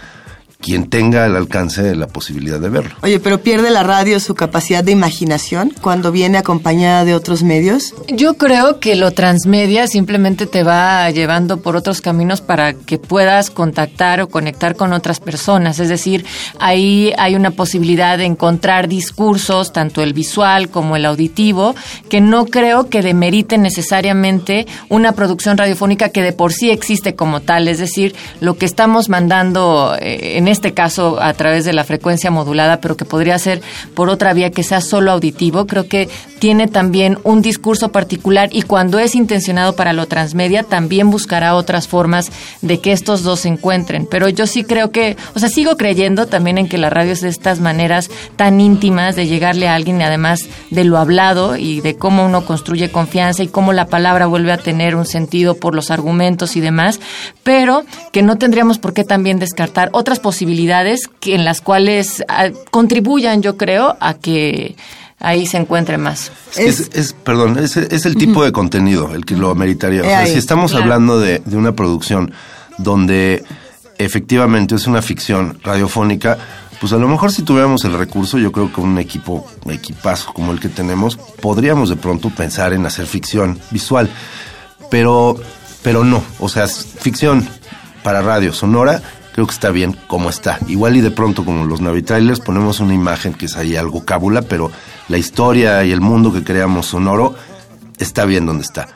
quien 0.61 0.91
tenga 0.91 1.25
al 1.25 1.37
alcance 1.37 1.95
la 1.95 2.09
posibilidad 2.09 2.59
de 2.59 2.69
verlo. 2.69 2.91
Oye, 3.03 3.21
pero 3.21 3.39
pierde 3.39 3.71
la 3.71 3.85
radio 3.85 4.19
su 4.19 4.35
capacidad 4.35 4.83
de 4.83 4.93
imaginación 4.93 5.73
cuando 5.81 6.11
viene 6.11 6.39
acompañada 6.39 7.05
de 7.05 7.15
otros 7.15 7.43
medios. 7.43 7.95
Yo 8.09 8.35
creo 8.35 8.81
que 8.81 8.97
lo 8.97 9.13
transmedia 9.13 9.87
simplemente 9.87 10.47
te 10.47 10.65
va 10.65 11.09
llevando 11.11 11.59
por 11.59 11.77
otros 11.77 12.01
caminos 12.01 12.41
para 12.41 12.75
que 12.75 12.99
puedas 12.99 13.51
contactar 13.51 14.21
o 14.21 14.29
conectar 14.29 14.75
con 14.75 14.93
otras 14.93 15.21
personas. 15.21 15.79
Es 15.79 15.89
decir, 15.89 16.25
ahí 16.59 17.13
hay 17.19 17.37
una 17.37 17.53
posibilidad 17.53 18.19
de 18.19 18.25
encontrar 18.25 18.89
discursos, 18.89 19.73
tanto 19.73 20.03
el 20.03 20.13
visual 20.13 20.71
como 20.71 20.97
el 20.97 21.07
auditivo, 21.07 21.77
que 22.09 22.21
no 22.21 22.47
creo 22.47 22.89
que 22.89 23.03
demeriten 23.03 23.63
necesariamente 23.63 24.67
una 24.89 25.13
producción 25.13 25.57
radiofónica 25.57 26.09
que 26.09 26.23
de 26.23 26.33
por 26.33 26.53
sí 26.53 26.71
existe 26.71 27.15
como 27.15 27.41
tal. 27.41 27.69
Es 27.69 27.79
decir, 27.79 28.17
lo 28.41 28.57
que 28.57 28.67
estamos 28.67 29.09
mandando 29.09 29.97
eh, 30.01 30.37
en 30.49 30.53
este 30.53 30.73
caso 30.73 31.21
a 31.21 31.35
través 31.35 31.67
de 31.67 31.75
la 31.75 31.85
frecuencia 31.85 32.31
modulada, 32.31 32.81
pero 32.81 32.97
que 32.97 33.05
podría 33.05 33.39
ser 33.39 33.61
por 33.93 34.09
otra 34.09 34.33
vía 34.33 34.51
que 34.51 34.63
sea 34.63 34.81
solo 34.81 35.11
auditivo, 35.11 35.67
creo 35.67 35.89
que 35.89 36.09
tiene 36.39 36.69
también 36.69 37.19
un 37.23 37.43
discurso 37.43 37.91
particular 37.91 38.49
y 38.51 38.63
cuando 38.63 38.99
es 38.99 39.15
intencionado 39.15 39.77
para 39.77 39.93
lo 39.93 40.07
transmedia 40.07 40.63
también 40.63 41.11
buscará 41.11 41.55
otras 41.55 41.87
formas 41.87 42.31
de 42.63 42.81
que 42.81 42.93
estos 42.93 43.25
dos 43.25 43.41
se 43.41 43.49
encuentren. 43.49 44.07
Pero 44.11 44.31
yo 44.31 44.47
sí 44.47 44.65
creo 44.65 44.91
que, 44.91 45.19
o 45.35 45.39
sea, 45.39 45.51
sigo 45.51 45.77
creyendo 45.77 46.27
también 46.27 46.57
en 46.57 46.67
que 46.67 46.79
la 46.79 46.89
radio 46.89 47.13
es 47.13 47.21
de 47.21 47.29
estas 47.29 47.61
maneras 47.61 48.09
tan 48.37 48.59
íntimas 48.59 49.17
de 49.17 49.27
llegarle 49.27 49.69
a 49.69 49.75
alguien 49.75 50.01
además 50.01 50.47
de 50.71 50.85
lo 50.85 50.97
hablado 50.97 51.57
y 51.57 51.83
de 51.83 51.97
cómo 51.97 52.25
uno 52.25 52.47
construye 52.47 52.91
confianza 52.91 53.43
y 53.43 53.49
cómo 53.49 53.75
la 53.75 53.89
palabra 53.89 54.25
vuelve 54.25 54.53
a 54.53 54.59
tener 54.59 54.97
un 54.97 55.05
sentido 55.05 55.57
por 55.57 55.75
los 55.75 55.91
argumentos 55.91 56.57
y 56.57 56.61
demás, 56.61 57.01
pero 57.43 57.85
que 58.13 58.23
no 58.23 58.39
tendríamos 58.39 58.79
por 58.79 58.95
qué 58.95 59.05
también 59.05 59.39
descartar 59.39 59.91
otras 59.93 60.21
posibilidades 60.21 60.38
que, 61.21 61.35
en 61.35 61.45
las 61.45 61.61
cuales 61.61 62.23
ah, 62.29 62.49
contribuyan, 62.71 63.43
yo 63.43 63.57
creo, 63.57 63.97
a 64.01 64.15
que 64.15 64.77
ahí 65.21 65.47
se 65.47 65.57
encuentre 65.57 65.99
más. 65.99 66.31
Es, 66.57 66.91
es, 66.95 67.13
perdón, 67.13 67.59
es, 67.59 67.77
es 67.77 68.07
el 68.07 68.17
tipo 68.17 68.45
de 68.45 68.53
contenido 68.53 69.15
el 69.15 69.25
que 69.25 69.37
lo 69.37 69.51
ameritaría. 69.51 70.03
O 70.03 70.05
Eh, 70.05 70.09
sea, 70.09 70.27
si 70.27 70.39
estamos 70.39 70.71
claro. 70.71 70.85
hablando 70.85 71.19
de, 71.21 71.41
de 71.45 71.57
una 71.57 71.73
producción 71.73 72.33
donde 72.79 73.43
efectivamente 73.99 74.75
es 74.77 74.87
una 74.87 75.03
ficción 75.03 75.59
radiofónica, 75.63 76.39
pues 76.81 76.93
a 76.93 76.97
lo 76.97 77.09
mejor 77.09 77.33
si 77.33 77.43
tuviéramos 77.43 77.85
el 77.85 77.99
recurso, 77.99 78.39
yo 78.39 78.53
creo 78.53 78.73
que 78.73 78.81
un 78.81 78.99
equipo, 78.99 79.45
equipazo 79.69 80.33
como 80.33 80.53
el 80.53 80.61
que 80.61 80.69
tenemos, 80.69 81.17
podríamos 81.17 81.89
de 81.89 81.97
pronto 81.97 82.31
pensar 82.31 82.73
en 82.73 82.87
hacer 82.87 83.07
ficción 83.07 83.59
visual. 83.73 84.09
Pero, 84.91 85.37
pero 85.83 86.05
no, 86.05 86.23
o 86.39 86.49
sea, 86.49 86.65
es 86.65 86.87
ficción 87.01 87.47
para 88.05 88.23
radio 88.23 88.53
sonora, 88.53 89.03
creo 89.39 89.47
que 89.47 89.55
está 89.55 89.71
bien 89.71 89.97
como 90.09 90.31
está. 90.31 90.59
Igual 90.67 90.97
y 90.97 91.01
de 91.01 91.13
pronto 91.13 91.45
como 91.45 91.65
los 91.65 91.81
Navitrailers 91.81 92.41
ponemos 92.41 92.81
una 92.81 92.93
imagen 92.93 93.35
que 93.35 93.47
es 93.47 93.57
ahí 93.57 93.77
algo 93.77 94.05
cábula, 94.05 94.43
pero 94.43 94.69
la 95.07 95.17
historia 95.17 95.85
y 95.85 95.93
el 95.93 96.01
mundo 96.01 96.33
que 96.33 96.43
creamos 96.43 96.87
sonoro 96.87 97.37
está 97.99 98.25
bien 98.25 98.47
donde 98.47 98.65
está. 98.65 98.89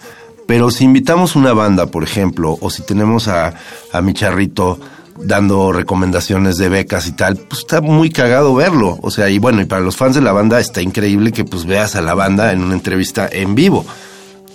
Pero 0.48 0.72
si 0.72 0.82
invitamos 0.82 1.36
una 1.36 1.52
banda, 1.52 1.86
por 1.86 2.02
ejemplo, 2.02 2.58
o 2.60 2.70
si 2.70 2.82
tenemos 2.82 3.28
a, 3.28 3.54
a 3.92 4.00
mi 4.00 4.14
charrito 4.14 4.80
dando 5.16 5.70
recomendaciones 5.70 6.56
de 6.56 6.68
becas 6.68 7.06
y 7.06 7.12
tal, 7.12 7.36
pues 7.36 7.60
está 7.60 7.80
muy 7.80 8.10
cagado 8.10 8.52
verlo. 8.52 8.98
O 9.00 9.12
sea, 9.12 9.30
y 9.30 9.38
bueno, 9.38 9.60
y 9.60 9.66
para 9.66 9.80
los 9.80 9.96
fans 9.96 10.16
de 10.16 10.22
la 10.22 10.32
banda 10.32 10.58
está 10.58 10.82
increíble 10.82 11.30
que 11.30 11.44
pues 11.44 11.66
veas 11.66 11.94
a 11.94 12.02
la 12.02 12.14
banda 12.14 12.50
en 12.50 12.62
una 12.62 12.74
entrevista 12.74 13.28
en 13.30 13.54
vivo. 13.54 13.86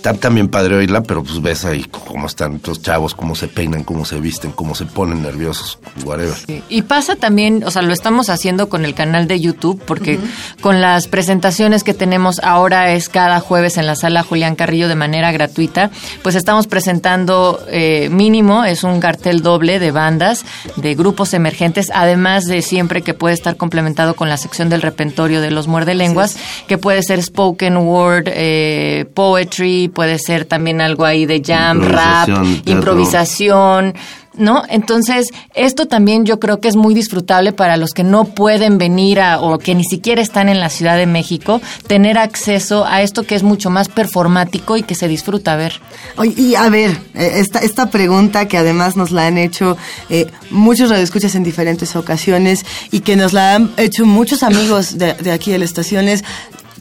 Está 0.08 0.22
también 0.22 0.48
padre 0.48 0.74
oírla, 0.78 1.04
pero 1.04 1.22
pues 1.22 1.42
ves 1.42 1.66
ahí 1.66 1.84
cómo 1.84 2.28
están 2.28 2.62
los 2.66 2.82
chavos, 2.82 3.14
cómo 3.14 3.36
se 3.36 3.50
peinan, 3.50 3.84
cómo 3.84 4.06
se 4.06 4.22
visten, 4.22 4.54
cómo 4.54 4.74
se 4.74 4.86
ponen 4.86 5.22
nerviosos, 5.22 5.80
whatever. 6.06 6.34
Y 6.70 6.84
pasa 6.84 7.18
también, 7.18 7.62
o 7.66 7.72
sea, 7.72 7.82
lo 7.82 7.92
estamos 7.92 8.30
haciendo 8.30 8.70
con 8.70 8.86
el 8.86 8.94
canal 8.94 9.28
de 9.28 9.42
YouTube, 9.42 9.82
porque 9.86 10.18
con 10.62 10.80
las 10.80 11.10
presentaciones 11.10 11.84
que 11.84 11.94
tenemos 11.94 12.40
ahora 12.40 12.94
es 12.94 13.10
cada 13.10 13.42
jueves 13.42 13.76
en 13.76 13.86
la 13.86 13.98
sala 13.98 14.24
Julián 14.24 14.56
Carrillo 14.56 14.88
de 14.88 14.96
manera 14.96 15.34
gratuita, 15.34 15.92
pues 16.24 16.36
estamos 16.36 16.68
presentando 16.68 17.60
eh, 17.68 18.08
mínimo, 18.10 18.64
es 18.64 18.86
un 18.86 19.02
cartel 19.02 19.42
doble 19.42 19.78
de 19.78 19.92
bandas, 19.92 20.46
de 20.78 20.96
grupos 20.96 21.34
emergentes, 21.34 21.92
además 21.94 22.46
de 22.46 22.62
siempre 22.62 23.02
que 23.02 23.14
puede 23.14 23.34
estar 23.34 23.58
complementado 23.58 24.16
con 24.16 24.30
la 24.30 24.38
sección 24.38 24.70
del 24.70 24.82
repentorio 24.82 25.42
de 25.42 25.52
los 25.52 25.68
muerde 25.68 25.96
lenguas, 25.96 26.38
que 26.70 26.78
puede 26.78 27.04
ser 27.04 27.22
spoken 27.22 27.76
word, 27.76 28.30
eh, 28.30 29.06
poetry, 29.14 29.92
puede 29.98 30.20
ser 30.20 30.46
también 30.46 30.80
algo 30.80 31.06
ahí 31.06 31.26
de 31.26 31.42
jam, 31.44 31.82
rap, 31.82 32.30
Improvisación, 32.30 32.54
teatro. 32.54 32.72
improvisación. 32.72 33.94
¿no? 34.36 34.62
Entonces, 34.70 35.30
esto 35.56 35.88
también 35.88 36.24
yo 36.24 36.40
creo 36.40 36.60
que 36.60 36.68
es 36.68 36.76
muy 36.76 36.94
disfrutable 36.94 37.52
para 37.52 37.78
los 37.78 37.94
que 37.96 38.04
no 38.04 38.26
pueden 38.26 38.78
venir 38.78 39.20
a, 39.20 39.42
o 39.42 39.58
que 39.58 39.74
ni 39.74 39.84
siquiera 39.84 40.22
están 40.22 40.50
en 40.50 40.60
la 40.60 40.70
Ciudad 40.70 40.98
de 40.98 41.08
México, 41.08 41.60
tener 41.88 42.20
acceso 42.20 42.86
a 42.86 43.02
esto 43.02 43.24
que 43.24 43.34
es 43.34 43.42
mucho 43.42 43.72
más 43.72 43.90
performático 43.90 44.78
y 44.78 44.84
que 44.84 44.94
se 44.94 45.08
disfruta 45.08 45.56
ver. 45.56 45.82
Oye, 46.18 46.36
y 46.40 46.54
a 46.54 46.70
ver, 46.70 46.92
eh, 47.16 47.32
esta, 47.38 47.58
esta 47.58 47.90
pregunta 47.90 48.48
que 48.48 48.60
además 48.60 48.96
nos 48.96 49.10
la 49.10 49.26
han 49.26 49.40
hecho 49.40 49.78
eh, 50.12 50.28
muchos 50.52 50.92
radioescuchas 50.92 51.34
en 51.34 51.44
diferentes 51.44 51.96
ocasiones 51.96 52.64
y 52.92 53.00
que 53.00 53.16
nos 53.16 53.34
la 53.34 53.56
han 53.56 53.72
hecho 53.78 54.06
muchos 54.06 54.44
amigos 54.44 55.00
de, 55.00 55.16
de 55.16 55.32
aquí 55.32 55.52
de 55.52 55.58
la 55.58 55.66
estación 55.66 56.08
es, 56.08 56.24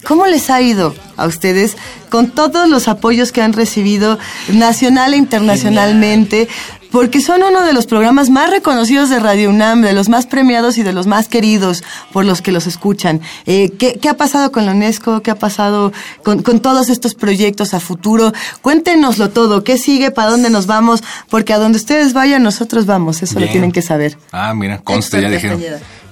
¿cómo 0.06 0.26
les 0.26 0.50
ha 0.50 0.60
ido 0.60 0.94
a 1.16 1.26
ustedes 1.26 1.76
con 2.10 2.30
todos 2.30 2.68
los 2.68 2.88
apoyos 2.88 3.32
que 3.32 3.42
han 3.42 3.52
recibido 3.52 4.18
nacional 4.52 5.14
e 5.14 5.16
internacionalmente? 5.16 6.48
Porque 6.92 7.20
son 7.20 7.42
uno 7.42 7.62
de 7.62 7.72
los 7.72 7.86
programas 7.86 8.30
más 8.30 8.48
reconocidos 8.48 9.10
de 9.10 9.18
Radio 9.18 9.50
UNAM, 9.50 9.82
de 9.82 9.92
los 9.92 10.08
más 10.08 10.26
premiados 10.26 10.78
y 10.78 10.82
de 10.82 10.92
los 10.92 11.06
más 11.06 11.28
queridos 11.28 11.82
por 12.12 12.24
los 12.24 12.40
que 12.40 12.52
los 12.52 12.66
escuchan. 12.66 13.20
Eh, 13.44 13.70
¿qué, 13.76 13.98
qué 14.00 14.08
ha 14.08 14.16
pasado 14.16 14.52
con 14.52 14.64
la 14.64 14.72
UNESCO? 14.72 15.20
¿Qué 15.20 15.30
ha 15.30 15.38
pasado 15.38 15.92
con, 16.22 16.42
con 16.42 16.60
todos 16.60 16.88
estos 16.88 17.14
proyectos 17.14 17.74
a 17.74 17.80
futuro? 17.80 18.32
Cuéntenoslo 18.62 19.30
todo. 19.30 19.64
¿Qué 19.64 19.78
sigue? 19.78 20.10
¿Para 20.10 20.30
dónde 20.30 20.48
nos 20.48 20.66
vamos? 20.66 21.02
Porque 21.28 21.52
a 21.52 21.58
donde 21.58 21.76
ustedes 21.76 22.12
vayan, 22.12 22.42
nosotros 22.42 22.86
vamos. 22.86 23.22
Eso 23.22 23.40
lo 23.40 23.48
tienen 23.48 23.72
que 23.72 23.82
saber. 23.82 24.16
Ah, 24.30 24.54
mira, 24.54 24.78
conste, 24.78 25.20
ya 25.20 25.28
dijeron. 25.28 25.60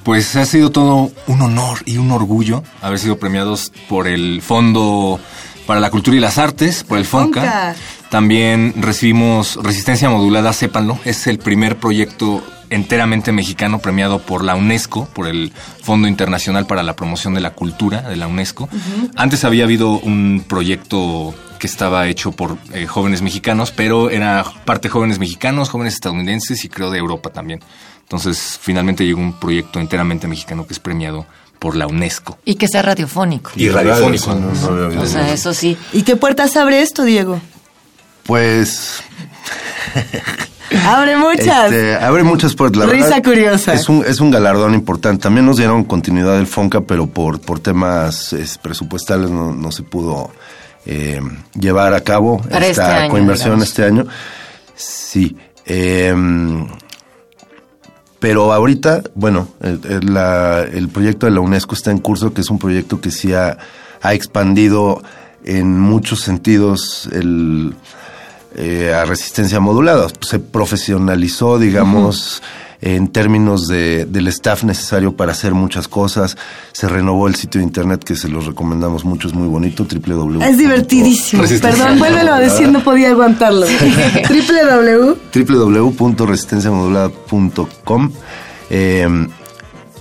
Pues 0.04 0.36
ha 0.36 0.44
sido 0.44 0.70
todo 0.70 1.10
un 1.26 1.42
honor 1.42 1.78
y 1.86 1.96
un 1.96 2.10
orgullo 2.10 2.62
haber 2.82 2.98
sido 2.98 3.18
premiados 3.18 3.72
por 3.88 4.06
el 4.06 4.42
Fondo 4.42 5.18
para 5.66 5.80
la 5.80 5.90
Cultura 5.90 6.16
y 6.16 6.20
las 6.20 6.36
Artes, 6.36 6.84
por 6.84 6.98
el 6.98 7.06
FONCA. 7.06 7.40
FONCA. 7.40 7.74
También 8.10 8.74
recibimos 8.76 9.58
Resistencia 9.62 10.10
Modulada, 10.10 10.52
sépanlo, 10.52 10.98
es 11.04 11.26
el 11.26 11.38
primer 11.38 11.76
proyecto 11.78 12.42
enteramente 12.70 13.32
mexicano 13.32 13.78
premiado 13.78 14.18
por 14.20 14.44
la 14.44 14.54
UNESCO, 14.54 15.06
por 15.06 15.26
el 15.28 15.52
Fondo 15.82 16.08
Internacional 16.08 16.66
para 16.66 16.82
la 16.82 16.96
Promoción 16.96 17.34
de 17.34 17.40
la 17.40 17.50
Cultura 17.50 18.02
de 18.02 18.16
la 18.16 18.26
UNESCO. 18.26 18.68
Antes 19.16 19.44
había 19.44 19.64
habido 19.64 19.90
un 19.90 20.44
proyecto 20.46 21.34
que 21.58 21.66
estaba 21.66 22.08
hecho 22.08 22.32
por 22.32 22.58
eh, 22.72 22.86
jóvenes 22.86 23.22
mexicanos, 23.22 23.70
pero 23.70 24.10
era 24.10 24.44
parte 24.64 24.88
jóvenes 24.88 25.18
mexicanos, 25.18 25.70
jóvenes 25.70 25.94
estadounidenses 25.94 26.64
y 26.64 26.68
creo 26.68 26.90
de 26.90 26.98
Europa 26.98 27.30
también. 27.30 27.60
Entonces, 28.02 28.58
finalmente 28.60 29.04
llegó 29.06 29.20
un 29.20 29.32
proyecto 29.38 29.80
enteramente 29.80 30.28
mexicano 30.28 30.66
que 30.66 30.74
es 30.74 30.78
premiado 30.78 31.26
por 31.58 31.74
la 31.76 31.86
UNESCO. 31.86 32.38
Y 32.44 32.56
que 32.56 32.68
sea 32.68 32.82
radiofónico. 32.82 33.50
Y 33.56 33.70
radiofónico. 33.70 34.34
No, 34.34 34.50
no 34.90 35.00
O 35.00 35.06
sea, 35.06 35.22
eso. 35.26 35.50
eso 35.50 35.54
sí. 35.54 35.78
¿Y 35.94 36.02
qué 36.02 36.16
puertas 36.16 36.56
abre 36.58 36.82
esto, 36.82 37.04
Diego? 37.04 37.40
Pues 38.24 39.02
Abre 40.86 41.16
muchas. 41.16 41.66
Este, 41.72 41.94
abre 41.96 42.22
muchas 42.22 42.54
puertas. 42.54 42.78
La 42.86 42.92
Risa 42.92 43.08
verdad, 43.10 43.22
curiosa. 43.24 43.74
Es 43.74 43.88
un, 43.88 44.04
es 44.06 44.20
un 44.20 44.30
galardón 44.30 44.74
importante. 44.74 45.22
También 45.22 45.46
nos 45.46 45.56
dieron 45.58 45.84
continuidad 45.84 46.34
del 46.36 46.46
FONCA, 46.46 46.80
pero 46.82 47.06
por, 47.06 47.40
por 47.40 47.60
temas 47.60 48.32
es, 48.32 48.58
presupuestales 48.58 49.30
no, 49.30 49.52
no 49.54 49.70
se 49.72 49.82
pudo 49.82 50.30
eh, 50.86 51.20
llevar 51.58 51.94
a 51.94 52.00
cabo 52.00 52.38
Para 52.42 52.66
esta 52.66 52.82
este 52.84 53.02
año, 53.04 53.10
coinversión 53.10 53.46
digamos. 53.60 53.68
este 53.68 53.84
año. 53.84 54.06
Sí. 54.74 55.36
eh, 55.66 56.14
pero 58.18 58.52
ahorita, 58.54 59.02
bueno, 59.14 59.48
el, 59.60 59.80
el- 59.88 60.14
la- 60.14 60.62
el 60.62 60.88
proyecto 60.88 61.26
de 61.26 61.32
la 61.32 61.40
UNESCO 61.40 61.74
está 61.74 61.90
en 61.90 61.98
curso, 61.98 62.32
que 62.32 62.40
es 62.40 62.48
un 62.48 62.58
proyecto 62.58 62.98
que 63.00 63.10
sí 63.10 63.34
ha, 63.34 63.58
ha 64.00 64.14
expandido 64.14 65.02
en 65.44 65.78
muchos 65.78 66.22
sentidos 66.22 67.06
el, 67.12 67.74
eh, 68.54 68.94
a 68.94 69.04
resistencia 69.04 69.60
modulada. 69.60 70.06
Se 70.20 70.38
profesionalizó, 70.38 71.58
digamos, 71.58 72.42
en 72.80 73.08
términos 73.08 73.66
de, 73.66 74.04
del 74.04 74.28
staff 74.28 74.62
necesario 74.64 75.16
para 75.16 75.32
hacer 75.32 75.54
muchas 75.54 75.88
cosas. 75.88 76.36
Se 76.72 76.88
renovó 76.88 77.26
el 77.28 77.34
sitio 77.34 77.60
de 77.60 77.66
internet 77.66 78.04
que 78.04 78.14
se 78.14 78.28
los 78.28 78.46
recomendamos 78.46 79.04
mucho, 79.04 79.26
es 79.28 79.34
muy 79.34 79.48
bonito, 79.48 79.86
www. 79.90 80.42
Es 80.42 80.58
divertidísimo. 80.58 81.42
Perdón, 81.42 81.98
vuélvelo 81.98 82.34
a 82.34 82.40
decir, 82.40 82.68
no 82.68 82.84
podía 82.84 83.08
aguantarlo. 83.10 83.66
www. 84.28 85.16
www.resistenciamodulada.com. 85.32 88.12
Eh, 88.70 89.28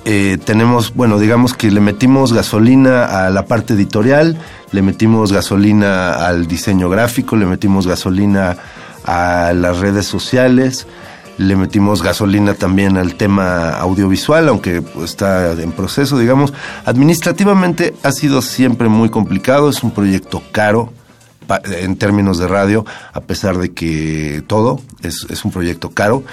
eh, 0.05 0.37
tenemos, 0.43 0.93
bueno, 0.93 1.17
digamos 1.17 1.53
que 1.53 1.71
le 1.71 1.79
metimos 1.79 2.33
gasolina 2.33 3.25
a 3.25 3.29
la 3.29 3.45
parte 3.45 3.73
editorial, 3.73 4.37
le 4.71 4.81
metimos 4.81 5.31
gasolina 5.31 6.27
al 6.27 6.47
diseño 6.47 6.89
gráfico, 6.89 7.37
le 7.37 7.45
metimos 7.45 7.87
gasolina 7.87 8.57
a 9.05 9.53
las 9.53 9.79
redes 9.79 10.05
sociales, 10.05 10.87
le 11.37 11.55
metimos 11.55 12.03
gasolina 12.03 12.53
también 12.53 12.97
al 12.97 13.15
tema 13.15 13.69
audiovisual, 13.71 14.49
aunque 14.49 14.83
está 15.03 15.53
en 15.53 15.71
proceso, 15.71 16.17
digamos. 16.17 16.53
Administrativamente 16.85 17.93
ha 18.03 18.11
sido 18.11 18.41
siempre 18.41 18.89
muy 18.89 19.09
complicado, 19.09 19.69
es 19.69 19.83
un 19.83 19.91
proyecto 19.91 20.43
caro 20.51 20.91
en 21.65 21.95
términos 21.95 22.37
de 22.39 22.47
radio, 22.47 22.85
a 23.13 23.21
pesar 23.21 23.57
de 23.57 23.71
que 23.71 24.43
todo 24.47 24.81
es, 25.01 25.25
es 25.29 25.45
un 25.45 25.51
proyecto 25.51 25.91
caro. 25.91 26.23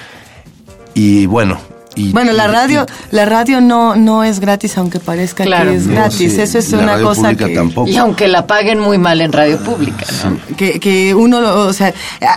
Y 0.95 1.27
bueno. 1.27 1.59
Y, 1.97 2.13
Bueno, 2.13 2.33
la 2.33 2.45
y- 2.45 2.49
radio, 2.53 2.87
la 3.11 3.25
radio 3.25 3.61
no, 3.61 3.97
no 3.97 4.23
es 4.23 4.39
gratis, 4.41 4.79
aunque 4.79 5.01
parezca 5.01 5.45
Claro. 5.45 5.71
que 5.73 5.77
es 5.79 5.87
No, 5.87 5.95
gratis. 5.95 6.35
sí, 6.35 6.41
Eso 6.41 6.59
es 6.59 6.71
la 6.73 6.79
una 6.79 6.93
radio 6.93 7.07
cosa 7.07 7.35
que, 7.35 7.49
tampoco. 7.55 7.89
Y 7.89 7.97
aunque 7.97 8.29
la 8.29 8.47
paguen 8.47 8.79
muy 8.79 8.97
mal 8.99 9.21
en 9.21 9.33
radio 9.33 9.59
pública, 9.59 10.07
¿no? 10.25 10.57
que, 10.57 10.79
que 10.79 11.15
uno, 11.15 11.41
lo- 11.41 11.67
o 11.67 11.73
sea, 11.73 11.93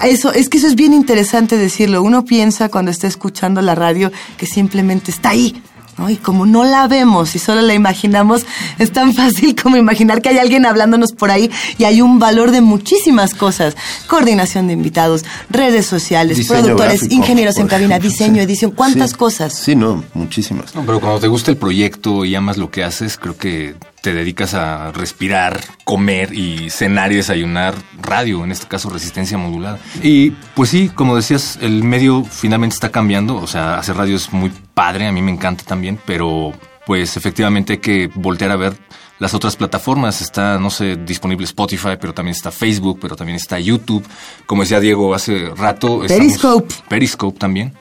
eso, 0.06 0.34
es 0.34 0.50
que 0.50 0.58
eso 0.58 0.68
es 0.68 0.76
bien 0.76 0.94
interesante 0.94 1.58
decirlo. 1.58 2.02
Uno 2.02 2.26
piensa 2.26 2.70
cuando 2.70 2.90
está 2.92 3.08
escuchando 3.08 3.62
la 3.62 3.76
radio 3.76 4.12
que 4.38 4.46
simplemente 4.48 5.12
está 5.12 5.30
ahí. 5.30 5.62
¿No? 5.98 6.10
Y 6.10 6.16
como 6.18 6.46
no 6.46 6.64
la 6.64 6.88
vemos 6.88 7.36
y 7.36 7.40
solo 7.40 7.62
la 7.62 7.74
imaginamos, 7.74 8.46
es 8.80 8.92
tan 8.92 9.14
fácil 9.14 9.56
como 9.62 9.78
imaginar 9.78 10.22
que 10.22 10.30
hay 10.30 10.38
alguien 10.38 10.66
hablándonos 10.66 11.12
por 11.14 11.32
ahí 11.32 11.50
y 11.78 11.84
hay 11.86 12.02
un 12.02 12.20
valor 12.20 12.52
de 12.52 12.62
muchísimas 12.62 13.34
cosas. 13.34 13.76
Coordinación 14.08 14.68
de 14.68 14.74
invitados, 14.74 15.24
redes 15.50 15.86
sociales, 15.86 16.38
Diseño 16.38 16.62
productores, 16.62 17.02
gráfico, 17.02 17.16
ingenieros 17.16 17.58
en 17.58 17.68
cabina, 17.68 17.96
ejemplo, 17.96 18.10
diseño, 18.10 18.36
sí. 18.36 18.40
edición, 18.42 18.72
cuántas 18.72 19.12
Sí. 19.12 19.16
cosas. 19.18 19.54
Sí, 19.54 19.76
no, 19.76 20.04
muchísimas. 20.14 20.74
No, 20.76 20.86
pero 20.86 21.00
cuando 21.00 21.20
te 21.20 21.28
gusta 21.28 21.52
el 21.52 21.58
proyecto 21.58 22.26
y 22.26 22.36
amas 22.36 22.58
lo 22.58 22.72
que 22.72 22.84
haces, 22.84 23.18
creo 23.18 23.38
que 23.38 23.76
te 24.04 24.14
dedicas 24.14 24.54
a 24.54 24.92
respirar, 24.92 25.62
comer 25.86 26.34
y 26.34 26.70
cenar 26.70 27.14
y 27.14 27.16
desayunar 27.16 27.74
radio, 28.02 28.44
en 28.44 28.52
este 28.52 28.68
caso 28.68 28.90
resistencia 28.90 29.38
modulada. 29.38 29.80
Y 30.02 30.32
pues 30.56 30.72
sí, 30.72 30.92
como 30.94 31.16
decías, 31.16 31.58
el 31.62 31.86
medio 31.86 32.26
finalmente 32.26 32.74
está 32.74 32.92
cambiando, 32.92 33.38
o 33.38 33.48
sea, 33.48 33.78
hacer 33.80 33.96
radio 33.96 34.18
es 34.18 34.34
muy 34.34 34.52
padre, 34.74 35.08
a 35.08 35.14
mí 35.14 35.22
me 35.22 35.32
encanta 35.32 35.64
también, 35.64 35.98
pero 36.06 36.52
pues 36.86 37.16
efectivamente 37.16 37.74
hay 37.74 37.80
que 37.80 38.12
voltear 38.14 38.52
a 38.52 38.58
ver 38.58 38.74
las 39.20 39.34
otras 39.34 39.56
plataformas. 39.56 40.20
Está, 40.20 40.60
no 40.60 40.70
sé, 40.70 40.98
disponible 40.98 41.46
Spotify, 41.46 41.96
pero 41.98 42.14
también 42.14 42.36
está 42.36 42.52
Facebook, 42.52 43.00
pero 43.02 43.16
también 43.16 43.38
está 43.38 43.58
YouTube. 43.58 44.06
Como 44.46 44.64
decía 44.64 44.82
Diego 44.82 45.16
hace 45.16 45.50
rato. 45.56 46.02
Periscope. 46.06 46.76
Periscope 46.90 47.40
también. 47.40 47.74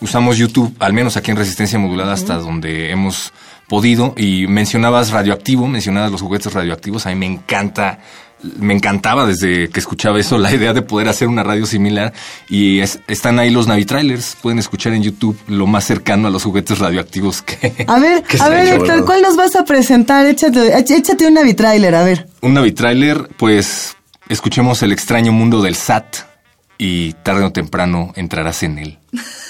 Usamos 0.00 0.38
YouTube, 0.38 0.74
al 0.78 0.94
menos 0.94 1.18
aquí 1.18 1.30
en 1.30 1.36
Resistencia 1.36 1.78
Modulada, 1.78 2.14
hasta 2.14 2.36
donde 2.36 2.90
hemos 2.90 3.32
podido. 3.68 4.14
Y 4.16 4.46
mencionabas 4.46 5.10
radioactivo, 5.10 5.66
mencionabas 5.66 6.10
los 6.12 6.22
juguetes 6.22 6.52
radioactivos. 6.52 7.06
A 7.06 7.10
mí 7.10 7.14
me 7.16 7.26
encanta, 7.26 7.98
me 8.58 8.74
encantaba 8.74 9.26
desde 9.26 9.68
que 9.70 9.80
escuchaba 9.80 10.18
eso 10.20 10.38
la 10.38 10.52
idea 10.52 10.72
de 10.72 10.82
poder 10.82 11.08
hacer 11.08 11.26
una 11.28 11.42
radio 11.42 11.66
similar. 11.66 12.12
Y 12.48 12.80
es- 12.80 13.00
están 13.08 13.38
ahí 13.38 13.50
los 13.50 13.66
Navitrailers. 13.66 14.36
Pueden 14.42 14.58
escuchar 14.58 14.92
en 14.92 15.02
YouTube 15.02 15.38
lo 15.48 15.66
más 15.66 15.84
cercano 15.84 16.28
a 16.28 16.30
los 16.30 16.44
juguetes 16.44 16.78
radioactivos 16.78 17.42
que. 17.42 17.84
A 17.88 17.98
ver, 17.98 18.22
que 18.22 18.40
a 18.40 18.48
ver, 18.48 18.68
Héctor. 18.68 19.04
¿cuál 19.04 19.22
nos 19.22 19.36
vas 19.36 19.56
a 19.56 19.64
presentar? 19.64 20.26
Échate, 20.26 20.74
éch- 20.76 20.90
échate 20.96 21.26
un 21.26 21.34
Navitrailer, 21.34 21.94
a 21.94 22.04
ver. 22.04 22.28
Un 22.42 22.54
Navitrailer, 22.54 23.28
pues 23.36 23.96
escuchemos 24.28 24.82
el 24.82 24.92
extraño 24.92 25.32
mundo 25.32 25.62
del 25.62 25.74
SAT 25.76 26.16
y 26.78 27.14
tarde 27.22 27.42
o 27.44 27.52
temprano 27.52 28.12
entrarás 28.16 28.62
en 28.62 28.78
él. 28.78 28.98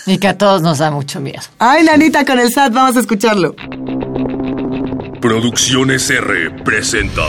Y 0.07 0.19
que 0.19 0.29
a 0.29 0.39
todos 0.39 0.63
nos 0.63 0.79
da 0.79 0.93
mucho 0.93 1.19
miedo. 1.21 1.41
Ay, 1.59 1.83
Nanita, 1.83 2.25
con 2.25 2.39
el 2.39 2.53
SAT, 2.53 2.73
vamos 2.73 2.97
a 2.97 3.01
escucharlo. 3.01 3.57
Producciones 5.21 6.11
R 6.11 6.51
presenta 6.63 7.23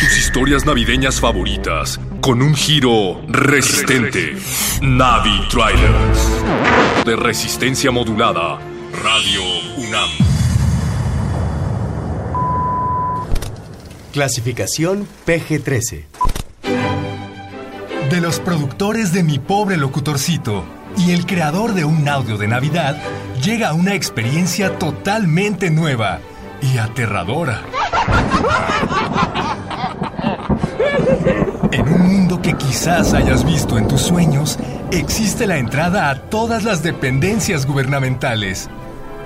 tus 0.00 0.18
historias 0.18 0.66
navideñas 0.66 1.20
favoritas 1.20 1.98
con 2.20 2.42
un 2.42 2.54
giro 2.54 3.22
resistente. 3.28 4.36
Navi 4.82 5.48
Trailers. 5.48 7.04
De 7.06 7.16
resistencia 7.16 7.90
modulada. 7.90 8.58
Radio 9.02 9.40
UNAM. 9.78 10.10
Clasificación 14.12 15.08
PG-13. 15.26 16.04
De 18.10 18.20
los 18.20 18.38
productores 18.40 19.12
de 19.12 19.22
Mi 19.22 19.38
Pobre 19.38 19.78
Locutorcito 19.78 20.64
y 20.98 21.12
el 21.12 21.24
creador 21.24 21.72
de 21.72 21.84
un 21.84 22.06
audio 22.08 22.36
de 22.36 22.48
Navidad, 22.48 23.00
llega 23.42 23.72
una 23.72 23.94
experiencia 23.94 24.78
totalmente 24.78 25.70
nueva 25.70 26.20
y 26.62 26.78
aterradora. 26.78 27.62
En 31.72 31.88
un 31.88 32.00
mundo 32.00 32.42
que 32.42 32.54
quizás 32.54 33.14
hayas 33.14 33.44
visto 33.44 33.78
en 33.78 33.88
tus 33.88 34.00
sueños, 34.00 34.58
existe 34.90 35.46
la 35.46 35.58
entrada 35.58 36.10
a 36.10 36.16
todas 36.22 36.64
las 36.64 36.82
dependencias 36.82 37.66
gubernamentales. 37.66 38.68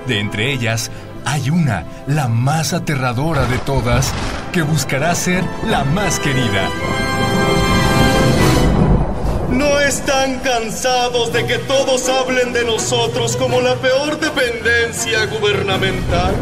De 0.07 0.19
entre 0.19 0.51
ellas, 0.51 0.91
hay 1.25 1.49
una, 1.49 1.85
la 2.07 2.27
más 2.27 2.73
aterradora 2.73 3.45
de 3.45 3.57
todas, 3.59 4.13
que 4.51 4.61
buscará 4.61 5.15
ser 5.15 5.43
la 5.67 5.83
más 5.83 6.19
querida. 6.19 6.69
¿No 9.49 9.79
están 9.79 10.39
cansados 10.39 11.33
de 11.33 11.45
que 11.45 11.57
todos 11.59 12.07
hablen 12.09 12.53
de 12.53 12.65
nosotros 12.65 13.35
como 13.37 13.61
la 13.61 13.75
peor 13.75 14.19
dependencia 14.19 15.25
gubernamental? 15.25 16.35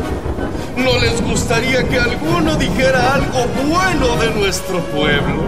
¿No 0.75 0.97
les 0.99 1.21
gustaría 1.21 1.87
que 1.87 1.99
alguno 1.99 2.55
dijera 2.55 3.13
algo 3.15 3.45
bueno 3.67 4.15
de 4.17 4.31
nuestro 4.31 4.79
pueblo? 4.85 5.43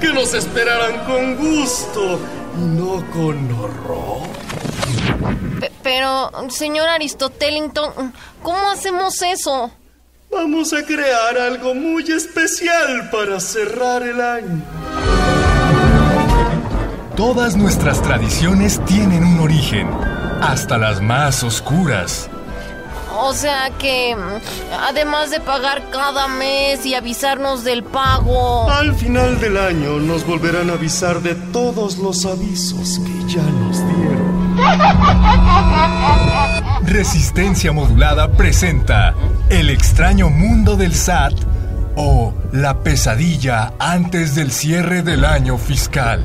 Que 0.00 0.08
nos 0.12 0.34
esperaran 0.34 1.04
con 1.06 1.36
gusto 1.36 2.18
y 2.56 2.60
no 2.60 3.04
con 3.12 3.52
horror. 3.52 4.28
Pe- 5.60 5.70
Pero, 5.82 6.30
señor 6.50 6.88
Aristotelington, 6.88 8.12
¿cómo 8.42 8.70
hacemos 8.70 9.22
eso? 9.22 9.70
Vamos 10.30 10.72
a 10.72 10.82
crear 10.84 11.38
algo 11.38 11.74
muy 11.74 12.02
especial 12.10 13.08
para 13.10 13.38
cerrar 13.38 14.02
el 14.02 14.20
año. 14.20 14.62
Todas 17.16 17.56
nuestras 17.56 18.02
tradiciones 18.02 18.84
tienen 18.86 19.22
un 19.24 19.38
origen, 19.38 19.88
hasta 20.42 20.76
las 20.78 21.00
más 21.00 21.44
oscuras. 21.44 22.28
O 23.16 23.32
sea 23.32 23.70
que, 23.78 24.16
mm, 24.16 24.74
además 24.88 25.30
de 25.30 25.40
pagar 25.40 25.90
cada 25.90 26.28
mes 26.28 26.84
y 26.84 26.94
avisarnos 26.94 27.64
del 27.64 27.82
pago... 27.84 28.68
Al 28.70 28.94
final 28.94 29.40
del 29.40 29.56
año 29.56 29.98
nos 30.00 30.26
volverán 30.26 30.70
a 30.70 30.74
avisar 30.74 31.20
de 31.20 31.34
todos 31.34 31.98
los 31.98 32.26
avisos 32.26 33.00
que 33.00 33.32
ya 33.32 33.42
nos 33.42 33.78
dieron. 33.78 34.34
Resistencia 36.86 37.72
Modulada 37.72 38.32
presenta 38.32 39.14
El 39.48 39.70
extraño 39.70 40.28
mundo 40.30 40.76
del 40.76 40.94
SAT 40.94 41.34
o 41.96 42.34
La 42.52 42.82
pesadilla 42.82 43.74
antes 43.78 44.34
del 44.34 44.50
cierre 44.50 45.02
del 45.02 45.24
año 45.24 45.56
fiscal. 45.58 46.22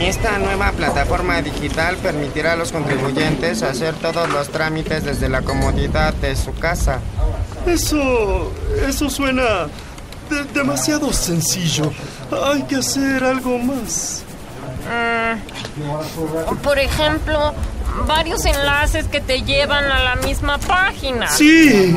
Esta 0.00 0.38
nueva 0.38 0.72
plataforma 0.72 1.42
digital 1.42 1.96
permitirá 1.98 2.52
a 2.54 2.56
los 2.56 2.72
contribuyentes 2.72 3.62
hacer 3.62 3.94
todos 3.96 4.28
los 4.30 4.48
trámites 4.48 5.04
desde 5.04 5.28
la 5.28 5.42
comodidad 5.42 6.14
de 6.14 6.34
su 6.36 6.54
casa. 6.54 7.00
Eso. 7.66 8.50
eso 8.88 9.10
suena 9.10 9.66
de- 10.30 10.44
demasiado 10.54 11.12
sencillo. 11.12 11.92
Hay 12.46 12.62
que 12.62 12.76
hacer 12.76 13.22
algo 13.22 13.58
más. 13.58 14.22
Mm, 14.88 16.56
por 16.62 16.78
ejemplo, 16.78 17.52
varios 18.06 18.44
enlaces 18.46 19.06
que 19.06 19.20
te 19.20 19.42
llevan 19.42 19.84
a 19.84 20.02
la 20.02 20.16
misma 20.16 20.56
página. 20.58 21.28
Sí, 21.28 21.94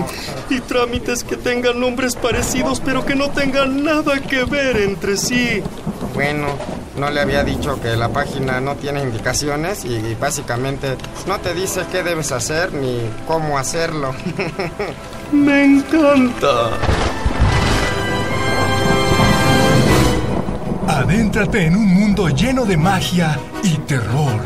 y 0.49 0.59
trámites 0.59 1.23
que 1.23 1.37
tengan 1.37 1.79
nombres 1.79 2.15
parecidos 2.15 2.81
pero 2.83 3.05
que 3.05 3.15
no 3.15 3.29
tengan 3.29 3.83
nada 3.83 4.19
que 4.19 4.43
ver 4.43 4.77
entre 4.77 5.15
sí. 5.15 5.63
Bueno, 6.13 6.47
no 6.97 7.09
le 7.09 7.21
había 7.21 7.43
dicho 7.43 7.81
que 7.81 7.95
la 7.95 8.09
página 8.09 8.59
no 8.59 8.75
tiene 8.75 9.01
indicaciones 9.01 9.83
y 9.85 10.15
básicamente 10.15 10.95
no 11.27 11.39
te 11.39 11.53
dice 11.53 11.81
qué 11.91 12.03
debes 12.03 12.31
hacer 12.31 12.71
ni 12.73 13.09
cómo 13.27 13.57
hacerlo. 13.57 14.13
Me 15.31 15.65
encanta. 15.65 16.69
Adéntrate 20.87 21.65
en 21.65 21.75
un 21.75 21.87
mundo 21.87 22.29
lleno 22.29 22.65
de 22.65 22.77
magia 22.77 23.39
y 23.63 23.77
terror. 23.79 24.39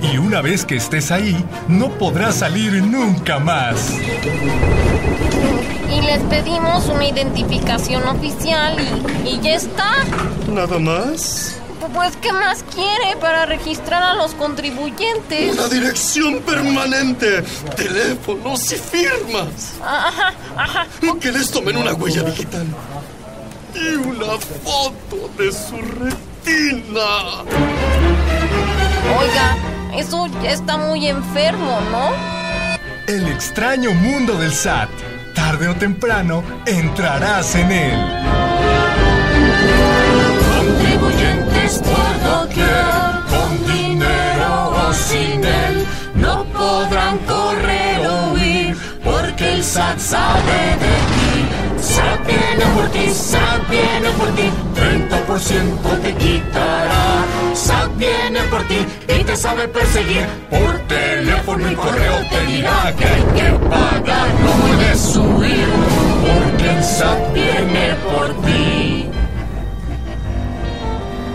Y 0.00 0.18
una 0.18 0.40
vez 0.40 0.64
que 0.64 0.76
estés 0.76 1.10
ahí, 1.10 1.44
no 1.66 1.90
podrás 1.90 2.36
salir 2.36 2.80
nunca 2.84 3.40
más. 3.40 3.94
Y 5.92 6.00
les 6.00 6.20
pedimos 6.24 6.86
una 6.86 7.08
identificación 7.08 8.04
oficial 8.06 8.76
y, 9.24 9.28
y 9.28 9.40
ya 9.40 9.56
está. 9.56 9.90
¿Nada 10.48 10.78
más? 10.78 11.58
Pues, 11.94 12.16
¿qué 12.16 12.32
más 12.32 12.62
quiere 12.74 13.16
para 13.20 13.46
registrar 13.46 14.02
a 14.02 14.14
los 14.14 14.34
contribuyentes? 14.34 15.52
Una 15.52 15.68
dirección 15.68 16.40
permanente, 16.40 17.42
teléfonos 17.76 18.72
y 18.72 18.76
firmas. 18.76 19.74
Ajá, 19.82 20.34
ajá. 20.56 20.86
Que 21.20 21.32
les 21.32 21.50
tomen 21.50 21.76
una 21.76 21.94
huella 21.94 22.22
digital. 22.22 22.66
Y 23.74 23.94
una 23.96 24.38
foto 24.64 25.30
de 25.38 25.52
su 25.52 25.76
retina. 25.76 27.42
Oiga, 29.18 29.56
Eso 29.96 30.26
ya 30.42 30.52
está 30.52 30.76
muy 30.76 31.08
enfermo, 31.08 31.80
¿no? 31.90 32.10
El 33.06 33.26
extraño 33.28 33.92
mundo 33.92 34.34
del 34.34 34.52
SAT. 34.52 34.90
Tarde 35.34 35.68
o 35.68 35.74
temprano 35.74 36.42
entrarás 36.66 37.54
en 37.54 37.72
él. 37.72 37.98
Contribuyentes 41.68 41.78
por 41.80 42.20
doquier, 42.22 42.66
con 43.28 43.66
dinero 43.66 44.70
o 44.70 44.92
sin 44.94 45.44
él, 45.44 45.86
no 46.14 46.44
podrán 46.44 47.18
correr 47.18 48.06
o 48.06 48.32
huir, 48.32 48.76
porque 49.04 49.54
el 49.54 49.64
SAT 49.64 49.98
sabe 49.98 50.76
de 50.84 50.96
ti. 51.12 51.82
SAT 51.82 52.26
viene 52.26 52.64
por 52.74 52.88
ti, 52.88 53.10
SAT 53.10 53.68
viene 53.68 54.10
por 54.16 54.28
ti, 54.34 54.50
30% 54.74 56.02
te 56.02 56.14
quitará. 56.14 57.24
SAT 57.54 57.96
viene 57.96 58.40
por 58.50 58.62
ti 58.64 58.86
y 59.08 59.24
te 59.24 59.36
sabe 59.36 59.68
perseguir, 59.68 60.26
por 60.50 60.78
teléfono 60.88 61.70
y 61.70 61.74
correo 61.74 62.18
te 62.30 62.46
dirá 62.46 62.94
que 62.96 63.04
hay 63.04 63.22
que 63.22 63.58
pagar, 63.68 64.28
no 64.42 64.50
puedes 64.52 65.16
huir, 65.16 65.68
porque 66.24 66.70
el 66.70 66.84
SAT 66.84 67.32
viene 67.34 67.94
por 68.10 68.42
ti. 68.42 68.97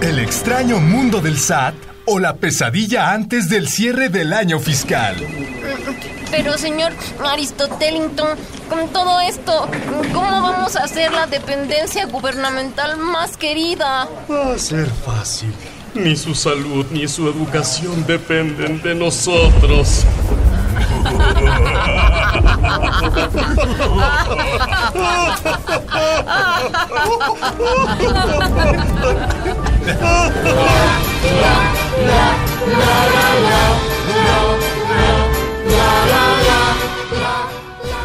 El 0.03 0.19
extraño 0.19 0.81
mundo 0.81 1.21
del 1.21 1.39
SAT 1.39 1.75
o 2.03 2.19
la 2.19 2.35
pesadilla 2.35 3.13
antes 3.13 3.47
del 3.47 3.69
cierre 3.69 4.09
del 4.09 4.33
año 4.33 4.59
fiscal. 4.59 5.15
Pero 6.29 6.57
señor 6.57 6.91
Aristotelington, 7.25 8.37
con 8.69 8.89
todo 8.89 9.21
esto, 9.21 9.65
¿cómo 10.13 10.41
vamos 10.41 10.75
a 10.75 10.83
hacer 10.83 11.13
la 11.13 11.25
dependencia 11.25 12.05
gubernamental 12.05 12.97
más 12.97 13.37
querida? 13.37 14.09
Va 14.29 14.53
a 14.53 14.57
ser 14.57 14.87
fácil. 14.87 15.53
Ni 15.93 16.17
su 16.17 16.35
salud 16.35 16.85
ni 16.91 17.07
su 17.07 17.29
educación 17.29 18.05
dependen 18.05 18.81
de 18.81 18.95
nosotros. 18.95 20.05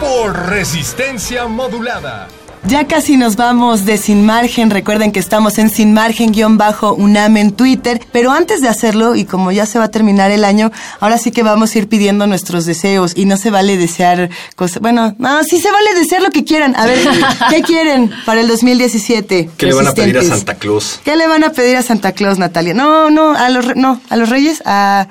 Por 0.01 0.49
resistencia 0.49 1.47
modulada. 1.47 2.29
Ya 2.69 2.87
casi 2.87 3.17
nos 3.17 3.37
vamos 3.37 3.87
de 3.87 3.97
Sin 3.97 4.27
Margen. 4.27 4.69
Recuerden 4.69 5.11
que 5.11 5.21
estamos 5.21 5.57
en 5.57 5.71
Sin 5.71 5.95
Margen-UNAM 5.95 7.37
en 7.39 7.53
Twitter. 7.53 7.99
Pero 8.13 8.31
antes 8.31 8.61
de 8.61 8.69
hacerlo, 8.69 9.15
y 9.17 9.25
como 9.25 9.51
ya 9.53 9.65
se 9.65 9.79
va 9.79 9.87
a 9.87 9.91
terminar 9.91 10.31
el 10.33 10.45
año, 10.45 10.71
ahora 11.01 11.17
sí 11.17 11.31
que 11.31 11.43
vamos 11.43 11.75
a 11.75 11.79
ir 11.79 11.89
pidiendo 11.89 12.27
nuestros 12.27 12.67
deseos. 12.67 13.13
Y 13.17 13.25
no 13.25 13.39
se 13.39 13.49
vale 13.51 13.79
desear 13.79 14.29
cosas. 14.55 14.83
Bueno, 14.83 15.15
no, 15.19 15.43
sí 15.45 15.59
se 15.59 15.71
vale 15.73 15.95
desear 15.95 16.21
lo 16.21 16.29
que 16.31 16.45
quieran. 16.45 16.77
A 16.77 16.85
ver, 16.85 16.99
¿qué 17.51 17.63
quieren 17.63 18.11
para 18.27 18.43
el 18.43 18.49
2017? 18.49 19.49
¿Qué 19.57 19.67
le 19.67 19.73
van 19.73 19.87
a 19.87 19.93
pedir 19.95 20.19
a. 20.19 20.23
Santa 20.23 20.55
Claus? 20.57 21.01
¿Qué 21.05 21.17
le 21.17 21.27
van 21.27 21.45
a 21.45 21.53
pedir 21.53 21.77
a 21.79 21.83
Santa 21.83 22.13
Claus, 22.13 22.39
Natalia? 22.39 22.75
No, 22.75 23.09
no, 23.09 23.33
a 23.35 23.49
los, 23.49 23.65
re- 23.65 23.75
no, 23.77 23.99
a 24.11 24.17
los 24.17 24.29
reyes, 24.29 24.63
a... 24.67 25.09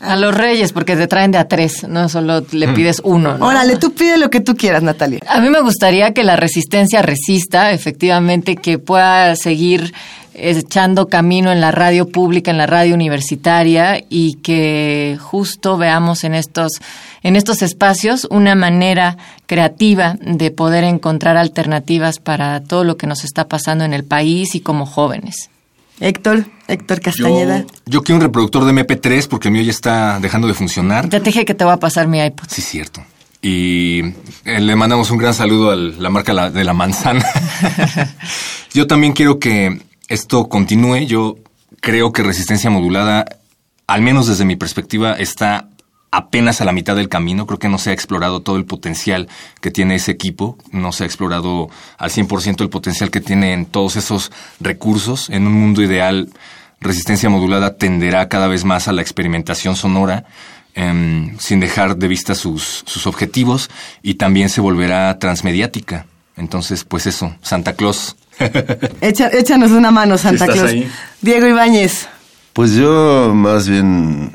A 0.00 0.16
los 0.16 0.32
reyes, 0.32 0.72
porque 0.72 0.94
te 0.94 1.08
traen 1.08 1.32
de 1.32 1.38
a 1.38 1.48
tres, 1.48 1.86
no 1.88 2.08
solo 2.08 2.44
le 2.52 2.68
pides 2.68 3.00
uno. 3.04 3.36
¿no? 3.36 3.46
Órale, 3.46 3.76
tú 3.76 3.92
pide 3.92 4.16
lo 4.16 4.30
que 4.30 4.40
tú 4.40 4.56
quieras, 4.56 4.82
Natalia. 4.82 5.20
A 5.28 5.40
mí 5.40 5.50
me 5.50 5.60
gustaría 5.60 6.14
que 6.14 6.22
la 6.22 6.36
resistencia 6.36 7.02
resista, 7.02 7.72
efectivamente, 7.72 8.54
que 8.54 8.78
pueda 8.78 9.34
seguir 9.34 9.92
echando 10.34 11.08
camino 11.08 11.50
en 11.50 11.60
la 11.60 11.72
radio 11.72 12.08
pública, 12.08 12.50
en 12.50 12.58
la 12.58 12.66
radio 12.66 12.94
universitaria 12.94 14.00
y 14.08 14.34
que 14.34 15.18
justo 15.20 15.76
veamos 15.76 16.24
en 16.24 16.34
estos 16.34 16.72
en 17.22 17.34
estos 17.34 17.62
espacios 17.62 18.26
una 18.30 18.54
manera 18.54 19.16
creativa 19.46 20.16
de 20.20 20.50
poder 20.52 20.84
encontrar 20.84 21.36
alternativas 21.36 22.20
para 22.20 22.60
todo 22.60 22.84
lo 22.84 22.96
que 22.96 23.08
nos 23.08 23.24
está 23.24 23.48
pasando 23.48 23.84
en 23.84 23.92
el 23.92 24.04
país 24.04 24.54
y 24.54 24.60
como 24.60 24.86
jóvenes. 24.86 25.50
Héctor, 26.00 26.46
Héctor 26.66 27.00
Castañeda. 27.00 27.60
Yo, 27.60 27.66
yo 27.86 28.02
quiero 28.02 28.16
un 28.16 28.22
reproductor 28.22 28.64
de 28.64 28.72
MP3 28.72 29.28
porque 29.28 29.48
el 29.48 29.52
mío 29.52 29.62
ya 29.62 29.70
está 29.70 30.20
dejando 30.20 30.46
de 30.46 30.54
funcionar. 30.54 31.08
Ya 31.08 31.18
te 31.20 31.26
dije 31.26 31.44
que 31.44 31.54
te 31.54 31.64
va 31.64 31.74
a 31.74 31.78
pasar 31.78 32.06
mi 32.06 32.20
iPod. 32.20 32.46
Sí, 32.48 32.62
cierto. 32.62 33.02
Y 33.40 34.00
eh, 34.44 34.60
le 34.60 34.74
mandamos 34.74 35.10
un 35.10 35.18
gran 35.18 35.34
saludo 35.34 35.70
a 35.70 35.76
la 35.76 36.10
marca 36.10 36.50
de 36.50 36.64
la 36.64 36.72
manzana. 36.72 37.24
Yo 38.74 38.86
también 38.86 39.12
quiero 39.12 39.38
que 39.38 39.80
esto 40.08 40.48
continúe. 40.48 41.06
Yo 41.06 41.36
creo 41.80 42.12
que 42.12 42.22
resistencia 42.22 42.70
modulada, 42.70 43.24
al 43.86 44.02
menos 44.02 44.26
desde 44.26 44.44
mi 44.44 44.56
perspectiva, 44.56 45.12
está 45.12 45.68
apenas 46.10 46.60
a 46.60 46.64
la 46.64 46.72
mitad 46.72 46.96
del 46.96 47.08
camino. 47.08 47.46
Creo 47.46 47.58
que 47.58 47.68
no 47.68 47.78
se 47.78 47.90
ha 47.90 47.92
explorado 47.92 48.40
todo 48.40 48.56
el 48.56 48.64
potencial 48.64 49.28
que 49.60 49.70
tiene 49.70 49.94
ese 49.96 50.10
equipo. 50.12 50.56
No 50.72 50.92
se 50.92 51.02
ha 51.04 51.06
explorado 51.06 51.68
al 51.98 52.10
100% 52.10 52.62
el 52.62 52.70
potencial 52.70 53.10
que 53.10 53.20
tienen 53.20 53.66
todos 53.66 53.96
esos 53.96 54.32
recursos. 54.60 55.28
En 55.30 55.46
un 55.46 55.52
mundo 55.54 55.82
ideal, 55.82 56.28
resistencia 56.80 57.28
modulada 57.28 57.76
tenderá 57.76 58.28
cada 58.28 58.48
vez 58.48 58.64
más 58.64 58.88
a 58.88 58.92
la 58.92 59.02
experimentación 59.02 59.76
sonora. 59.76 60.24
em, 60.74 61.36
sin 61.40 61.58
dejar 61.58 61.96
de 61.96 62.06
vista 62.06 62.36
sus, 62.36 62.84
sus 62.86 63.08
objetivos 63.08 63.68
y 64.00 64.14
también 64.14 64.48
se 64.48 64.60
volverá 64.60 65.18
transmediática. 65.18 66.06
Entonces, 66.36 66.84
pues 66.84 67.06
eso, 67.08 67.34
Santa 67.42 67.72
Claus. 67.72 68.14
Echa- 69.00 69.30
échanos 69.32 69.72
una 69.72 69.90
mano, 69.90 70.16
Santa 70.18 70.44
¿Estás 70.44 70.56
Claus. 70.60 70.70
ahí? 70.70 70.88
Diego 71.20 71.48
Ibáñez, 71.48 72.06
Pues 72.58 72.72
yo 72.72 73.34
más 73.36 73.68
bien 73.68 74.32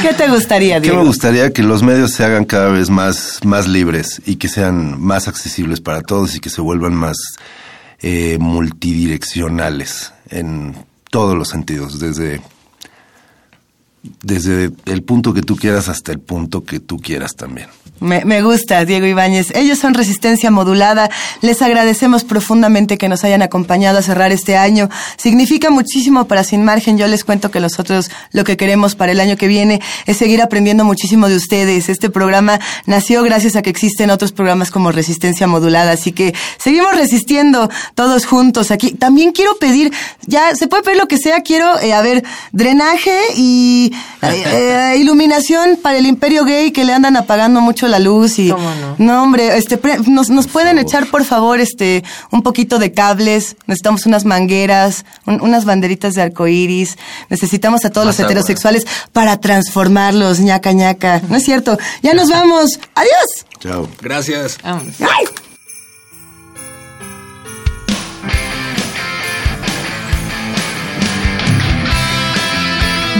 ¿qué 0.00 0.14
te 0.16 0.30
gustaría, 0.30 0.80
Diego? 0.80 0.96
me 0.96 1.04
gustaría 1.04 1.52
que 1.52 1.62
los 1.62 1.82
medios 1.82 2.12
se 2.12 2.24
hagan 2.24 2.46
cada 2.46 2.70
vez 2.70 2.88
más, 2.88 3.40
más 3.44 3.68
libres 3.68 4.22
y 4.24 4.36
que 4.36 4.48
sean 4.48 4.98
más 4.98 5.28
accesibles 5.28 5.82
para 5.82 6.00
todos 6.00 6.34
y 6.34 6.40
que 6.40 6.48
se 6.48 6.62
vuelvan 6.62 6.94
más 6.94 7.18
eh, 8.00 8.38
multidireccionales 8.40 10.14
en 10.30 10.74
todos 11.10 11.36
los 11.36 11.48
sentidos, 11.48 12.00
desde, 12.00 12.40
desde 14.22 14.70
el 14.86 15.02
punto 15.02 15.34
que 15.34 15.42
tú 15.42 15.56
quieras 15.56 15.90
hasta 15.90 16.12
el 16.12 16.18
punto 16.18 16.64
que 16.64 16.80
tú 16.80 16.96
quieras 16.96 17.36
también. 17.36 17.68
Me, 18.02 18.24
me 18.24 18.42
gusta, 18.42 18.84
Diego 18.84 19.06
Ibáñez. 19.06 19.52
Ellos 19.54 19.78
son 19.78 19.94
Resistencia 19.94 20.50
Modulada. 20.50 21.08
Les 21.40 21.62
agradecemos 21.62 22.24
profundamente 22.24 22.98
que 22.98 23.08
nos 23.08 23.22
hayan 23.22 23.42
acompañado 23.42 23.98
a 23.98 24.02
cerrar 24.02 24.32
este 24.32 24.56
año. 24.56 24.88
Significa 25.16 25.70
muchísimo 25.70 26.26
para 26.26 26.42
Sin 26.42 26.64
Margen. 26.64 26.98
Yo 26.98 27.06
les 27.06 27.24
cuento 27.24 27.50
que 27.50 27.60
nosotros 27.60 28.10
lo 28.32 28.42
que 28.44 28.56
queremos 28.56 28.96
para 28.96 29.12
el 29.12 29.20
año 29.20 29.36
que 29.36 29.46
viene 29.46 29.80
es 30.06 30.16
seguir 30.16 30.42
aprendiendo 30.42 30.84
muchísimo 30.84 31.28
de 31.28 31.36
ustedes. 31.36 31.88
Este 31.88 32.10
programa 32.10 32.58
nació 32.86 33.22
gracias 33.22 33.54
a 33.54 33.62
que 33.62 33.70
existen 33.70 34.10
otros 34.10 34.32
programas 34.32 34.70
como 34.70 34.90
Resistencia 34.90 35.46
Modulada. 35.46 35.92
Así 35.92 36.10
que 36.12 36.34
seguimos 36.58 36.94
resistiendo 36.96 37.70
todos 37.94 38.26
juntos 38.26 38.70
aquí. 38.72 38.92
También 38.92 39.30
quiero 39.30 39.56
pedir, 39.58 39.92
ya 40.26 40.56
se 40.56 40.66
puede 40.66 40.82
pedir 40.82 40.98
lo 40.98 41.06
que 41.06 41.18
sea. 41.18 41.42
Quiero, 41.42 41.78
eh, 41.80 41.92
a 41.92 42.02
ver, 42.02 42.24
drenaje 42.50 43.16
y 43.36 43.92
eh, 44.22 44.44
eh, 44.46 44.96
iluminación 44.98 45.78
para 45.80 45.98
el 45.98 46.06
Imperio 46.06 46.44
Gay 46.44 46.72
que 46.72 46.84
le 46.84 46.92
andan 46.92 47.16
apagando 47.16 47.60
mucho 47.60 47.86
la 47.92 48.00
luz 48.00 48.38
y 48.40 48.52
no? 48.98 49.22
hombre, 49.22 49.56
este 49.56 49.76
pre- 49.78 49.98
nos, 50.00 50.28
nos 50.30 50.48
pueden 50.48 50.78
echar 50.78 51.06
por 51.06 51.24
favor 51.24 51.60
este 51.60 52.02
un 52.32 52.42
poquito 52.42 52.80
de 52.80 52.92
cables, 52.92 53.56
necesitamos 53.66 54.06
unas 54.06 54.24
mangueras, 54.24 55.04
un- 55.26 55.40
unas 55.40 55.64
banderitas 55.64 56.14
de 56.14 56.22
arcoíris, 56.22 56.98
necesitamos 57.28 57.84
a 57.84 57.90
todos 57.90 58.06
Más 58.06 58.14
los 58.16 58.20
agua. 58.20 58.32
heterosexuales 58.32 58.86
para 59.12 59.38
transformarlos, 59.38 60.40
ñaca 60.40 60.72
ñaca. 60.72 61.22
No 61.28 61.36
es 61.36 61.44
cierto. 61.44 61.78
Ya 62.02 62.14
nos 62.14 62.28
vamos. 62.28 62.80
Adiós. 62.96 63.46
Chao. 63.60 63.88
Gracias. 64.00 64.58
Ay. 64.64 65.26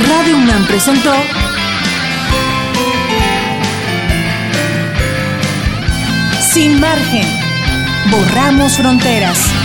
Radio 0.09 0.37
UNAM 0.37 0.66
presentó 0.66 1.12
Sin 6.53 6.78
margen. 6.80 7.24
Borramos 8.11 8.76
fronteras. 8.76 9.61